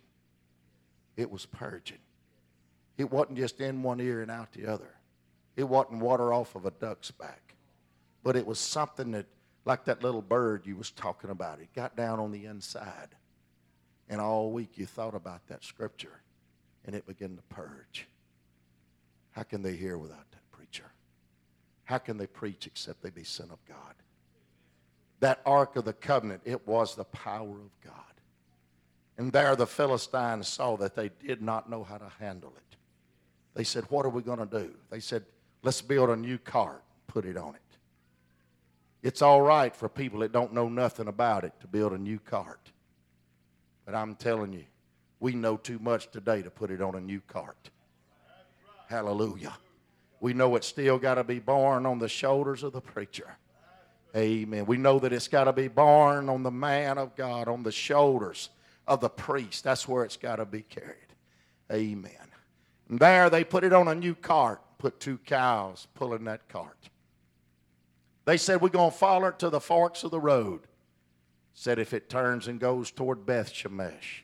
It 1.16 1.32
was 1.32 1.45
purging. 1.45 1.99
It 2.97 3.10
wasn't 3.12 3.38
just 3.38 3.62
in 3.62 3.84
one 3.84 4.01
ear 4.01 4.22
and 4.22 4.32
out 4.32 4.51
the 4.51 4.68
other. 4.68 4.93
It 5.55 5.64
wasn't 5.64 6.01
water 6.01 6.34
off 6.34 6.55
of 6.55 6.66
a 6.66 6.72
duck's 6.72 7.12
back. 7.12 7.55
But 8.24 8.36
it 8.36 8.45
was 8.45 8.60
something 8.60 9.12
that, 9.12 9.26
like 9.64 9.86
that 9.86 10.03
little 10.03 10.22
bird 10.22 10.66
you 10.66 10.76
was 10.76 10.91
talking 10.91 11.30
about, 11.30 11.60
it 11.60 11.74
got 11.74 11.95
down 11.95 12.20
on 12.20 12.32
the 12.32 12.45
inside. 12.45 13.10
And 14.10 14.22
all 14.22 14.51
week 14.51 14.78
you 14.78 14.86
thought 14.86 15.16
about 15.16 15.47
that 15.47 15.64
scripture 15.64 16.22
and 16.86 16.95
it 16.95 17.05
began 17.05 17.36
to 17.36 17.41
purge. 17.43 18.08
How 19.32 19.43
can 19.43 19.62
they 19.62 19.76
hear 19.76 19.97
without 19.97 20.32
that 20.32 20.51
preacher? 20.51 20.91
how 21.88 21.97
can 21.97 22.18
they 22.18 22.28
preach 22.28 22.68
except 22.68 23.01
they 23.01 23.10
be 23.10 23.24
sent 23.24 23.49
of 23.49 23.64
God? 23.66 23.95
That 25.22 25.39
Ark 25.45 25.78
of 25.78 25.86
the 25.86 25.93
Covenant, 25.93 26.41
it 26.43 26.68
was 26.68 26.95
the 26.95 27.05
power 27.05 27.49
of 27.49 27.82
God. 27.82 27.93
And 29.18 29.32
there 29.32 29.55
the 29.55 29.66
Philistines 29.66 30.49
saw 30.49 30.76
that 30.78 30.95
they 30.95 31.10
did 31.26 31.41
not 31.41 31.70
know 31.70 31.86
how 31.86 31.97
to 31.97 32.12
handle 32.20 32.53
it. 32.58 32.76
They 33.53 33.64
said, 33.64 33.86
What 33.86 34.05
are 34.05 34.10
we 34.10 34.22
going 34.22 34.39
to 34.39 34.45
do? 34.45 34.74
They 34.89 34.99
said, 34.99 35.24
Let's 35.64 35.82
build 35.82 36.10
a 36.10 36.18
new 36.18 36.38
cart, 36.38 36.84
put 37.08 37.24
it 37.24 37.38
on 37.38 37.55
it. 37.55 37.62
It's 39.01 39.22
all 39.22 39.41
right 39.41 39.74
for 39.74 39.88
people 39.88 40.20
that 40.20 40.34
don't 40.34 40.53
know 40.53 40.68
nothing 40.68 41.08
about 41.08 41.45
it 41.45 41.53
to 41.62 41.68
build 41.68 41.93
a 41.93 41.97
new 41.97 42.20
cart. 42.20 42.74
But 43.88 43.96
I'm 43.96 44.16
telling 44.16 44.52
you, 44.52 44.66
we 45.22 45.34
know 45.34 45.56
too 45.56 45.80
much 45.80 46.12
today 46.12 46.42
to 46.42 46.52
put 46.52 46.72
it 46.72 46.82
on 46.82 46.96
a 46.96 47.00
new 47.00 47.22
cart. 47.22 47.70
Hallelujah. 48.90 49.54
We 50.20 50.34
know 50.34 50.58
it's 50.58 50.68
still 50.68 51.00
got 51.00 51.16
to 51.16 51.24
be 51.24 51.40
borne 51.40 51.86
on 51.86 51.98
the 51.98 52.10
shoulders 52.10 52.64
of 52.64 52.74
the 52.74 52.82
preacher. 52.82 53.38
Amen. 54.14 54.66
We 54.66 54.76
know 54.76 55.00
that 55.00 55.14
it's 55.14 55.30
got 55.30 55.46
to 55.46 55.54
be 55.54 55.70
borne 55.70 56.28
on 56.28 56.44
the 56.44 56.52
man 56.52 56.98
of 56.98 57.16
God, 57.16 57.48
on 57.48 57.64
the 57.64 57.72
shoulders 57.72 58.50
of 58.90 59.00
the 59.00 59.10
priest. 59.10 59.64
That's 59.64 59.88
where 59.88 60.04
it's 60.04 60.18
got 60.18 60.36
to 60.36 60.46
be 60.46 60.64
carried. 60.64 61.14
Amen. 61.72 62.12
And 62.90 63.00
there 63.00 63.30
they 63.30 63.46
put 63.46 63.64
it 63.64 63.72
on 63.72 63.88
a 63.88 63.96
new 63.96 64.16
cart, 64.16 64.62
put 64.80 65.00
two 65.00 65.18
cows 65.20 65.88
pulling 65.94 66.26
that 66.26 66.50
cart. 66.50 66.90
They 68.26 68.36
said, 68.36 68.60
We're 68.60 68.68
going 68.68 68.92
to 68.92 68.98
follow 68.98 69.28
it 69.28 69.40
to 69.40 69.50
the 69.50 69.62
forks 69.62 70.04
of 70.04 70.12
the 70.12 70.20
road. 70.20 70.66
Said, 71.60 71.80
if 71.80 71.91
it 71.91 72.08
turns 72.08 72.47
and 72.47 72.60
goes 72.60 72.91
toward 72.91 73.26
Beth 73.26 73.51
Shemesh, 73.51 74.22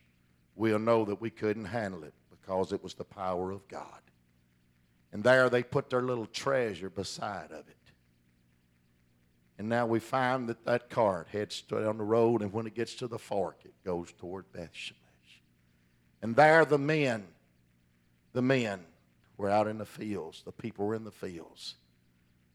we'll 0.56 0.78
know 0.78 1.04
that 1.06 1.20
we 1.20 1.32
couldn't 1.32 1.66
handle 1.66 2.04
it 2.04 2.14
because 2.30 2.72
it 2.72 2.84
was 2.84 2.94
the 2.94 3.04
power 3.04 3.50
of 3.50 3.68
God. 3.68 4.02
And 5.12 5.24
there 5.24 5.50
they 5.50 5.64
put 5.64 5.90
their 5.90 6.04
little 6.04 6.28
treasure 6.28 6.92
beside 6.92 7.50
of 7.52 7.68
it. 7.68 7.92
And 9.58 9.68
now 9.68 9.88
we 9.88 10.00
find 10.00 10.48
that 10.48 10.64
that 10.66 10.92
cart 10.92 11.28
heads 11.32 11.64
down 11.64 11.98
the 11.98 12.04
road, 12.04 12.44
and 12.44 12.54
when 12.54 12.68
it 12.68 12.76
gets 12.76 12.94
to 12.96 13.08
the 13.08 13.18
fork, 13.18 13.62
it 13.66 13.74
goes 13.84 14.14
toward 14.14 14.52
Beth 14.54 14.72
Shemesh. 14.72 15.40
And 16.22 16.36
there 16.36 16.66
the 16.66 16.78
men, 16.78 17.26
the 18.34 18.44
men 18.44 18.80
were 19.38 19.50
out 19.50 19.68
in 19.68 19.80
the 19.80 19.88
fields. 19.88 20.44
The 20.46 20.52
people 20.52 20.86
were 20.86 20.94
in 20.94 21.04
the 21.04 21.10
fields. 21.10 21.74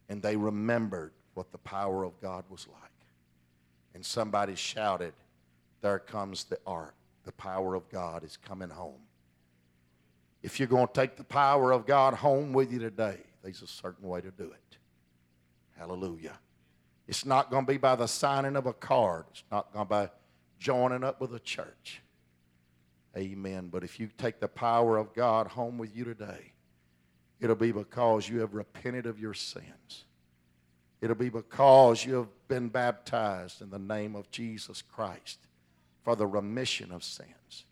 And 0.08 0.22
they 0.22 0.36
remembered 0.36 1.14
what 1.34 1.50
the 1.50 1.58
power 1.58 2.04
of 2.04 2.20
God 2.20 2.44
was 2.48 2.68
like. 2.68 2.92
And 3.98 4.06
somebody 4.06 4.54
shouted, 4.54 5.12
There 5.80 5.98
comes 5.98 6.44
the 6.44 6.60
ark. 6.64 6.94
The 7.24 7.32
power 7.32 7.74
of 7.74 7.88
God 7.88 8.22
is 8.22 8.36
coming 8.36 8.70
home. 8.70 9.00
If 10.40 10.60
you're 10.60 10.68
going 10.68 10.86
to 10.86 10.92
take 10.92 11.16
the 11.16 11.24
power 11.24 11.72
of 11.72 11.84
God 11.84 12.14
home 12.14 12.52
with 12.52 12.72
you 12.72 12.78
today, 12.78 13.18
there's 13.42 13.60
a 13.60 13.66
certain 13.66 14.06
way 14.06 14.20
to 14.20 14.30
do 14.30 14.52
it. 14.52 14.78
Hallelujah. 15.76 16.38
It's 17.08 17.26
not 17.26 17.50
going 17.50 17.66
to 17.66 17.72
be 17.72 17.76
by 17.76 17.96
the 17.96 18.06
signing 18.06 18.54
of 18.54 18.66
a 18.66 18.72
card. 18.72 19.24
It's 19.32 19.42
not 19.50 19.72
going 19.72 19.84
to 19.84 19.88
be 19.88 19.94
by 20.06 20.10
joining 20.60 21.02
up 21.02 21.20
with 21.20 21.34
a 21.34 21.40
church. 21.40 22.00
Amen. 23.16 23.68
But 23.68 23.82
if 23.82 23.98
you 23.98 24.10
take 24.16 24.38
the 24.38 24.46
power 24.46 24.96
of 24.96 25.12
God 25.12 25.48
home 25.48 25.76
with 25.76 25.96
you 25.96 26.04
today, 26.04 26.52
it'll 27.40 27.56
be 27.56 27.72
because 27.72 28.28
you 28.28 28.38
have 28.42 28.54
repented 28.54 29.06
of 29.06 29.18
your 29.18 29.34
sins. 29.34 30.04
It'll 31.00 31.16
be 31.16 31.28
because 31.28 32.04
you 32.04 32.14
have 32.14 32.48
been 32.48 32.68
baptized 32.68 33.62
in 33.62 33.70
the 33.70 33.78
name 33.78 34.16
of 34.16 34.30
Jesus 34.30 34.82
Christ 34.82 35.38
for 36.02 36.16
the 36.16 36.26
remission 36.26 36.90
of 36.90 37.04
sins. 37.04 37.64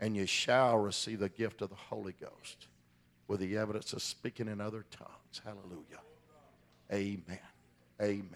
And 0.00 0.16
you 0.16 0.26
shall 0.26 0.78
receive 0.78 1.20
the 1.20 1.28
gift 1.28 1.62
of 1.62 1.70
the 1.70 1.76
Holy 1.76 2.14
Ghost 2.20 2.66
with 3.28 3.40
the 3.40 3.56
evidence 3.56 3.92
of 3.92 4.02
speaking 4.02 4.48
in 4.48 4.60
other 4.60 4.84
tongues. 4.90 5.40
Hallelujah. 5.44 6.00
Amen. 6.92 7.38
Amen. 8.00 8.28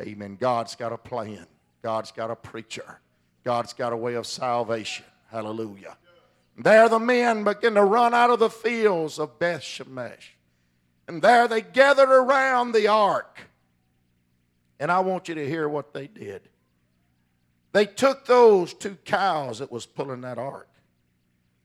Amen. 0.00 0.36
God's 0.40 0.74
got 0.74 0.92
a 0.92 0.98
plan. 0.98 1.46
God's 1.82 2.12
got 2.12 2.30
a 2.30 2.36
preacher. 2.36 3.00
God's 3.44 3.72
got 3.72 3.92
a 3.92 3.96
way 3.96 4.14
of 4.14 4.26
salvation. 4.26 5.04
Hallelujah. 5.30 5.96
There 6.58 6.88
the 6.88 6.98
men 6.98 7.44
begin 7.44 7.74
to 7.74 7.84
run 7.84 8.14
out 8.14 8.30
of 8.30 8.38
the 8.38 8.50
fields 8.50 9.18
of 9.18 9.38
Beth 9.38 9.60
Shemesh. 9.60 10.35
And 11.08 11.22
there 11.22 11.46
they 11.48 11.60
gathered 11.60 12.10
around 12.10 12.72
the 12.72 12.88
ark. 12.88 13.40
And 14.78 14.90
I 14.90 15.00
want 15.00 15.28
you 15.28 15.34
to 15.36 15.48
hear 15.48 15.68
what 15.68 15.94
they 15.94 16.06
did. 16.06 16.42
They 17.72 17.86
took 17.86 18.26
those 18.26 18.74
two 18.74 18.96
cows 19.04 19.58
that 19.58 19.70
was 19.70 19.86
pulling 19.86 20.22
that 20.22 20.38
ark. 20.38 20.68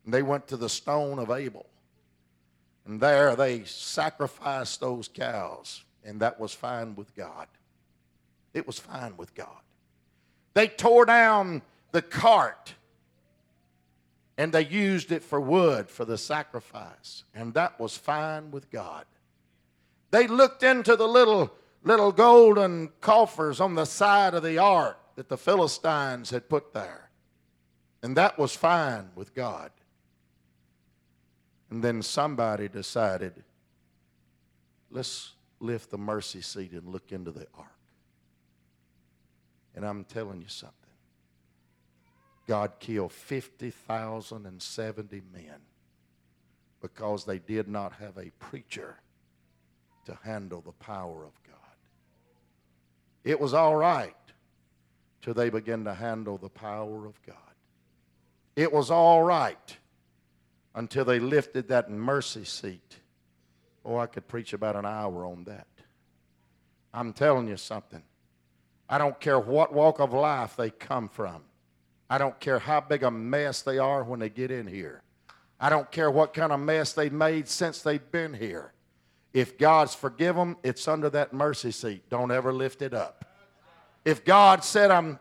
And 0.05 0.13
they 0.13 0.23
went 0.23 0.47
to 0.49 0.57
the 0.57 0.69
stone 0.69 1.19
of 1.19 1.31
Abel. 1.31 1.65
And 2.85 2.99
there 2.99 3.35
they 3.35 3.63
sacrificed 3.63 4.79
those 4.79 5.07
cows. 5.07 5.83
And 6.03 6.19
that 6.21 6.39
was 6.39 6.53
fine 6.53 6.95
with 6.95 7.15
God. 7.15 7.47
It 8.53 8.67
was 8.67 8.79
fine 8.79 9.15
with 9.17 9.33
God. 9.35 9.47
They 10.53 10.67
tore 10.67 11.05
down 11.05 11.61
the 11.91 12.01
cart 12.01 12.75
and 14.37 14.51
they 14.51 14.65
used 14.65 15.11
it 15.11 15.23
for 15.23 15.39
wood 15.39 15.89
for 15.89 16.03
the 16.03 16.17
sacrifice. 16.17 17.23
And 17.35 17.53
that 17.53 17.79
was 17.79 17.95
fine 17.95 18.51
with 18.51 18.69
God. 18.71 19.05
They 20.11 20.27
looked 20.27 20.63
into 20.63 20.95
the 20.95 21.07
little, 21.07 21.53
little 21.83 22.11
golden 22.11 22.89
coffers 22.99 23.61
on 23.61 23.75
the 23.75 23.85
side 23.85 24.33
of 24.33 24.43
the 24.43 24.57
ark 24.57 24.97
that 25.15 25.29
the 25.29 25.37
Philistines 25.37 26.29
had 26.29 26.49
put 26.49 26.73
there. 26.73 27.09
And 28.03 28.17
that 28.17 28.37
was 28.37 28.55
fine 28.55 29.09
with 29.15 29.33
God. 29.33 29.71
And 31.69 31.83
then 31.83 32.01
somebody 32.01 32.67
decided, 32.67 33.43
let's 34.89 35.31
lift 35.61 35.91
the 35.91 35.97
mercy 35.97 36.41
seat 36.41 36.73
and 36.73 36.89
look 36.89 37.13
into 37.13 37.31
the 37.31 37.47
ark. 37.57 37.69
And 39.73 39.85
I'm 39.85 40.03
telling 40.03 40.41
you 40.41 40.49
something. 40.49 40.75
God 42.47 42.73
killed 42.79 43.13
50,070 43.13 45.21
men 45.31 45.61
because 46.81 47.23
they 47.23 47.39
did 47.39 47.69
not 47.69 47.93
have 47.93 48.17
a 48.17 48.31
preacher 48.39 48.97
to 50.05 50.17
handle 50.23 50.61
the 50.61 50.71
power 50.73 51.25
of 51.25 51.33
God. 51.43 51.55
It 53.23 53.39
was 53.39 53.53
all 53.53 53.75
right 53.75 54.15
till 55.21 55.33
they 55.33 55.49
began 55.49 55.83
to 55.85 55.93
handle 55.93 56.37
the 56.37 56.49
power 56.49 57.05
of 57.05 57.21
God. 57.25 57.35
It 58.55 58.71
was 58.73 58.91
all 58.91 59.23
right 59.23 59.77
until 60.75 61.05
they 61.05 61.19
lifted 61.19 61.67
that 61.67 61.89
mercy 61.89 62.43
seat. 62.43 62.99
Oh, 63.85 63.97
I 63.97 64.07
could 64.07 64.27
preach 64.27 64.53
about 64.53 64.75
an 64.75 64.85
hour 64.85 65.25
on 65.25 65.43
that. 65.45 65.67
I'm 66.93 67.13
telling 67.13 67.47
you 67.47 67.57
something. 67.57 68.03
I 68.89 68.97
don't 68.97 69.19
care 69.19 69.39
what 69.39 69.73
walk 69.73 69.99
of 69.99 70.13
life 70.13 70.55
they 70.57 70.69
come 70.69 71.07
from. 71.07 71.43
I 72.09 72.17
don't 72.17 72.37
care 72.39 72.59
how 72.59 72.81
big 72.81 73.03
a 73.03 73.11
mess 73.11 73.61
they 73.61 73.77
are 73.77 74.03
when 74.03 74.19
they 74.19 74.29
get 74.29 74.51
in 74.51 74.67
here. 74.67 75.01
I 75.59 75.69
don't 75.69 75.89
care 75.91 76.11
what 76.11 76.33
kind 76.33 76.51
of 76.51 76.59
mess 76.59 76.91
they've 76.91 77.13
made 77.13 77.47
since 77.47 77.81
they've 77.81 78.11
been 78.11 78.33
here. 78.33 78.73
If 79.33 79.57
God's 79.57 79.95
forgive 79.95 80.35
them, 80.35 80.57
it's 80.63 80.87
under 80.87 81.09
that 81.11 81.33
mercy 81.33 81.71
seat. 81.71 82.09
Don't 82.09 82.31
ever 82.31 82.51
lift 82.51 82.81
it 82.81 82.93
up. 82.93 83.25
If 84.03 84.25
God 84.25 84.63
said, 84.63 84.91
I'm 84.91 85.19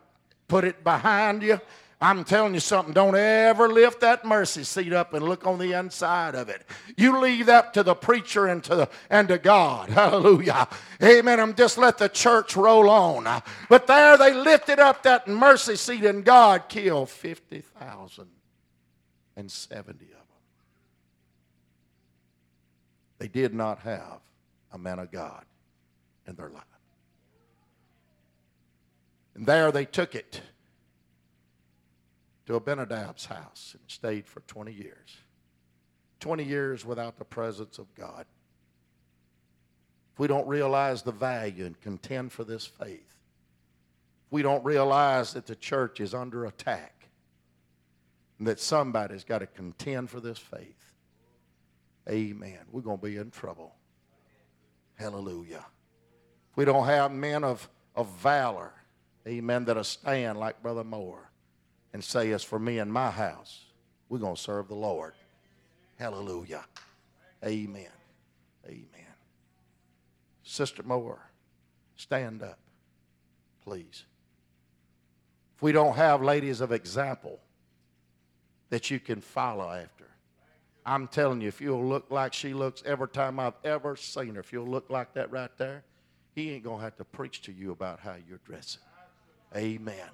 put 0.49 0.65
it 0.65 0.83
behind 0.83 1.43
you, 1.43 1.61
I'm 2.03 2.25
telling 2.25 2.55
you 2.55 2.61
something. 2.61 2.95
Don't 2.95 3.15
ever 3.15 3.69
lift 3.69 4.01
that 4.01 4.25
mercy 4.25 4.65
seat 4.65 4.93
up 4.93 5.13
and 5.13 5.23
look 5.23 5.47
on 5.47 5.59
the 5.59 5.75
inside 5.79 6.35
of 6.35 6.49
it. 6.49 6.63
You 6.97 7.21
leave 7.21 7.45
that 7.47 7.75
to 7.75 7.83
the 7.83 7.95
preacher 7.95 8.47
and 8.47 8.65
to, 8.65 8.75
the, 8.75 8.89
and 9.11 9.29
to 9.29 9.37
God. 9.37 9.91
Hallelujah. 9.91 10.67
Amen. 11.03 11.39
I'm 11.39 11.55
just 11.55 11.77
let 11.77 11.99
the 11.99 12.09
church 12.09 12.57
roll 12.57 12.89
on. 12.89 13.43
But 13.69 13.87
there 13.87 14.17
they 14.17 14.33
lifted 14.33 14.79
up 14.79 15.03
that 15.03 15.29
mercy 15.29 15.77
seat 15.77 16.05
and 16.05 16.25
God 16.25 16.71
killed 16.71 17.11
50,070 17.11 18.31
of 19.37 19.87
them. 19.87 20.17
They 23.21 23.29
did 23.29 23.55
not 23.55 23.81
have 23.81 24.21
a 24.73 24.79
man 24.79 24.99
of 24.99 25.13
God 25.13 25.45
in 26.27 26.35
their 26.37 26.49
life. 26.49 26.65
And 29.35 29.47
there 29.47 29.71
they 29.71 29.85
took 29.85 30.15
it 30.15 30.41
to 32.47 32.59
Abinadab's 32.59 33.27
house 33.27 33.77
and 33.79 33.83
stayed 33.89 34.27
for 34.27 34.41
20 34.41 34.73
years. 34.73 35.19
20 36.21 36.45
years 36.45 36.85
without 36.85 37.19
the 37.19 37.25
presence 37.25 37.79
of 37.79 37.95
God. 37.95 38.25
If 40.15 40.19
we 40.19 40.27
don't 40.27 40.49
realize 40.49 41.03
the 41.03 41.13
value 41.13 41.67
and 41.67 41.79
contend 41.81 42.33
for 42.33 42.45
this 42.45 42.65
faith, 42.65 43.19
if 44.27 44.33
we 44.33 44.41
don't 44.41 44.65
realize 44.65 45.35
that 45.35 45.47
the 45.47 45.57
church 45.57 46.01
is 46.01 46.15
under 46.15 46.47
attack 46.47 47.09
and 48.39 48.49
that 48.49 48.61
somebody's 48.61 49.25
got 49.25 49.41
to 49.41 49.47
contend 49.47 50.09
for 50.09 50.21
this 50.21 50.39
faith, 50.39 50.81
amen, 52.09 52.59
we're 52.71 52.81
going 52.81 52.99
to 52.99 53.05
be 53.05 53.17
in 53.17 53.31
trouble. 53.31 53.75
Hallelujah. 54.95 55.65
If 56.51 56.57
we 56.57 56.65
don't 56.65 56.87
have 56.87 57.11
men 57.13 57.45
of, 57.45 57.69
of 57.95 58.09
valor, 58.19 58.73
amen, 59.27 59.65
that'll 59.65 59.85
stand 59.85 60.39
like 60.39 60.63
Brother 60.63 60.85
Moore, 60.85 61.31
and 61.93 62.03
say, 62.05 62.33
As 62.33 62.45
for 62.45 62.59
me 62.59 62.79
and 62.79 62.93
my 62.93 63.11
house, 63.11 63.65
we're 64.09 64.19
going 64.19 64.37
to 64.37 64.41
serve 64.41 64.69
the 64.69 64.75
Lord. 64.75 65.15
Hallelujah. 65.99 66.65
Amen. 67.45 67.87
Amen. 68.67 68.87
Sister 70.43 70.83
Moore, 70.83 71.31
stand 71.97 72.43
up, 72.43 72.59
please. 73.65 74.05
If 75.57 75.63
we 75.63 75.73
don't 75.73 75.95
have 75.95 76.23
ladies 76.23 76.61
of 76.61 76.73
example 76.73 77.39
that 78.69 78.91
you 78.91 79.01
can 79.01 79.21
follow 79.21 79.71
after, 79.71 80.10
I'm 80.85 81.09
telling 81.09 81.41
you, 81.41 81.49
if 81.49 81.61
you'll 81.61 81.85
look 81.85 82.11
like 82.11 82.33
she 82.33 82.55
looks 82.55 82.83
every 82.87 83.09
time 83.09 83.39
I've 83.39 83.55
ever 83.65 83.97
seen 83.97 84.35
her, 84.35 84.41
if 84.41 84.53
you'll 84.53 84.67
look 84.67 84.89
like 84.89 85.15
that 85.15 85.31
right 85.31 85.51
there, 85.59 85.85
he 86.35 86.51
ain't 86.53 86.65
going 86.65 86.79
to 86.79 86.85
have 86.85 86.97
to 86.97 87.05
preach 87.05 87.43
to 87.43 87.53
you 87.53 87.73
about 87.73 88.01
how 88.01 88.17
you're 88.29 88.41
dressing. 88.45 88.81
Amen. 89.55 90.09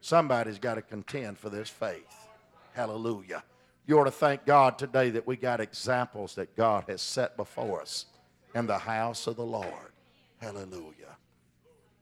Somebody's 0.00 0.58
got 0.58 0.74
to 0.74 0.82
contend 0.82 1.38
for 1.38 1.48
this 1.48 1.68
faith. 1.68 2.28
Hallelujah. 2.74 3.42
You 3.86 3.98
ought 3.98 4.04
to 4.04 4.10
thank 4.10 4.44
God 4.44 4.78
today 4.78 5.10
that 5.10 5.26
we 5.26 5.36
got 5.36 5.60
examples 5.60 6.34
that 6.34 6.56
God 6.56 6.84
has 6.88 7.00
set 7.00 7.36
before 7.36 7.80
us 7.80 8.06
in 8.54 8.66
the 8.66 8.78
house 8.78 9.26
of 9.26 9.36
the 9.36 9.44
Lord. 9.44 9.92
Hallelujah. 10.38 11.16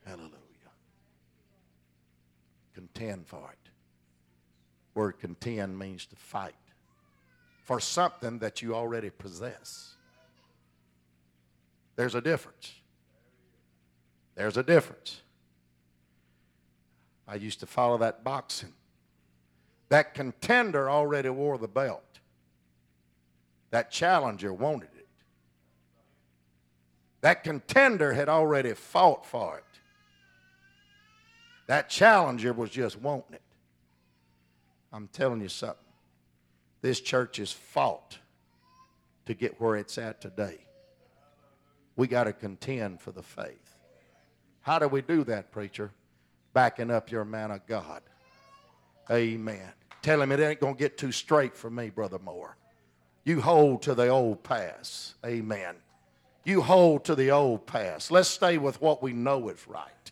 Hallelujah. 0.04 0.30
Contend 2.74 3.26
for 3.26 3.50
it. 3.52 3.70
Word 4.94 5.18
contend 5.20 5.78
means 5.78 6.06
to 6.06 6.16
fight 6.16 6.54
for 7.62 7.80
something 7.80 8.38
that 8.38 8.62
you 8.62 8.74
already 8.74 9.10
possess. 9.10 9.94
There's 11.96 12.14
a 12.14 12.20
difference. 12.20 12.74
There's 14.34 14.56
a 14.56 14.62
difference. 14.62 15.20
I 17.28 17.34
used 17.36 17.60
to 17.60 17.66
follow 17.66 17.98
that 17.98 18.24
boxing. 18.24 18.72
That 19.90 20.14
contender 20.14 20.88
already 20.88 21.28
wore 21.28 21.58
the 21.58 21.68
belt. 21.68 22.02
That 23.70 23.90
challenger 23.90 24.52
wanted 24.52 24.90
it. 24.96 25.06
That 27.20 27.44
contender 27.44 28.12
had 28.14 28.28
already 28.28 28.72
fought 28.72 29.26
for 29.26 29.58
it. 29.58 29.64
That 31.66 31.88
challenger 31.88 32.52
was 32.52 32.70
just 32.70 32.98
wanting 33.00 33.34
it. 33.34 33.42
I'm 34.92 35.08
telling 35.08 35.40
you 35.40 35.48
something. 35.48 35.76
This 36.82 37.00
church 37.00 37.36
has 37.38 37.52
fought 37.52 38.18
to 39.26 39.34
get 39.34 39.60
where 39.60 39.76
it's 39.76 39.98
at 39.98 40.20
today. 40.20 40.58
We 41.96 42.06
got 42.06 42.24
to 42.24 42.32
contend 42.32 43.00
for 43.00 43.12
the 43.12 43.22
faith. 43.22 43.76
How 44.62 44.78
do 44.78 44.88
we 44.88 45.02
do 45.02 45.24
that, 45.24 45.52
preacher? 45.52 45.92
backing 46.52 46.90
up 46.90 47.10
your 47.10 47.24
man 47.24 47.50
of 47.50 47.66
God. 47.66 48.02
Amen. 49.10 49.72
Tell 50.02 50.22
him 50.22 50.32
it 50.32 50.40
ain't 50.40 50.60
going 50.60 50.74
to 50.74 50.78
get 50.78 50.96
too 50.96 51.12
straight 51.12 51.56
for 51.56 51.70
me, 51.70 51.90
Brother 51.90 52.18
Moore. 52.18 52.56
You 53.24 53.40
hold 53.40 53.82
to 53.82 53.94
the 53.94 54.08
old 54.08 54.42
past. 54.42 55.14
Amen. 55.24 55.76
You 56.44 56.62
hold 56.62 57.04
to 57.04 57.14
the 57.14 57.30
old 57.30 57.66
past. 57.66 58.10
Let's 58.10 58.28
stay 58.28 58.56
with 58.58 58.80
what 58.80 59.02
we 59.02 59.12
know 59.12 59.48
is 59.50 59.66
right. 59.68 60.10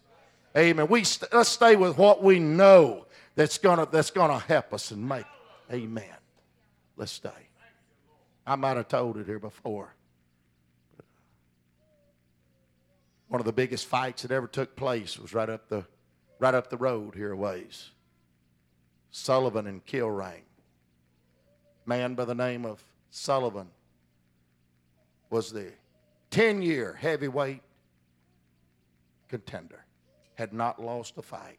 Amen. 0.56 0.88
We 0.88 1.04
st- 1.04 1.32
let's 1.32 1.48
stay 1.48 1.76
with 1.76 1.96
what 1.96 2.22
we 2.22 2.38
know 2.38 3.06
that's 3.34 3.58
gonna 3.58 3.86
that's 3.90 4.10
gonna 4.10 4.38
help 4.38 4.74
us 4.74 4.90
and 4.90 5.08
make. 5.08 5.24
Amen. 5.72 6.04
Let's 6.98 7.12
stay. 7.12 7.30
I 8.44 8.56
might 8.56 8.76
have 8.76 8.88
told 8.88 9.18
it 9.18 9.26
here 9.26 9.38
before. 9.38 9.94
One 13.28 13.40
of 13.40 13.46
the 13.46 13.52
biggest 13.52 13.86
fights 13.86 14.22
that 14.22 14.32
ever 14.32 14.48
took 14.48 14.74
place 14.74 15.16
was 15.16 15.32
right 15.32 15.48
up 15.48 15.68
the 15.68 15.84
right 16.40 16.54
up 16.54 16.70
the 16.70 16.76
road 16.76 17.14
here 17.14 17.32
a 17.32 17.36
ways. 17.36 17.90
Sullivan 19.10 19.66
and 19.66 19.84
Kilrain. 19.86 20.42
Man 21.86 22.14
by 22.14 22.24
the 22.24 22.34
name 22.34 22.66
of 22.66 22.82
Sullivan 23.10 23.68
was 25.30 25.52
the 25.52 25.72
10 26.30 26.62
year 26.62 26.94
heavyweight 26.94 27.62
contender. 29.28 29.84
Had 30.34 30.52
not 30.52 30.82
lost 30.82 31.16
a 31.16 31.22
fight. 31.22 31.58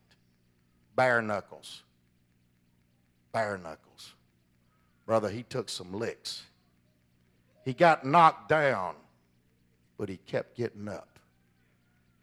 Bare 0.96 1.22
knuckles. 1.22 1.84
Bare 3.32 3.58
knuckles. 3.58 4.16
Brother, 5.10 5.32
he 5.32 5.42
took 5.42 5.70
some 5.70 5.92
licks. 5.92 6.44
He 7.66 7.74
got 7.74 8.06
knocked 8.06 8.48
down, 8.48 8.94
but 9.98 10.08
he 10.08 10.18
kept 10.18 10.56
getting 10.56 10.88
up. 10.88 11.18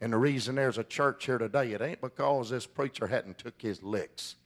And 0.00 0.12
the 0.12 0.18
reason 0.18 0.54
there's 0.54 0.78
a 0.78 0.84
church 0.84 1.26
here 1.26 1.36
today, 1.36 1.72
it 1.72 1.82
ain't 1.82 2.00
because 2.00 2.48
this 2.48 2.64
preacher 2.64 3.08
hadn't 3.08 3.38
took 3.38 3.60
his 3.60 3.82
licks. 3.82 4.36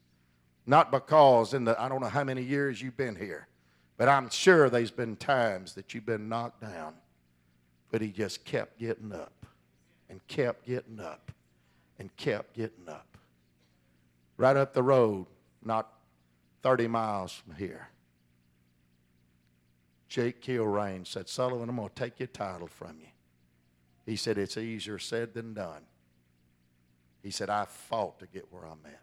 Not 0.64 0.90
because 0.90 1.52
in 1.52 1.66
the 1.66 1.78
I 1.78 1.90
don't 1.90 2.00
know 2.00 2.08
how 2.08 2.24
many 2.24 2.40
years 2.40 2.80
you've 2.80 2.96
been 2.96 3.14
here, 3.14 3.46
but 3.98 4.08
I'm 4.08 4.30
sure 4.30 4.70
there's 4.70 4.90
been 4.90 5.16
times 5.16 5.74
that 5.74 5.92
you've 5.92 6.06
been 6.06 6.30
knocked 6.30 6.62
down. 6.62 6.94
But 7.90 8.00
he 8.00 8.08
just 8.08 8.46
kept 8.46 8.78
getting 8.78 9.12
up 9.12 9.44
and 10.08 10.26
kept 10.28 10.64
getting 10.64 10.98
up 10.98 11.30
and 11.98 12.16
kept 12.16 12.56
getting 12.56 12.88
up. 12.88 13.18
Right 14.38 14.56
up 14.56 14.72
the 14.72 14.82
road, 14.82 15.26
not 15.62 15.92
30 16.62 16.88
miles 16.88 17.34
from 17.34 17.56
here. 17.56 17.90
Jake 20.10 20.42
Kilrain 20.42 21.06
said, 21.06 21.28
Sullivan, 21.28 21.68
I'm 21.68 21.76
going 21.76 21.88
to 21.88 21.94
take 21.94 22.18
your 22.18 22.26
title 22.26 22.66
from 22.66 22.96
you. 23.00 23.06
He 24.04 24.16
said, 24.16 24.38
It's 24.38 24.56
easier 24.56 24.98
said 24.98 25.32
than 25.32 25.54
done. 25.54 25.82
He 27.22 27.30
said, 27.30 27.48
I 27.48 27.64
fought 27.64 28.18
to 28.18 28.26
get 28.26 28.46
where 28.50 28.64
I'm 28.64 28.80
at. 28.84 29.00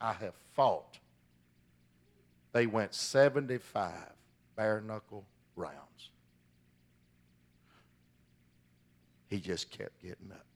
I 0.00 0.12
have 0.12 0.34
fought. 0.54 0.98
They 2.52 2.66
went 2.66 2.94
75 2.94 3.90
bare 4.54 4.80
knuckle 4.80 5.24
rounds. 5.56 6.10
He 9.28 9.40
just 9.40 9.70
kept 9.70 10.00
getting 10.00 10.30
up. 10.30 10.46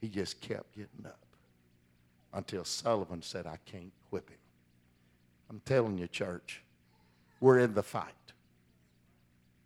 He 0.00 0.08
just 0.08 0.40
kept 0.40 0.74
getting 0.74 1.06
up 1.06 1.24
until 2.32 2.64
Sullivan 2.64 3.22
said, 3.22 3.46
I 3.46 3.58
can't 3.64 3.92
whip 4.10 4.28
him. 4.28 4.38
I'm 5.48 5.60
telling 5.64 5.98
you, 5.98 6.08
church, 6.08 6.64
we're 7.42 7.58
in 7.58 7.74
the 7.74 7.82
fight. 7.82 8.06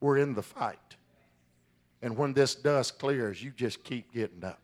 We're 0.00 0.16
in 0.16 0.34
the 0.34 0.42
fight. 0.42 0.96
And 2.00 2.16
when 2.16 2.32
this 2.32 2.54
dust 2.54 2.98
clears, 2.98 3.42
you 3.42 3.50
just 3.50 3.84
keep 3.84 4.12
getting 4.12 4.42
up. 4.44 4.60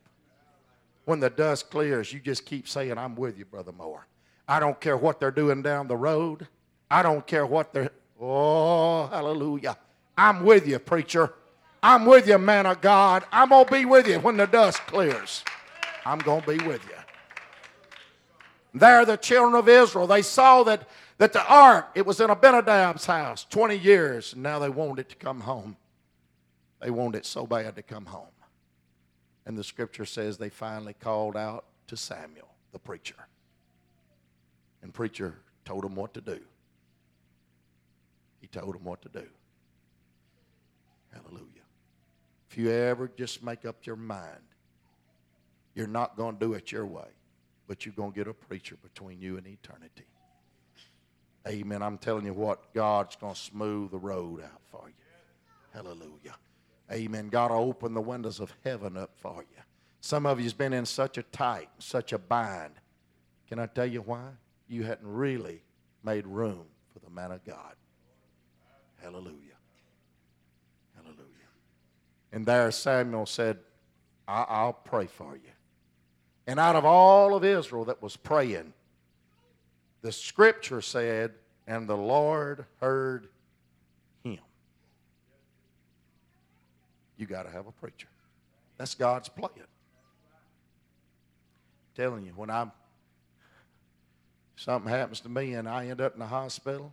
When 1.05 1.21
the 1.21 1.29
dust 1.29 1.71
clears, 1.71 2.13
you 2.13 2.21
just 2.21 2.47
keep 2.47 2.67
saying, 2.67 2.97
I'm 2.97 3.15
with 3.15 3.39
you, 3.39 3.45
Brother 3.45 3.73
Moore. 3.73 4.07
I 4.49 4.61
don't 4.61 4.81
care 4.81 4.97
what 4.97 5.21
they're 5.21 5.31
doing 5.31 5.61
down 5.61 5.89
the 5.89 5.97
road. 5.97 6.49
I 6.91 7.03
don't 7.03 7.27
care 7.27 7.45
what 7.45 7.75
they're, 7.75 7.91
oh, 8.21 9.07
hallelujah. 9.09 9.77
I'm 10.17 10.45
with 10.45 10.67
you, 10.67 10.79
preacher. 10.79 11.35
I'm 11.83 12.07
with 12.07 12.27
you, 12.27 12.39
man 12.39 12.65
of 12.65 12.81
God. 12.81 13.25
I'm 13.31 13.51
going 13.51 13.67
to 13.67 13.73
be 13.73 13.85
with 13.85 14.09
you 14.09 14.21
when 14.21 14.39
the 14.39 14.47
dust 14.47 14.79
clears. 14.87 15.45
I'm 16.07 16.19
going 16.19 16.43
to 16.43 16.57
be 16.57 16.65
with 16.67 16.83
you. 16.87 16.97
There, 18.75 19.05
the 19.05 19.17
children 19.17 19.55
of 19.55 19.69
Israel, 19.69 20.07
they 20.07 20.23
saw 20.23 20.63
that, 20.63 20.89
that 21.23 21.33
the 21.33 21.47
ark, 21.47 21.93
it 21.95 22.05
was 22.05 22.19
in 22.19 22.31
Abinadab's 22.31 23.07
house 23.07 23.47
20 23.49 23.79
years, 23.79 24.33
and 24.33 24.43
now 24.43 24.59
they 24.59 24.69
wanted 24.69 25.03
it 25.03 25.09
to 25.11 25.15
come 25.15 25.39
home. 25.39 25.77
They 26.81 26.91
wanted 26.91 27.19
it 27.19 27.27
so 27.27 27.47
bad 27.47 27.77
to 27.77 27.83
come 27.83 28.07
home. 28.07 28.27
And 29.47 29.57
the 29.57 29.63
scripture 29.63 30.05
says 30.05 30.37
they 30.37 30.49
finally 30.49 30.95
called 30.95 31.37
out 31.37 31.67
to 31.87 31.97
Samuel, 31.97 32.49
the 32.73 32.81
preacher. 32.81 33.15
And 34.83 34.93
preacher 34.93 35.37
told 35.65 35.85
them 35.85 35.95
what 35.95 36.13
to 36.15 36.21
do. 36.21 36.41
He 38.41 38.49
told 38.49 38.75
them 38.75 38.83
what 38.83 39.01
to 39.03 39.09
do. 39.09 39.29
Hallelujah. 41.13 41.47
If 42.51 42.59
you 42.59 42.69
ever 42.73 43.09
just 43.17 43.45
make 43.45 43.65
up 43.65 43.87
your 43.87 43.95
mind, 43.95 44.43
you're 45.77 45.87
not 45.87 46.17
going 46.17 46.37
to 46.37 46.47
do 46.47 46.55
it 46.55 46.73
your 46.73 46.85
way, 46.85 47.11
but 47.69 47.87
you're 47.87 47.95
going 47.95 48.11
to 48.11 48.17
get 48.17 48.27
a 48.27 48.35
preacher 48.35 48.77
between 48.83 49.21
you 49.21 49.37
and 49.37 49.47
eternity. 49.47 50.07
Amen. 51.47 51.83
I'm 51.83 51.99
telling 51.99 52.25
you 52.25 52.35
what, 52.35 52.73
God's 52.73 53.17
going 53.17 53.35
to 53.35 53.41
smooth 53.41 53.91
the 53.91 53.99
road 53.99 54.43
out 54.43 54.61
for 54.71 54.85
you. 54.87 54.95
Hallelujah. 55.73 56.37
Amen. 56.91 57.29
God 57.29 57.51
will 57.51 57.59
open 57.59 57.95
the 57.95 58.01
windows 58.01 58.39
of 58.39 58.55
heaven 58.65 58.97
up 58.97 59.11
for 59.17 59.43
you. 59.43 59.63
Some 60.01 60.27
of 60.27 60.41
you's 60.41 60.53
been 60.53 60.73
in 60.73 60.85
such 60.85 61.19
a 61.19 61.23
tight, 61.23 61.69
such 61.79 62.13
a 62.13 62.19
bind. 62.19 62.75
Can 63.49 63.59
I 63.59 63.67
tell 63.67 63.87
you 63.87 64.03
why? 64.03 64.29
You 64.69 64.85
hadn't 64.85 65.07
really 65.07 65.63
made 66.05 66.27
room 66.27 66.65
for 66.93 66.99
the 66.99 67.11
man 67.11 67.33
of 67.33 67.45
God. 67.45 67.75
Hallelujah. 69.01 69.59
Hallelujah. 70.95 71.27
And 72.33 72.47
there 72.47 72.71
Samuel 72.71 73.27
said, 73.27 73.59
I'll 74.29 74.73
pray 74.73 75.07
for 75.07 75.35
you. 75.35 75.51
And 76.47 76.59
out 76.59 76.77
of 76.77 76.85
all 76.85 77.35
of 77.35 77.45
Israel 77.45 77.85
that 77.87 78.03
was 78.03 78.17
praying, 78.17 78.73
the 80.03 80.13
scripture 80.13 80.81
said, 80.81 81.33
and 81.67 81.89
the 81.89 81.97
Lord 81.97 82.67
heard 82.81 83.29
him. 84.25 84.39
you 87.17 87.27
got 87.27 87.45
to 87.45 87.51
have 87.51 87.67
a 87.69 87.73
preacher. 87.73 88.09
That's 88.79 88.95
God's 88.97 89.29
plan. 89.29 89.51
I'm 89.57 89.65
telling 91.95 92.25
you, 92.27 92.33
when 92.35 92.51
I'm 92.51 92.73
something 94.57 94.91
happens 94.91 95.21
to 95.21 95.29
me 95.29 95.55
and 95.55 95.69
I 95.69 95.87
end 95.87 96.01
up 96.01 96.15
in 96.15 96.19
the 96.19 96.27
hospital, 96.27 96.93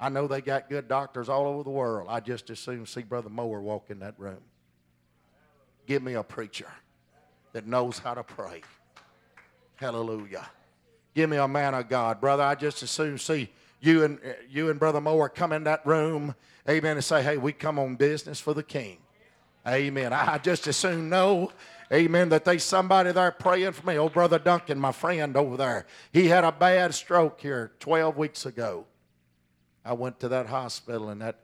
I 0.00 0.08
know 0.08 0.28
they 0.28 0.40
got 0.40 0.68
good 0.68 0.86
doctors 0.86 1.28
all 1.28 1.46
over 1.46 1.64
the 1.64 1.70
world. 1.70 2.06
I 2.08 2.20
just 2.20 2.48
as 2.50 2.60
soon 2.60 2.86
see 2.86 3.02
Brother 3.02 3.28
Moore 3.28 3.60
walk 3.60 3.90
in 3.90 3.98
that 4.00 4.14
room. 4.18 4.38
Give 5.86 6.02
me 6.02 6.14
a 6.14 6.22
preacher 6.22 6.70
that 7.52 7.66
knows 7.66 7.98
how 7.98 8.14
to 8.14 8.22
pray. 8.22 8.62
Hallelujah. 9.76 10.46
Give 11.18 11.28
me 11.28 11.36
a 11.36 11.48
man 11.48 11.74
of 11.74 11.88
God. 11.88 12.20
Brother, 12.20 12.44
I 12.44 12.54
just 12.54 12.80
as 12.84 12.90
soon 12.90 13.18
see 13.18 13.50
you 13.80 14.04
and 14.04 14.20
uh, 14.24 14.34
you 14.48 14.70
and 14.70 14.78
Brother 14.78 15.00
Moore 15.00 15.28
come 15.28 15.50
in 15.50 15.64
that 15.64 15.84
room, 15.84 16.36
amen, 16.68 16.92
and 16.92 17.04
say, 17.04 17.24
hey, 17.24 17.36
we 17.36 17.52
come 17.52 17.76
on 17.76 17.96
business 17.96 18.38
for 18.38 18.54
the 18.54 18.62
king. 18.62 18.98
Amen. 19.66 20.12
I 20.12 20.38
just 20.38 20.68
as 20.68 20.76
soon 20.76 21.08
know, 21.08 21.50
amen, 21.92 22.28
that 22.28 22.44
there's 22.44 22.62
somebody 22.62 23.10
there 23.10 23.32
praying 23.32 23.72
for 23.72 23.84
me. 23.84 23.98
Oh, 23.98 24.08
Brother 24.08 24.38
Duncan, 24.38 24.78
my 24.78 24.92
friend 24.92 25.36
over 25.36 25.56
there, 25.56 25.86
he 26.12 26.28
had 26.28 26.44
a 26.44 26.52
bad 26.52 26.94
stroke 26.94 27.40
here 27.40 27.72
12 27.80 28.16
weeks 28.16 28.46
ago. 28.46 28.86
I 29.84 29.94
went 29.94 30.20
to 30.20 30.28
that 30.28 30.46
hospital 30.46 31.08
and 31.08 31.20
that, 31.20 31.40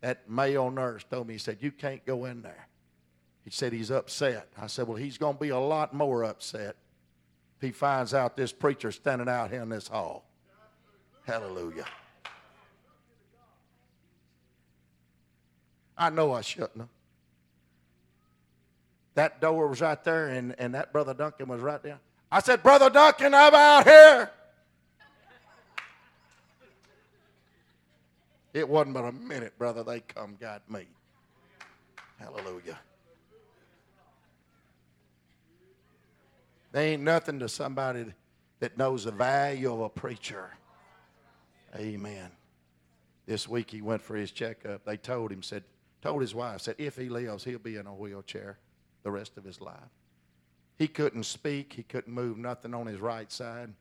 that 0.00 0.30
male 0.30 0.70
nurse 0.70 1.04
told 1.04 1.26
me, 1.26 1.34
he 1.34 1.38
said, 1.38 1.58
you 1.60 1.70
can't 1.70 2.02
go 2.06 2.24
in 2.24 2.40
there. 2.40 2.66
He 3.44 3.50
said 3.50 3.74
he's 3.74 3.90
upset. 3.90 4.48
I 4.56 4.68
said, 4.68 4.88
well, 4.88 4.96
he's 4.96 5.18
going 5.18 5.34
to 5.34 5.40
be 5.40 5.50
a 5.50 5.58
lot 5.58 5.92
more 5.92 6.24
upset 6.24 6.76
he 7.60 7.70
finds 7.70 8.14
out 8.14 8.36
this 8.36 8.52
preacher 8.52 8.92
standing 8.92 9.28
out 9.28 9.50
here 9.50 9.62
in 9.62 9.68
this 9.68 9.88
hall. 9.88 10.24
Hallelujah. 11.24 11.84
I 15.96 16.10
know 16.10 16.32
I 16.32 16.42
shouldn't 16.42 16.78
have. 16.78 16.88
That 19.14 19.40
door 19.40 19.66
was 19.66 19.80
right 19.80 20.02
there, 20.04 20.28
and, 20.28 20.54
and 20.58 20.74
that 20.74 20.92
Brother 20.92 21.12
Duncan 21.12 21.48
was 21.48 21.60
right 21.60 21.82
there. 21.82 21.98
I 22.30 22.40
said, 22.40 22.62
Brother 22.62 22.88
Duncan, 22.88 23.34
I'm 23.34 23.54
out 23.54 23.84
here. 23.84 24.30
It 28.54 28.68
wasn't 28.68 28.94
but 28.94 29.04
a 29.04 29.12
minute, 29.12 29.58
brother. 29.58 29.82
They 29.82 30.00
come 30.00 30.36
got 30.40 30.68
me. 30.70 30.86
Hallelujah. 32.18 32.78
There 36.78 36.86
ain't 36.86 37.02
nothing 37.02 37.40
to 37.40 37.48
somebody 37.48 38.04
that 38.60 38.78
knows 38.78 39.02
the 39.02 39.10
value 39.10 39.72
of 39.72 39.80
a 39.80 39.88
preacher. 39.88 40.50
Amen. 41.74 42.30
This 43.26 43.48
week 43.48 43.72
he 43.72 43.82
went 43.82 44.00
for 44.00 44.14
his 44.14 44.30
checkup. 44.30 44.84
They 44.84 44.96
told 44.96 45.32
him, 45.32 45.42
said, 45.42 45.64
told 46.02 46.20
his 46.20 46.36
wife, 46.36 46.60
said, 46.60 46.76
if 46.78 46.94
he 46.94 47.08
lives, 47.08 47.42
he'll 47.42 47.58
be 47.58 47.74
in 47.74 47.88
a 47.88 47.92
wheelchair 47.92 48.58
the 49.02 49.10
rest 49.10 49.36
of 49.36 49.42
his 49.42 49.60
life. 49.60 49.74
He 50.78 50.86
couldn't 50.86 51.24
speak. 51.24 51.72
He 51.72 51.82
couldn't 51.82 52.14
move 52.14 52.38
nothing 52.38 52.72
on 52.74 52.86
his 52.86 53.00
right 53.00 53.32
side. 53.32 53.74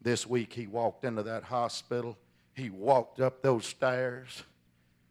This 0.00 0.26
week 0.26 0.54
he 0.54 0.66
walked 0.66 1.04
into 1.04 1.22
that 1.24 1.42
hospital. 1.42 2.16
He 2.54 2.70
walked 2.70 3.20
up 3.20 3.42
those 3.42 3.66
stairs. 3.66 4.42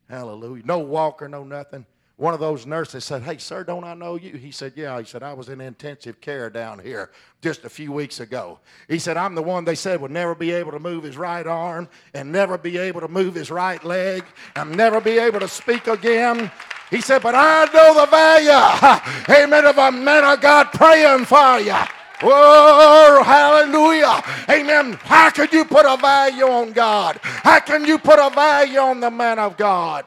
Hallelujah. 0.09 0.63
No 0.65 0.79
walker, 0.79 1.29
no 1.29 1.43
nothing 1.43 1.85
one 2.17 2.33
of 2.33 2.39
those 2.39 2.65
nurses 2.65 3.03
said, 3.03 3.23
Hey, 3.23 3.37
sir, 3.37 3.63
don't 3.63 3.83
I 3.83 3.93
know 3.93 4.15
you? 4.15 4.37
He 4.37 4.51
said, 4.51 4.73
Yeah. 4.75 4.97
He 4.99 5.05
said, 5.05 5.21
I 5.21 5.33
was 5.33 5.49
in 5.49 5.59
intensive 5.59 6.21
care 6.21 6.49
down 6.49 6.79
here 6.79 7.11
just 7.41 7.65
a 7.65 7.69
few 7.69 7.91
weeks 7.91 8.21
ago. 8.21 8.59
He 8.87 8.99
said, 8.99 9.17
I'm 9.17 9.35
the 9.35 9.43
one 9.43 9.65
they 9.65 9.75
said 9.75 9.99
would 9.99 10.11
never 10.11 10.33
be 10.33 10.51
able 10.51 10.71
to 10.71 10.79
move 10.79 11.03
his 11.03 11.17
right 11.17 11.45
arm 11.45 11.89
and 12.13 12.31
never 12.31 12.57
be 12.57 12.77
able 12.77 13.01
to 13.01 13.09
move 13.09 13.35
his 13.35 13.51
right 13.51 13.83
leg 13.83 14.23
and 14.55 14.75
never 14.75 15.01
be 15.01 15.17
able 15.17 15.41
to 15.41 15.47
speak 15.49 15.87
again. 15.87 16.49
He 16.89 17.01
said, 17.01 17.21
But 17.21 17.35
I 17.35 17.65
know 17.73 17.99
the 17.99 18.05
value, 18.05 19.35
amen, 19.43 19.65
of 19.65 19.77
a 19.77 19.91
man 19.91 20.23
of 20.23 20.39
God 20.39 20.71
praying 20.71 21.25
for 21.25 21.59
you. 21.59 21.75
Oh, 22.23 23.21
hallelujah. 23.23 24.23
Amen. 24.49 24.93
How 25.01 25.29
can 25.31 25.49
you 25.51 25.65
put 25.65 25.85
a 25.85 25.97
value 25.97 26.45
on 26.45 26.71
God? 26.71 27.19
How 27.21 27.59
can 27.59 27.83
you 27.83 27.97
put 27.97 28.19
a 28.19 28.29
value 28.29 28.79
on 28.79 29.01
the 29.01 29.11
man 29.11 29.37
of 29.37 29.57
God? 29.57 30.05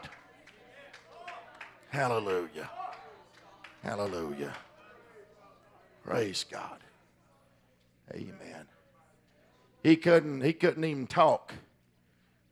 Hallelujah. 1.88 2.70
Hallelujah. 3.82 4.54
Praise 6.04 6.44
God. 6.50 6.78
Amen. 8.12 8.66
He 9.82 9.96
couldn't 9.96 10.40
he 10.40 10.52
couldn't 10.52 10.84
even 10.84 11.06
talk. 11.06 11.54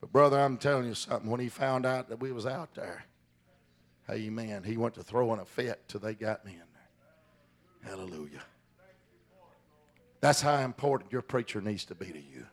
But 0.01 0.13
brother, 0.13 0.39
I'm 0.39 0.59
telling 0.59 0.87
you 0.87 0.95
something. 0.95 1.31
When 1.31 1.41
he 1.41 1.49
found 1.49 1.87
out 1.87 2.09
that 2.09 2.21
we 2.21 2.33
was 2.33 2.47
out 2.47 2.75
there, 2.75 3.05
amen, 4.11 4.63
he 4.63 4.77
went 4.77 4.95
to 4.95 5.03
throwing 5.03 5.41
a 5.41 5.45
fit 5.45 5.83
till 5.89 6.01
they 6.01 6.15
got 6.15 6.45
me 6.45 6.53
in 6.53 6.59
there. 6.59 7.91
Hallelujah. 7.91 8.43
That's 10.21 10.41
how 10.41 10.59
important 10.59 11.13
your 11.13 11.23
preacher 11.23 11.61
needs 11.61 11.85
to 11.87 11.95
be 11.95 12.07
to 12.07 12.21
you. 12.21 12.47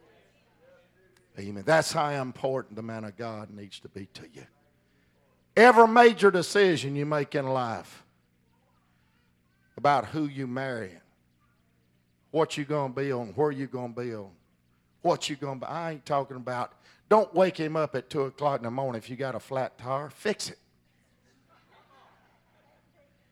Amen. 1.40 1.64
That's 1.66 1.92
how 1.92 2.10
important 2.10 2.76
the 2.76 2.84
man 2.84 3.04
of 3.04 3.18
God 3.18 3.50
needs 3.50 3.80
to 3.80 3.90
be 3.90 4.06
to 4.14 4.24
you. 4.32 4.46
Every 5.56 5.88
major 5.88 6.32
decision 6.32 6.96
you 6.96 7.06
make 7.06 7.36
in 7.36 7.48
life 7.48 8.04
about 9.78 10.06
who 10.06 10.26
you 10.26 10.48
marry, 10.48 10.92
what 12.32 12.58
you're 12.58 12.66
going 12.66 12.94
to 12.94 13.02
be 13.02 13.12
on, 13.12 13.28
where 13.30 13.52
you're 13.52 13.68
going 13.68 13.94
to 13.94 14.02
be 14.02 14.14
on, 14.16 14.32
what 15.02 15.30
you're 15.30 15.38
going 15.38 15.60
to 15.60 15.66
be. 15.66 15.72
I 15.72 15.92
ain't 15.92 16.06
talking 16.06 16.38
about, 16.38 16.74
don't 17.10 17.34
wake 17.36 17.58
him 17.58 17.76
up 17.76 17.94
at 17.96 18.10
2 18.10 18.24
o'clock 18.24 18.60
in 18.60 18.64
the 18.64 18.72
morning 18.72 18.98
if 18.98 19.10
you 19.10 19.16
got 19.16 19.36
a 19.36 19.40
flat 19.40 19.78
tire. 19.78 20.10
Fix 20.10 20.50
it. 20.50 20.58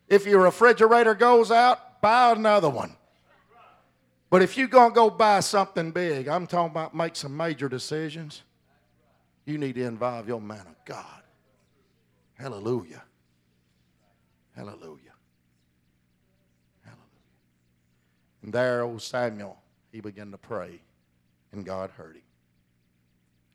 If 0.08 0.26
your 0.26 0.42
refrigerator 0.42 1.14
goes 1.14 1.50
out, 1.50 2.00
buy 2.02 2.32
another 2.32 2.68
one. 2.68 2.94
But 4.30 4.42
if 4.42 4.56
you're 4.56 4.68
going 4.68 4.90
to 4.90 4.94
go 4.94 5.10
buy 5.10 5.40
something 5.40 5.90
big, 5.90 6.28
I'm 6.28 6.46
talking 6.46 6.70
about 6.70 6.94
make 6.94 7.16
some 7.16 7.36
major 7.36 7.68
decisions, 7.68 8.42
you 9.44 9.58
need 9.58 9.74
to 9.74 9.84
involve 9.84 10.28
your 10.28 10.40
man 10.40 10.60
of 10.60 10.84
God. 10.84 11.21
Hallelujah. 12.34 13.02
Hallelujah. 14.56 15.14
Hallelujah. 16.84 17.02
And 18.42 18.52
there, 18.52 18.82
old 18.82 19.02
Samuel, 19.02 19.58
he 19.90 20.00
began 20.00 20.30
to 20.30 20.38
pray, 20.38 20.80
and 21.52 21.64
God 21.64 21.90
heard 21.90 22.16
him. 22.16 22.22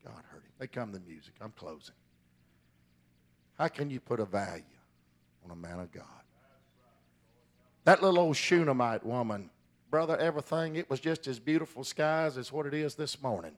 God 0.04 0.24
heard 0.32 0.44
him. 0.44 0.52
They 0.60 0.68
come 0.68 0.92
the 0.92 1.00
music. 1.02 1.34
I'm 1.42 1.52
closing. 1.52 1.96
How 3.58 3.68
can 3.68 3.90
you 3.90 4.00
put 4.00 4.20
a 4.20 4.26
value 4.26 4.64
on 5.44 5.52
a 5.52 5.56
man 5.56 5.80
of 5.80 5.92
God? 5.92 6.04
That 7.84 8.02
little 8.02 8.20
old 8.20 8.36
Shunammite 8.36 9.06
woman, 9.06 9.50
brother, 9.90 10.18
everything, 10.18 10.76
it 10.76 10.90
was 10.90 11.00
just 11.00 11.28
as 11.28 11.40
beautiful 11.40 11.84
skies 11.84 12.38
as 12.38 12.52
what 12.52 12.66
it 12.66 12.74
is 12.74 12.96
this 12.96 13.22
morning. 13.22 13.56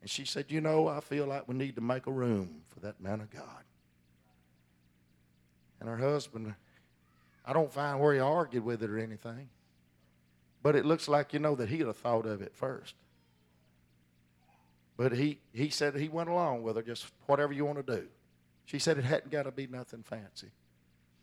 And 0.00 0.10
she 0.10 0.24
said, 0.24 0.46
You 0.48 0.60
know, 0.60 0.88
I 0.88 1.00
feel 1.00 1.26
like 1.26 1.48
we 1.48 1.54
need 1.54 1.74
to 1.76 1.80
make 1.80 2.06
a 2.06 2.12
room 2.12 2.62
for 2.68 2.80
that 2.80 3.00
man 3.00 3.20
of 3.20 3.30
God 3.30 3.64
and 5.84 6.00
her 6.00 6.12
husband, 6.12 6.54
I 7.44 7.52
don't 7.52 7.70
find 7.70 8.00
where 8.00 8.14
he 8.14 8.20
argued 8.20 8.64
with 8.64 8.82
it 8.82 8.88
or 8.88 8.98
anything. 8.98 9.50
But 10.62 10.76
it 10.76 10.86
looks 10.86 11.08
like, 11.08 11.34
you 11.34 11.38
know, 11.38 11.54
that 11.56 11.68
he'd 11.68 11.86
have 11.86 11.98
thought 11.98 12.24
of 12.24 12.40
it 12.40 12.54
first. 12.54 12.94
But 14.96 15.12
he, 15.12 15.40
he 15.52 15.68
said 15.68 15.94
he 15.94 16.08
went 16.08 16.30
along 16.30 16.62
with 16.62 16.76
her, 16.76 16.82
just 16.82 17.06
whatever 17.26 17.52
you 17.52 17.66
want 17.66 17.86
to 17.86 17.96
do. 17.96 18.06
She 18.64 18.78
said 18.78 18.96
it 18.96 19.04
hadn't 19.04 19.30
got 19.30 19.42
to 19.42 19.50
be 19.50 19.66
nothing 19.66 20.02
fancy, 20.02 20.48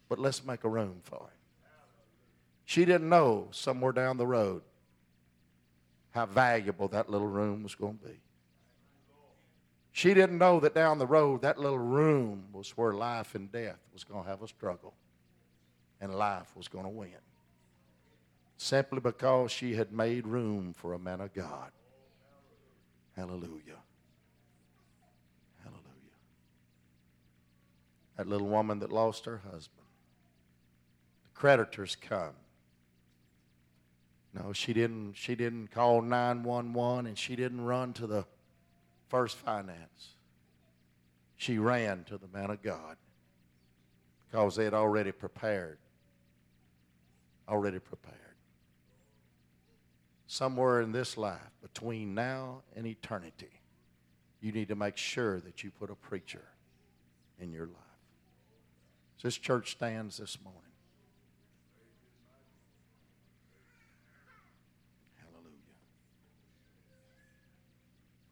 but 0.07 0.19
let's 0.19 0.45
make 0.45 0.63
a 0.63 0.69
room 0.69 0.99
for 1.01 1.21
him. 1.21 1.39
She 2.65 2.85
didn't 2.85 3.09
know 3.09 3.47
somewhere 3.49 3.93
down 3.93 4.17
the 4.17 4.27
road 4.27 4.61
how 6.11 6.27
valuable 6.27 6.87
that 6.89 7.09
little 7.09 7.27
room 7.27 7.63
was 7.63 7.73
going 7.73 7.97
to 7.97 8.09
be. 8.09 8.19
She 9.91 10.13
didn't 10.13 10.37
know 10.37 10.59
that 10.61 10.73
down 10.73 10.99
the 10.99 11.07
road, 11.07 11.41
that 11.41 11.57
little 11.57 11.79
room 11.79 12.45
was 12.53 12.71
where 12.71 12.93
life 12.93 13.35
and 13.35 13.51
death 13.51 13.79
was 13.91 14.03
going 14.03 14.23
to 14.23 14.29
have 14.29 14.41
a 14.41 14.47
struggle, 14.47 14.93
and 15.99 16.15
life 16.15 16.55
was 16.55 16.67
going 16.67 16.85
to 16.85 16.89
win. 16.89 17.09
Simply 18.57 19.01
because 19.01 19.51
she 19.51 19.75
had 19.75 19.91
made 19.91 20.25
room 20.25 20.73
for 20.73 20.93
a 20.93 20.99
man 20.99 21.19
of 21.19 21.33
God. 21.33 21.71
Hallelujah. 23.15 23.81
Hallelujah. 25.63 25.83
That 28.17 28.27
little 28.27 28.47
woman 28.47 28.79
that 28.79 28.91
lost 28.91 29.25
her 29.25 29.41
husband. 29.51 29.87
The 31.23 31.29
creditors 31.33 31.97
come. 31.97 32.33
No, 34.33 34.53
she 34.53 34.71
didn't 34.71 35.15
she 35.15 35.35
didn't 35.35 35.71
call 35.71 36.01
911 36.01 37.07
and 37.07 37.17
she 37.17 37.35
didn't 37.35 37.61
run 37.61 37.91
to 37.93 38.07
the 38.07 38.25
First 39.11 39.35
Finance. 39.35 40.15
She 41.35 41.57
ran 41.57 42.05
to 42.05 42.17
the 42.17 42.29
man 42.29 42.49
of 42.49 42.61
God 42.61 42.95
because 44.25 44.55
they 44.55 44.63
had 44.63 44.73
already 44.73 45.11
prepared. 45.11 45.79
Already 47.45 47.79
prepared. 47.79 48.15
Somewhere 50.27 50.79
in 50.79 50.93
this 50.93 51.17
life, 51.17 51.51
between 51.61 52.15
now 52.15 52.61
and 52.73 52.87
eternity, 52.87 53.59
you 54.39 54.53
need 54.53 54.69
to 54.69 54.75
make 54.75 54.95
sure 54.95 55.41
that 55.41 55.61
you 55.61 55.71
put 55.71 55.89
a 55.89 55.95
preacher 55.95 56.45
in 57.37 57.51
your 57.51 57.65
life. 57.65 57.75
this 59.21 59.35
church 59.35 59.71
stands 59.71 60.19
this 60.19 60.37
morning. 60.41 60.70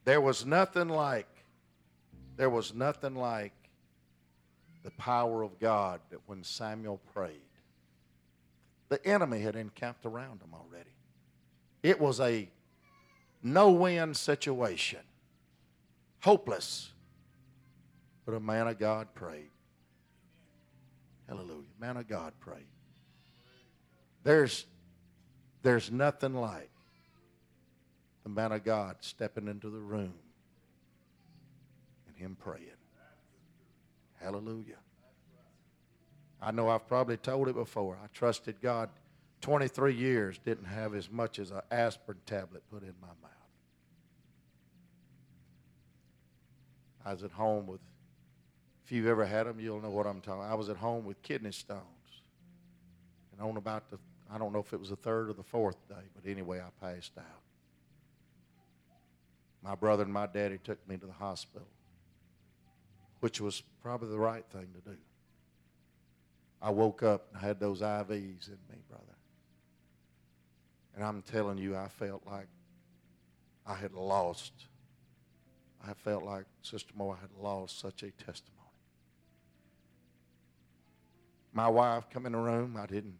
There 0.10 0.22
was 0.22 0.44
nothing 0.44 0.90
like, 0.90 1.30
there 2.36 2.50
was 2.50 2.74
nothing 2.74 3.14
like 3.14 3.54
the 4.82 4.90
power 4.90 5.44
of 5.44 5.60
God 5.60 6.02
that 6.10 6.18
when 6.26 6.44
Samuel 6.44 7.00
prayed, 7.14 7.44
The 8.88 9.06
enemy 9.06 9.40
had 9.42 9.56
encamped 9.56 10.08
around 10.08 10.42
him 10.42 10.52
already. 10.52 10.90
It 11.84 12.00
was 12.00 12.20
a 12.20 12.50
no 13.44 13.70
win 13.70 14.16
situation, 14.16 15.02
hopeless. 16.22 16.92
But 18.26 18.34
a 18.34 18.40
man 18.40 18.68
of 18.68 18.80
God 18.80 19.14
prayed. 19.14 19.52
Hallelujah. 21.28 21.68
Man 21.80 21.98
of 21.98 22.08
God 22.08 22.34
prayed. 22.40 22.66
There's, 24.24 24.66
there's 25.62 25.92
nothing 25.92 26.34
like 26.34 26.72
the 28.30 28.42
man 28.42 28.52
of 28.52 28.64
God 28.64 28.98
stepping 29.00 29.48
into 29.48 29.70
the 29.70 29.80
room 29.80 30.14
and 32.08 32.16
him 32.16 32.38
praying. 32.40 32.66
Hallelujah. 34.22 34.78
I 36.42 36.52
know 36.52 36.70
I've 36.70 36.88
probably 36.88 37.18
told 37.18 37.48
it 37.48 37.56
before. 37.56 37.98
I 38.02 38.08
trusted 38.14 38.62
God 38.62 38.90
23 39.42 39.94
years, 39.94 40.40
didn't 40.46 40.66
have 40.66 40.94
as 40.94 41.10
much 41.10 41.40
as 41.40 41.52
an 41.52 41.62
aspirin 41.72 42.18
tablet 42.26 42.64
put 42.72 42.84
in 42.84 42.94
my 43.02 43.08
mouth. 43.08 43.32
I 47.06 47.14
was 47.14 47.24
at 47.24 47.32
home 47.32 47.66
with, 47.66 47.80
if 48.86 48.92
you've 48.92 49.08
ever 49.08 49.26
had 49.26 49.48
them, 49.48 49.60
you'll 49.60 49.82
know 49.82 49.90
what 49.90 50.06
I'm 50.06 50.22
talking 50.22 50.44
I 50.44 50.56
was 50.56 50.70
at 50.70 50.78
home 50.78 51.06
with 51.06 51.22
kidney 51.24 51.52
stones. 51.52 51.84
And 53.32 53.42
on 53.42 53.58
about 53.58 53.90
the, 53.90 53.98
I 54.32 54.38
don't 54.38 54.54
know 54.54 54.60
if 54.60 54.74
it 54.74 54.80
was 54.80 54.90
the 54.90 54.98
third 54.98 55.30
or 55.30 55.34
the 55.34 55.44
fourth 55.44 55.88
day, 55.88 55.96
but 56.14 56.30
anyway, 56.30 56.60
I 56.60 56.86
passed 56.86 57.18
out. 57.18 57.49
My 59.62 59.76
brother 59.76 60.04
and 60.04 60.14
my 60.14 60.28
daddy 60.28 60.58
took 60.64 60.86
me 60.88 60.98
to 60.98 61.06
the 61.06 61.14
hospital, 61.14 61.68
which 63.20 63.42
was 63.42 63.62
probably 63.82 64.10
the 64.10 64.20
right 64.20 64.46
thing 64.52 64.68
to 64.74 64.92
do. 64.92 64.98
I 66.62 66.70
woke 66.72 67.04
up 67.04 67.28
and 67.32 67.42
had 67.42 67.60
those 67.60 67.82
IVs 67.82 68.48
in 68.48 68.58
me, 68.70 68.78
brother. 68.90 69.04
And 70.96 71.04
I'm 71.04 71.22
telling 71.22 71.58
you, 71.58 71.76
I 71.76 71.88
felt 71.88 72.24
like 72.26 72.48
I 73.66 73.76
had 73.76 73.94
lost. 73.94 74.54
I 75.88 75.94
felt 75.94 76.24
like 76.24 76.46
Sister 76.62 76.94
Moore 76.96 77.18
had 77.20 77.30
lost 77.42 77.80
such 77.80 78.04
a 78.04 78.12
testimony. 78.12 78.56
My 81.54 81.68
wife 81.68 82.10
come 82.10 82.26
in 82.26 82.34
the 82.34 82.38
room. 82.38 82.78
I 82.78 82.86
didn't. 82.86 83.18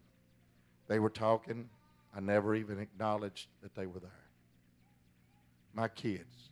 They 0.88 0.98
were 0.98 1.10
talking. 1.10 1.68
I 2.14 2.20
never 2.20 2.54
even 2.54 2.78
acknowledged 2.78 3.48
that 3.62 3.74
they 3.74 3.86
were 3.86 4.00
there. 4.00 4.10
My 5.74 5.88
kids, 5.88 6.50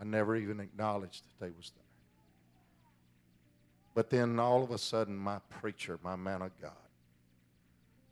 I 0.00 0.04
never 0.04 0.36
even 0.36 0.60
acknowledged 0.60 1.24
that 1.24 1.44
they 1.44 1.50
was 1.50 1.72
there. 1.74 1.84
But 3.94 4.10
then 4.10 4.38
all 4.38 4.62
of 4.62 4.70
a 4.70 4.78
sudden, 4.78 5.16
my 5.16 5.38
preacher, 5.48 5.98
my 6.04 6.14
man 6.14 6.42
of 6.42 6.50
God, 6.60 6.72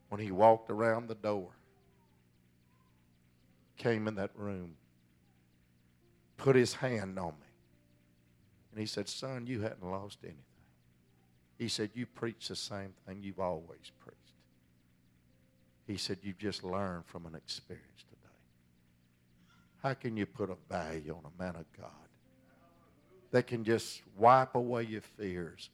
when 0.08 0.20
he 0.20 0.30
walked 0.30 0.70
around 0.70 1.08
the 1.08 1.14
door, 1.14 1.50
came 3.76 4.08
in 4.08 4.14
that 4.16 4.30
room, 4.34 4.74
put 6.36 6.56
his 6.56 6.74
hand 6.74 7.18
on 7.18 7.32
me, 7.32 7.46
and 8.72 8.80
he 8.80 8.86
said, 8.86 9.08
Son, 9.08 9.46
you 9.46 9.60
hadn't 9.60 9.84
lost 9.84 10.18
anything. 10.22 10.42
He 11.58 11.68
said, 11.68 11.90
You 11.94 12.06
preach 12.06 12.48
the 12.48 12.56
same 12.56 12.94
thing 13.06 13.22
you've 13.22 13.40
always 13.40 13.92
preached. 14.00 14.16
He 15.86 15.96
said, 15.96 16.18
You've 16.22 16.38
just 16.38 16.64
learned 16.64 17.06
from 17.06 17.26
an 17.26 17.34
experience. 17.34 17.86
How 19.86 19.94
can 19.94 20.16
you 20.16 20.26
put 20.26 20.50
a 20.50 20.56
value 20.68 21.16
on 21.16 21.30
a 21.30 21.42
man 21.42 21.54
of 21.56 21.64
God 21.78 21.90
that 23.30 23.46
can 23.46 23.62
just 23.62 24.02
wipe 24.16 24.54
away 24.54 24.82
your 24.82 25.00
fears 25.00 25.70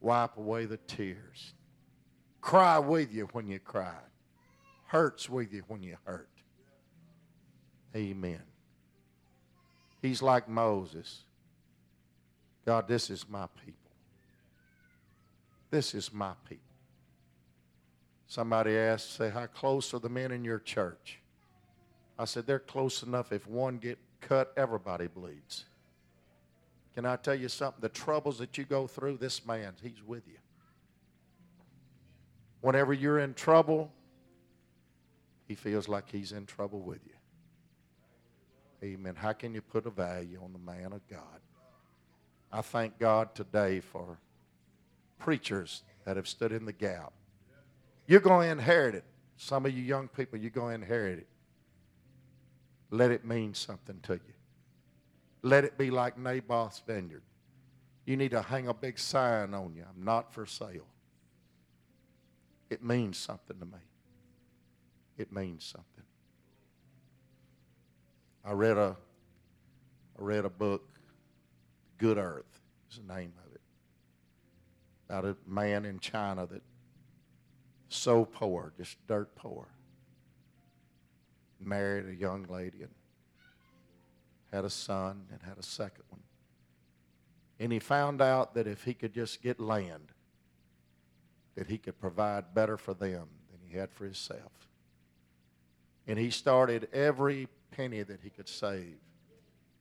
wipe 0.00 0.36
away 0.36 0.66
the 0.66 0.76
tears. 0.76 1.54
Cry 2.40 2.78
with 2.78 3.12
you 3.12 3.28
when 3.32 3.48
you 3.48 3.58
cry. 3.58 3.98
Hurts 4.86 5.28
with 5.28 5.52
you 5.52 5.64
when 5.68 5.82
you 5.82 5.96
hurt. 6.04 6.28
Amen. 7.94 8.42
He's 10.00 10.22
like 10.22 10.48
Moses. 10.48 11.24
God, 12.64 12.86
this 12.86 13.10
is 13.10 13.28
my 13.28 13.46
people. 13.64 13.90
This 15.70 15.94
is 15.94 16.12
my 16.12 16.32
people. 16.48 16.64
Somebody 18.26 18.76
asked, 18.76 19.16
say, 19.16 19.30
how 19.30 19.46
close 19.46 19.92
are 19.94 19.98
the 19.98 20.08
men 20.08 20.30
in 20.32 20.44
your 20.44 20.58
church? 20.58 21.18
I 22.18 22.24
said, 22.24 22.46
they're 22.46 22.58
close 22.58 23.02
enough. 23.02 23.32
If 23.32 23.46
one 23.46 23.78
get 23.78 23.98
cut, 24.20 24.52
everybody 24.56 25.06
bleeds. 25.06 25.64
Can 26.94 27.06
I 27.06 27.16
tell 27.16 27.36
you 27.36 27.48
something? 27.48 27.80
The 27.80 27.88
troubles 27.88 28.38
that 28.38 28.58
you 28.58 28.64
go 28.64 28.88
through, 28.88 29.18
this 29.18 29.46
man, 29.46 29.74
he's 29.80 30.02
with 30.04 30.26
you. 30.26 30.38
Whenever 32.60 32.92
you're 32.92 33.20
in 33.20 33.34
trouble, 33.34 33.92
he 35.46 35.54
feels 35.54 35.88
like 35.88 36.10
he's 36.10 36.32
in 36.32 36.44
trouble 36.44 36.80
with 36.80 36.98
you. 37.06 37.12
Amen. 38.82 39.14
How 39.14 39.32
can 39.32 39.54
you 39.54 39.60
put 39.60 39.86
a 39.86 39.90
value 39.90 40.40
on 40.42 40.52
the 40.52 40.58
man 40.58 40.92
of 40.92 41.06
God? 41.08 41.40
I 42.52 42.62
thank 42.62 42.98
God 42.98 43.34
today 43.34 43.80
for 43.80 44.18
preachers 45.18 45.82
that 46.04 46.16
have 46.16 46.26
stood 46.26 46.50
in 46.50 46.64
the 46.64 46.72
gap. 46.72 47.12
You're 48.06 48.20
going 48.20 48.46
to 48.48 48.52
inherit 48.52 48.94
it. 48.94 49.04
Some 49.36 49.66
of 49.66 49.72
you 49.72 49.82
young 49.82 50.08
people, 50.08 50.38
you're 50.38 50.50
going 50.50 50.78
to 50.78 50.82
inherit 50.82 51.18
it. 51.20 51.28
Let 52.90 53.10
it 53.10 53.24
mean 53.24 53.54
something 53.54 54.00
to 54.04 54.14
you. 54.14 54.34
Let 55.42 55.64
it 55.64 55.78
be 55.78 55.90
like 55.90 56.18
Naboth's 56.18 56.80
vineyard. 56.80 57.22
You 58.06 58.16
need 58.16 58.30
to 58.30 58.42
hang 58.42 58.68
a 58.68 58.74
big 58.74 58.98
sign 58.98 59.52
on 59.54 59.74
you. 59.74 59.84
I'm 59.88 60.04
not 60.04 60.32
for 60.32 60.46
sale. 60.46 60.86
It 62.70 62.82
means 62.82 63.18
something 63.18 63.58
to 63.58 63.66
me. 63.66 63.78
It 65.16 65.32
means 65.32 65.64
something. 65.64 66.04
I 68.44 68.52
read 68.52 68.78
a 68.78 68.96
I 70.18 70.22
read 70.22 70.44
a 70.44 70.50
book, 70.50 70.98
Good 71.98 72.18
Earth 72.18 72.60
is 72.90 72.98
the 72.98 73.14
name 73.14 73.32
of 73.46 73.54
it. 73.54 73.60
About 75.08 75.24
a 75.24 75.36
man 75.46 75.84
in 75.84 76.00
China 76.00 76.46
that 76.46 76.62
so 77.88 78.24
poor, 78.24 78.72
just 78.76 78.96
dirt 79.06 79.34
poor. 79.36 79.68
Married 81.60 82.06
a 82.08 82.14
young 82.14 82.44
lady 82.44 82.82
and 82.82 82.92
had 84.52 84.64
a 84.64 84.70
son 84.70 85.26
and 85.30 85.42
had 85.42 85.58
a 85.58 85.62
second 85.62 86.04
one. 86.08 86.22
And 87.60 87.72
he 87.72 87.78
found 87.78 88.22
out 88.22 88.54
that 88.54 88.66
if 88.66 88.84
he 88.84 88.94
could 88.94 89.12
just 89.12 89.42
get 89.42 89.58
land, 89.58 90.12
that 91.56 91.66
he 91.66 91.76
could 91.76 92.00
provide 92.00 92.54
better 92.54 92.76
for 92.76 92.94
them 92.94 93.28
than 93.50 93.60
he 93.68 93.76
had 93.76 93.90
for 93.92 94.04
himself. 94.04 94.68
And 96.06 96.18
he 96.18 96.30
started 96.30 96.88
every 96.92 97.48
penny 97.72 98.02
that 98.02 98.20
he 98.22 98.30
could 98.30 98.48
save. 98.48 98.96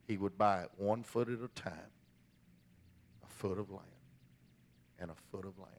He 0.08 0.18
would 0.18 0.38
buy 0.38 0.62
it 0.62 0.72
one 0.78 1.04
foot 1.04 1.30
at 1.30 1.40
a 1.40 1.48
time, 1.50 1.92
a 3.24 3.28
foot 3.28 3.60
of 3.60 3.70
land, 3.70 3.84
and 5.00 5.12
a 5.12 5.16
foot 5.32 5.46
of 5.46 5.58
land, 5.60 5.72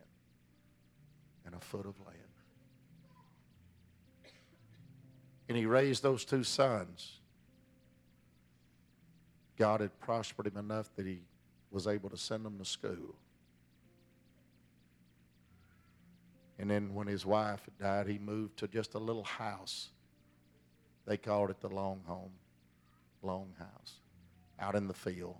and 1.44 1.54
a 1.54 1.60
foot 1.60 1.86
of 1.86 1.94
land. 2.06 2.27
And 5.48 5.56
he 5.56 5.66
raised 5.66 6.02
those 6.02 6.24
two 6.24 6.44
sons 6.44 7.18
God 9.58 9.80
had 9.80 9.98
prospered 9.98 10.46
him 10.46 10.56
enough 10.56 10.88
that 10.94 11.04
he 11.04 11.18
was 11.70 11.86
able 11.86 12.08
to 12.10 12.16
send 12.16 12.44
them 12.44 12.58
to 12.58 12.64
school. 12.64 13.16
And 16.60 16.70
then 16.70 16.94
when 16.94 17.06
his 17.06 17.26
wife 17.26 17.68
died, 17.80 18.06
he 18.06 18.18
moved 18.18 18.56
to 18.58 18.68
just 18.68 18.94
a 18.94 18.98
little 18.98 19.24
house. 19.24 19.90
They 21.06 21.16
called 21.16 21.50
it 21.50 21.60
the 21.60 21.68
long 21.68 22.00
home, 22.06 22.32
long 23.22 23.52
house, 23.58 23.94
out 24.60 24.76
in 24.76 24.86
the 24.86 24.94
field. 24.94 25.36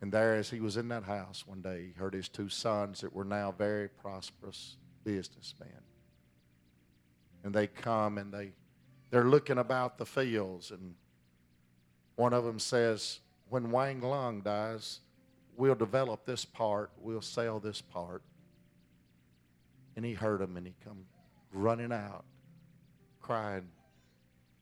And 0.00 0.12
there, 0.12 0.34
as 0.34 0.50
he 0.50 0.60
was 0.60 0.76
in 0.76 0.88
that 0.88 1.04
house 1.04 1.44
one 1.46 1.62
day, 1.62 1.86
he 1.86 1.98
heard 1.98 2.14
his 2.14 2.28
two 2.28 2.48
sons 2.48 3.00
that 3.00 3.12
were 3.12 3.24
now 3.24 3.52
very 3.56 3.88
prosperous 3.88 4.76
businessmen. 5.04 5.82
And 7.46 7.54
they 7.54 7.68
come 7.68 8.18
and 8.18 8.34
they, 8.34 8.50
they're 9.10 9.22
looking 9.22 9.58
about 9.58 9.98
the 9.98 10.04
fields 10.04 10.72
and 10.72 10.96
one 12.16 12.32
of 12.32 12.42
them 12.42 12.58
says, 12.58 13.20
when 13.50 13.70
Wang 13.70 14.00
Lung 14.00 14.40
dies, 14.40 14.98
we'll 15.56 15.76
develop 15.76 16.26
this 16.26 16.44
part, 16.44 16.90
we'll 16.98 17.22
sell 17.22 17.60
this 17.60 17.80
part. 17.80 18.22
And 19.94 20.04
he 20.04 20.12
heard 20.12 20.40
him 20.40 20.56
and 20.56 20.66
he 20.66 20.74
come 20.84 21.04
running 21.52 21.92
out, 21.92 22.24
crying, 23.22 23.68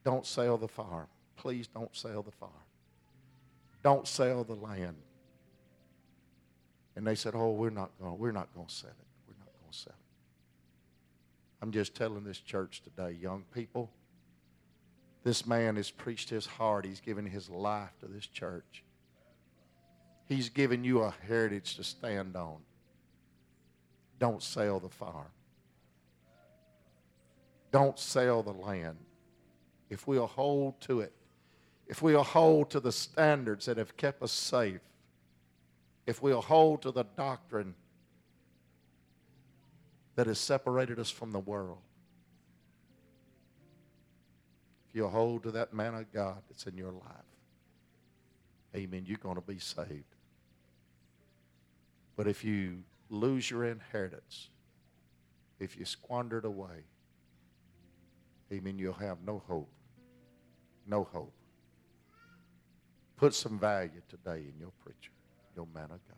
Don't 0.03 0.27
sell 0.27 0.55
the 0.55 0.67
farm. 0.67 1.07
Please 1.37 1.65
don't 1.65 1.95
sell 1.95 2.21
the 2.21 2.31
farm. 2.31 2.51
Don't 3.83 4.07
sell 4.07 4.43
the 4.43 4.53
land. 4.53 4.97
And 6.95 7.07
they 7.07 7.15
said, 7.15 7.33
Oh, 7.35 7.49
we're 7.49 7.71
not 7.71 7.89
going 7.99 8.15
we're 8.19 8.31
not 8.31 8.53
going 8.53 8.67
to 8.67 8.73
sell 8.73 8.91
it. 8.91 9.07
We're 9.27 9.39
not 9.39 9.49
going 9.59 9.71
to 9.71 9.77
sell 9.77 9.95
it. 9.97 10.04
I'm 11.61 11.71
just 11.71 11.95
telling 11.95 12.23
this 12.23 12.39
church 12.39 12.81
today, 12.81 13.17
young 13.19 13.43
people, 13.53 13.91
this 15.23 15.45
man 15.47 15.75
has 15.75 15.89
preached 15.89 16.29
his 16.29 16.45
heart. 16.45 16.85
He's 16.85 16.99
given 16.99 17.25
his 17.25 17.49
life 17.49 17.91
to 18.01 18.07
this 18.07 18.27
church. 18.27 18.83
He's 20.27 20.49
given 20.49 20.83
you 20.83 21.01
a 21.01 21.13
heritage 21.27 21.75
to 21.77 21.83
stand 21.83 22.35
on. 22.35 22.57
don't 24.19 24.41
sell 24.41 24.79
the 24.79 24.89
farm. 24.89 25.31
Don't 27.71 27.99
sell 27.99 28.41
the 28.41 28.53
land. 28.53 28.97
If 29.89 30.07
we'll 30.07 30.27
hold 30.27 30.79
to 30.81 31.01
it, 31.01 31.13
if 31.87 32.01
we'll 32.01 32.23
hold 32.23 32.69
to 32.71 32.79
the 32.79 32.91
standards 32.91 33.65
that 33.65 33.77
have 33.77 33.97
kept 33.97 34.23
us 34.23 34.31
safe, 34.31 34.81
if 36.05 36.21
we'll 36.21 36.41
hold 36.41 36.81
to 36.83 36.91
the 36.91 37.05
doctrine 37.17 37.75
that 40.15 40.27
has 40.27 40.39
separated 40.39 40.99
us 40.99 41.09
from 41.09 41.31
the 41.31 41.39
world, 41.39 41.79
if 44.89 44.95
you'll 44.95 45.09
hold 45.09 45.43
to 45.43 45.51
that 45.51 45.73
man 45.73 45.95
of 45.95 46.11
God 46.11 46.37
that's 46.49 46.65
in 46.67 46.77
your 46.77 46.91
life, 46.91 47.01
amen, 48.75 49.03
you're 49.05 49.17
going 49.17 49.35
to 49.35 49.41
be 49.41 49.59
saved. 49.59 50.15
But 52.15 52.27
if 52.27 52.43
you 52.43 52.83
lose 53.09 53.49
your 53.49 53.65
inheritance, 53.65 54.49
if 55.59 55.77
you 55.77 55.85
squander 55.85 56.37
it 56.39 56.45
away, 56.45 56.85
amen, 58.51 58.79
you'll 58.79 58.93
have 58.93 59.17
no 59.25 59.41
hope. 59.47 59.69
No 60.87 61.03
hope. 61.03 61.33
Put 63.17 63.33
some 63.33 63.57
value 63.57 64.01
today 64.07 64.43
in 64.53 64.53
your 64.59 64.71
preacher, 64.83 65.11
your 65.55 65.67
man 65.73 65.85
of 65.85 65.99
God. 66.07 66.17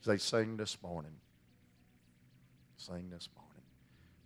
As 0.00 0.06
they 0.06 0.18
sing 0.18 0.56
this 0.56 0.76
morning, 0.82 1.12
sing 2.76 3.10
this 3.10 3.28
morning. 3.36 3.62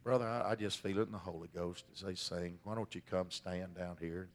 Brother, 0.03 0.27
I, 0.27 0.53
I 0.53 0.55
just 0.55 0.79
feel 0.79 0.99
it 0.99 1.07
in 1.07 1.13
the 1.13 1.19
Holy 1.19 1.49
Ghost 1.55 1.85
as 1.93 2.01
they 2.01 2.15
sing. 2.15 2.59
Why 2.65 2.75
don't 2.75 2.95
you 2.95 3.01
come 3.09 3.31
stand 3.31 3.77
down 3.77 3.97
here? 4.01 4.29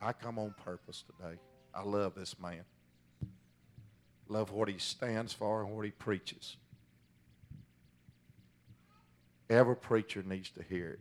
I 0.00 0.12
come 0.12 0.38
on 0.38 0.54
purpose 0.64 1.04
today. 1.04 1.38
I 1.74 1.82
love 1.82 2.14
this 2.14 2.38
man. 2.38 2.64
Love 4.28 4.50
what 4.52 4.68
he 4.68 4.78
stands 4.78 5.32
for 5.32 5.62
and 5.62 5.74
what 5.74 5.84
he 5.84 5.90
preaches. 5.90 6.56
Every 9.50 9.76
preacher 9.76 10.22
needs 10.22 10.50
to 10.50 10.62
hear 10.62 10.90
it. 10.90 11.00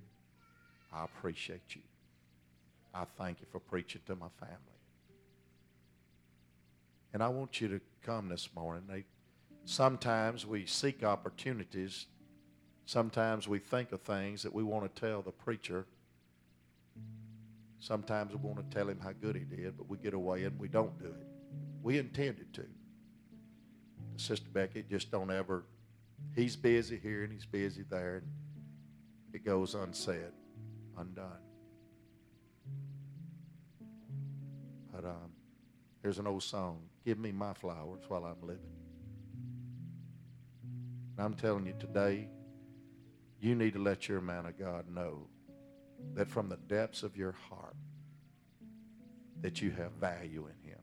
I 0.92 1.06
appreciate 1.06 1.76
you. 1.76 1.82
I 2.94 3.06
thank 3.18 3.40
you 3.40 3.48
for 3.52 3.60
preaching 3.60 4.02
to 4.08 4.16
my 4.16 4.30
family. 4.40 4.69
And 7.14 7.24
I 7.24 7.28
want 7.30 7.60
you 7.60 7.68
to 7.70 7.82
come 8.04 8.30
this 8.30 8.50
morning. 8.56 8.84
They, 8.88 9.06
sometimes 9.66 10.46
we 10.46 10.66
seek 10.66 11.04
opportunities. 11.04 12.06
Sometimes 12.86 13.48
we 13.48 13.60
think 13.60 13.92
of 13.92 14.02
things 14.02 14.44
that 14.44 14.54
we 14.54 14.64
want 14.64 14.94
to 14.94 15.02
tell 15.02 15.22
the 15.22 15.32
preacher. 15.32 15.86
Sometimes 17.80 18.34
we 18.34 18.38
want 18.38 18.70
to 18.70 18.76
tell 18.78 18.90
him 18.90 19.00
how 19.00 19.12
good 19.14 19.36
he 19.36 19.44
did, 19.44 19.78
but 19.78 19.90
we 19.90 19.98
get 19.98 20.14
away 20.14 20.44
and 20.44 20.60
we 20.60 20.68
don't 20.68 20.98
do 21.00 21.06
it. 21.06 21.28
We 21.82 21.98
intended 21.98 22.54
to. 22.56 22.66
Sister 24.18 24.48
Becky 24.52 24.84
just 24.90 25.12
don't 25.12 25.32
ever, 25.32 25.64
he's 26.36 26.56
busy 26.56 27.00
here 27.02 27.24
and 27.24 27.32
he's 27.32 27.46
busy 27.46 27.84
there, 27.90 28.18
and 28.18 28.28
it 29.34 29.46
goes 29.46 29.76
unsaid, 29.76 30.34
undone. 30.98 31.40
But 34.94 35.06
um, 35.06 35.32
here's 36.04 36.20
an 36.20 36.28
old 36.28 36.44
song 36.44 36.89
Give 37.06 37.18
me 37.18 37.32
my 37.32 37.54
flowers 37.54 38.04
while 38.08 38.26
I'm 38.26 38.42
living. 38.42 38.62
And 41.18 41.26
I'm 41.26 41.34
telling 41.34 41.66
you 41.66 41.74
today, 41.80 42.28
you 43.42 43.56
need 43.56 43.74
to 43.74 43.80
let 43.80 44.08
your 44.08 44.22
man 44.22 44.46
of 44.46 44.58
God 44.58 44.86
know 44.90 45.28
that 46.14 46.30
from 46.30 46.50
the 46.50 46.58
depths 46.68 47.04
of 47.04 47.18
your 47.18 47.34
heart 47.50 47.76
that 49.42 49.62
you 49.62 49.72
have 49.72 49.92
value 49.94 50.48
in 50.48 50.70
him, 50.70 50.80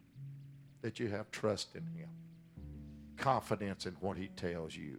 that 0.83 0.99
you 0.99 1.09
have 1.09 1.31
trust 1.31 1.75
in 1.75 1.87
him, 1.87 2.09
confidence 3.17 3.87
in 3.87 3.93
what 4.01 4.17
he 4.17 4.29
tells 4.29 4.75
you. 4.75 4.99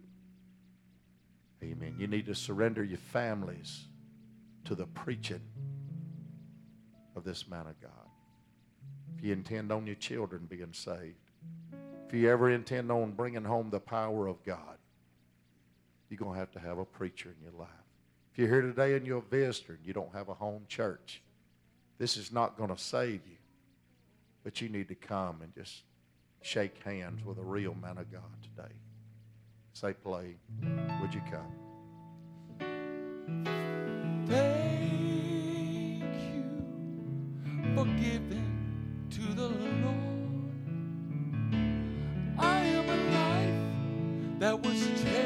Amen. 1.62 1.96
You 1.98 2.06
need 2.06 2.26
to 2.26 2.34
surrender 2.34 2.84
your 2.84 2.98
families 2.98 3.88
to 4.64 4.74
the 4.74 4.86
preaching 4.86 5.40
of 7.16 7.24
this 7.24 7.48
man 7.48 7.66
of 7.66 7.80
God. 7.80 8.07
If 9.18 9.24
you 9.24 9.32
intend 9.32 9.72
on 9.72 9.84
your 9.84 9.96
children 9.96 10.46
being 10.48 10.72
saved, 10.72 11.16
if 12.06 12.14
you 12.14 12.30
ever 12.30 12.50
intend 12.50 12.92
on 12.92 13.10
bringing 13.10 13.42
home 13.42 13.68
the 13.68 13.80
power 13.80 14.28
of 14.28 14.44
God, 14.44 14.78
you're 16.08 16.18
going 16.18 16.34
to 16.34 16.38
have 16.38 16.52
to 16.52 16.60
have 16.60 16.78
a 16.78 16.84
preacher 16.84 17.34
in 17.36 17.42
your 17.42 17.58
life. 17.58 17.68
If 18.32 18.38
you're 18.38 18.48
here 18.48 18.62
today 18.62 18.94
and 18.94 19.04
you're 19.04 19.18
a 19.18 19.22
visitor 19.22 19.72
and 19.72 19.84
you 19.84 19.92
don't 19.92 20.14
have 20.14 20.28
a 20.28 20.34
home 20.34 20.66
church, 20.68 21.20
this 21.98 22.16
is 22.16 22.32
not 22.32 22.56
going 22.56 22.70
to 22.70 22.78
save 22.78 23.26
you. 23.26 23.36
But 24.44 24.60
you 24.60 24.68
need 24.68 24.86
to 24.88 24.94
come 24.94 25.42
and 25.42 25.52
just 25.52 25.82
shake 26.40 26.80
hands 26.84 27.24
with 27.24 27.38
a 27.38 27.42
real 27.42 27.74
man 27.74 27.98
of 27.98 28.12
God 28.12 28.22
today. 28.40 28.72
Say, 29.72 29.94
play. 29.94 30.36
Would 31.00 31.12
you 31.12 31.22
come? 31.28 31.52
Thank 34.28 36.02
you 36.32 36.44
for 37.74 37.84
giving 38.00 38.47
the 39.38 39.46
Lord. 39.46 40.50
I 42.38 42.58
am 42.64 42.88
a 42.88 42.98
life 43.14 44.40
that 44.40 44.60
was 44.64 44.80
changed. 44.80 45.17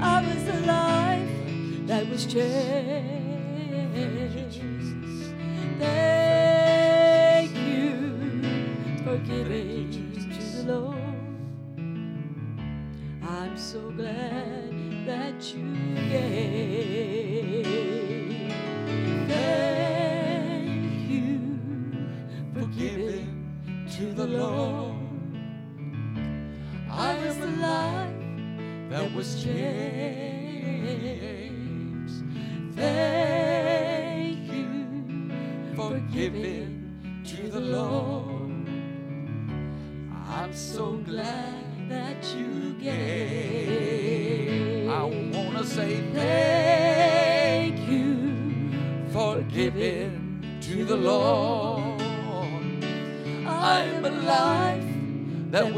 I 0.00 0.20
was 0.20 0.44
life 0.66 1.86
that 1.86 2.08
was 2.08 2.24
changed. 2.26 3.17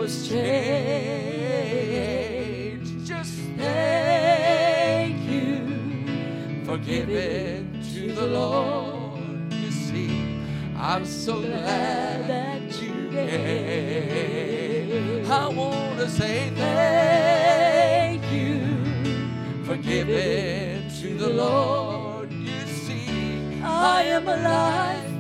Was 0.01 0.29
changed. 0.31 0.51
Just 3.07 3.35
thank 3.59 5.21
you 5.29 6.65
for 6.65 6.79
giving 6.79 7.83
to 7.93 8.13
the 8.15 8.27
Lord. 8.27 9.53
You 9.53 9.71
see, 9.71 10.25
I'm 10.75 11.05
so 11.05 11.43
glad 11.43 12.27
that 12.29 12.81
you 12.81 13.11
gave. 13.11 14.11
I 15.31 15.49
want 15.49 15.99
to 15.99 16.09
say 16.09 16.51
thank 16.57 18.23
you 18.33 18.59
for 19.65 19.77
giving 19.77 20.89
to 21.03 21.15
the 21.19 21.29
Lord. 21.29 22.33
You 22.33 22.67
see, 22.67 23.61
I 23.63 24.05
am 24.05 24.27
a 24.29 24.37
life 24.37 25.13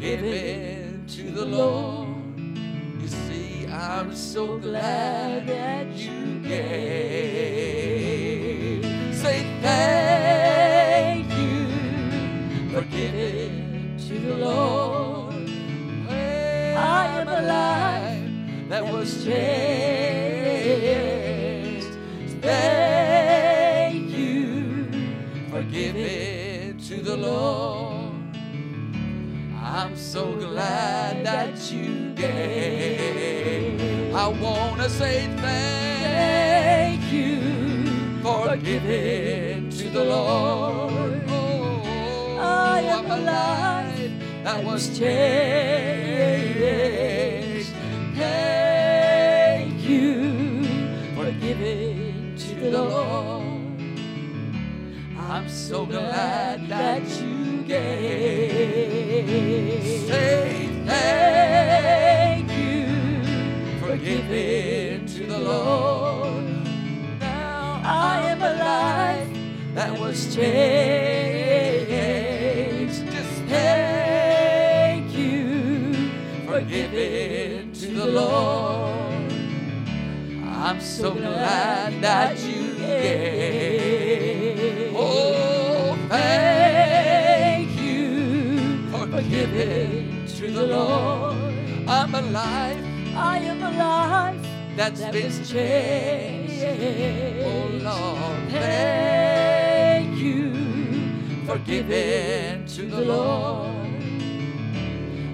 for 0.00 0.24
it 0.24 1.08
to 1.08 1.30
the 1.30 1.44
Lord. 1.44 2.38
You 3.00 3.08
see, 3.08 3.66
I'm 3.66 4.14
so 4.14 4.58
glad 4.58 5.46
that 5.46 5.86
you 5.96 6.40
gave. 6.40 7.64
Say 9.14 9.46
thank 9.62 11.30
you 11.32 11.66
for 12.72 12.82
giving 12.82 13.96
to 14.08 14.18
the 14.18 14.36
Lord. 14.36 15.50
I 16.10 17.06
am 17.20 17.28
alive 17.28 18.68
that 18.68 18.84
was 18.84 19.24
changed. 19.24 19.46
Thank 22.42 24.10
you 24.10 24.90
for 25.50 25.62
giving 25.62 26.76
to 26.78 26.96
the 27.02 27.16
Lord. 27.16 28.15
I'm 29.68 29.96
so 29.96 30.32
glad 30.36 31.26
that 31.26 31.72
you 31.72 32.12
gave. 32.14 33.80
I 34.14 34.28
want 34.28 34.80
to 34.80 34.88
say 34.88 35.26
thank 35.38 37.12
you 37.12 38.22
for 38.22 38.56
giving 38.58 39.68
to 39.70 39.90
the 39.90 40.04
Lord. 40.04 41.20
Oh, 41.26 41.82
I 42.38 42.88
I'm 42.88 43.10
alive. 43.10 44.12
That 44.44 44.62
was 44.62 44.96
changed. 44.96 45.26
Thank 48.14 49.80
you 49.82 50.62
for 51.16 51.32
giving 51.32 52.36
to 52.36 52.54
the 52.54 52.70
Lord. 52.70 53.80
I'm 55.18 55.48
so 55.48 55.84
glad 55.84 56.68
that 56.68 57.02
you 57.20 57.35
gave. 57.66 59.26
Say 60.08 60.68
Thank 60.86 62.50
you 62.52 62.86
for 63.80 63.96
giving 63.96 65.06
to 65.06 65.26
the 65.26 65.38
Lord. 65.38 66.44
Now 67.20 67.80
I 67.84 68.20
am 68.30 68.42
alive 68.42 69.28
that 69.74 69.98
was 69.98 70.34
changed. 70.34 70.46
Just 73.10 73.42
Thank 73.48 75.12
you 75.16 76.10
for 76.46 76.60
giving 76.60 77.72
to 77.72 77.86
the 77.86 78.06
Lord. 78.06 79.32
I'm 80.44 80.80
so 80.80 81.14
glad 81.14 82.00
that 82.02 82.38
you 82.40 82.74
gave. 82.74 84.16
Oh, 84.96 85.96
thank 86.08 86.55
you 89.30 89.46
for 89.46 89.52
for 89.52 89.66
giving 89.66 90.10
giving 90.10 90.26
to 90.26 90.50
the 90.50 90.66
Lord. 90.66 91.36
I'm 91.88 92.14
alive. 92.14 92.84
I 93.16 93.38
am 93.38 93.62
alive 93.62 94.46
That's 94.76 95.00
that 95.00 95.12
been 95.12 95.32
changed. 95.44 96.64
Oh, 97.44 97.68
Lord, 97.82 98.50
Thank 98.50 100.16
you 100.18 100.52
for 101.46 101.58
giving 101.58 102.66
to 102.66 102.82
the 102.86 103.00
Lord. 103.00 103.70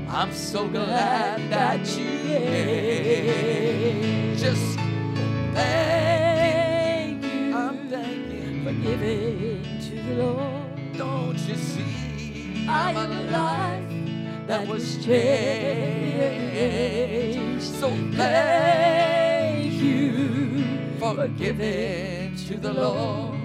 I'm 0.09 0.32
so 0.32 0.68
glad 0.68 1.51
that 1.51 1.86
you 1.99 2.05
gave. 2.28 4.38
Just 4.38 4.78
thank 5.55 7.22
Thank 7.22 7.24
you 7.24 7.57
I'm 7.57 7.88
thanking 7.88 8.64
for 8.64 8.72
giving 8.72 9.62
to 9.80 10.03
the 10.03 10.14
Lord. 10.22 10.97
Don't 10.97 11.38
you 11.38 11.55
see? 11.57 12.12
I 12.69 12.93
am 12.93 13.13
alive 13.13 14.49
that 14.49 14.69
was 14.69 15.05
changed. 15.05 15.13
So 17.63 17.91
Thank 18.17 19.75
you 19.75 20.65
for 20.99 21.29
giving 21.29 22.37
to 22.37 22.59
the 22.59 22.75
Lord. 22.75 23.39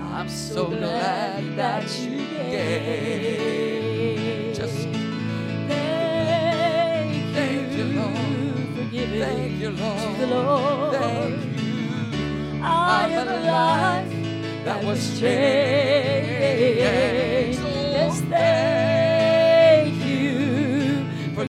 I'm 0.00 0.28
so 0.28 0.66
glad 0.68 1.56
that 1.56 1.84
you 2.00 2.18
gave. 2.50 4.56
Just 4.56 4.88
thank 5.68 7.34
Thank 7.34 7.72
you, 7.74 7.84
Lord. 8.00 8.76
for 8.76 8.84
giving 8.90 9.20
thank 9.20 9.60
you, 9.60 9.70
to 9.72 9.76
the 10.18 10.28
Lord. 10.28 10.28
Lord. 10.28 10.94
Thank 10.94 11.62
you. 11.62 12.60
I 12.62 13.08
alive 13.10 13.28
alive 13.28 14.21
that 14.64 14.84
was 14.84 15.20
changed. 15.20 15.30
Yes, 17.60 18.20
there. 18.22 18.81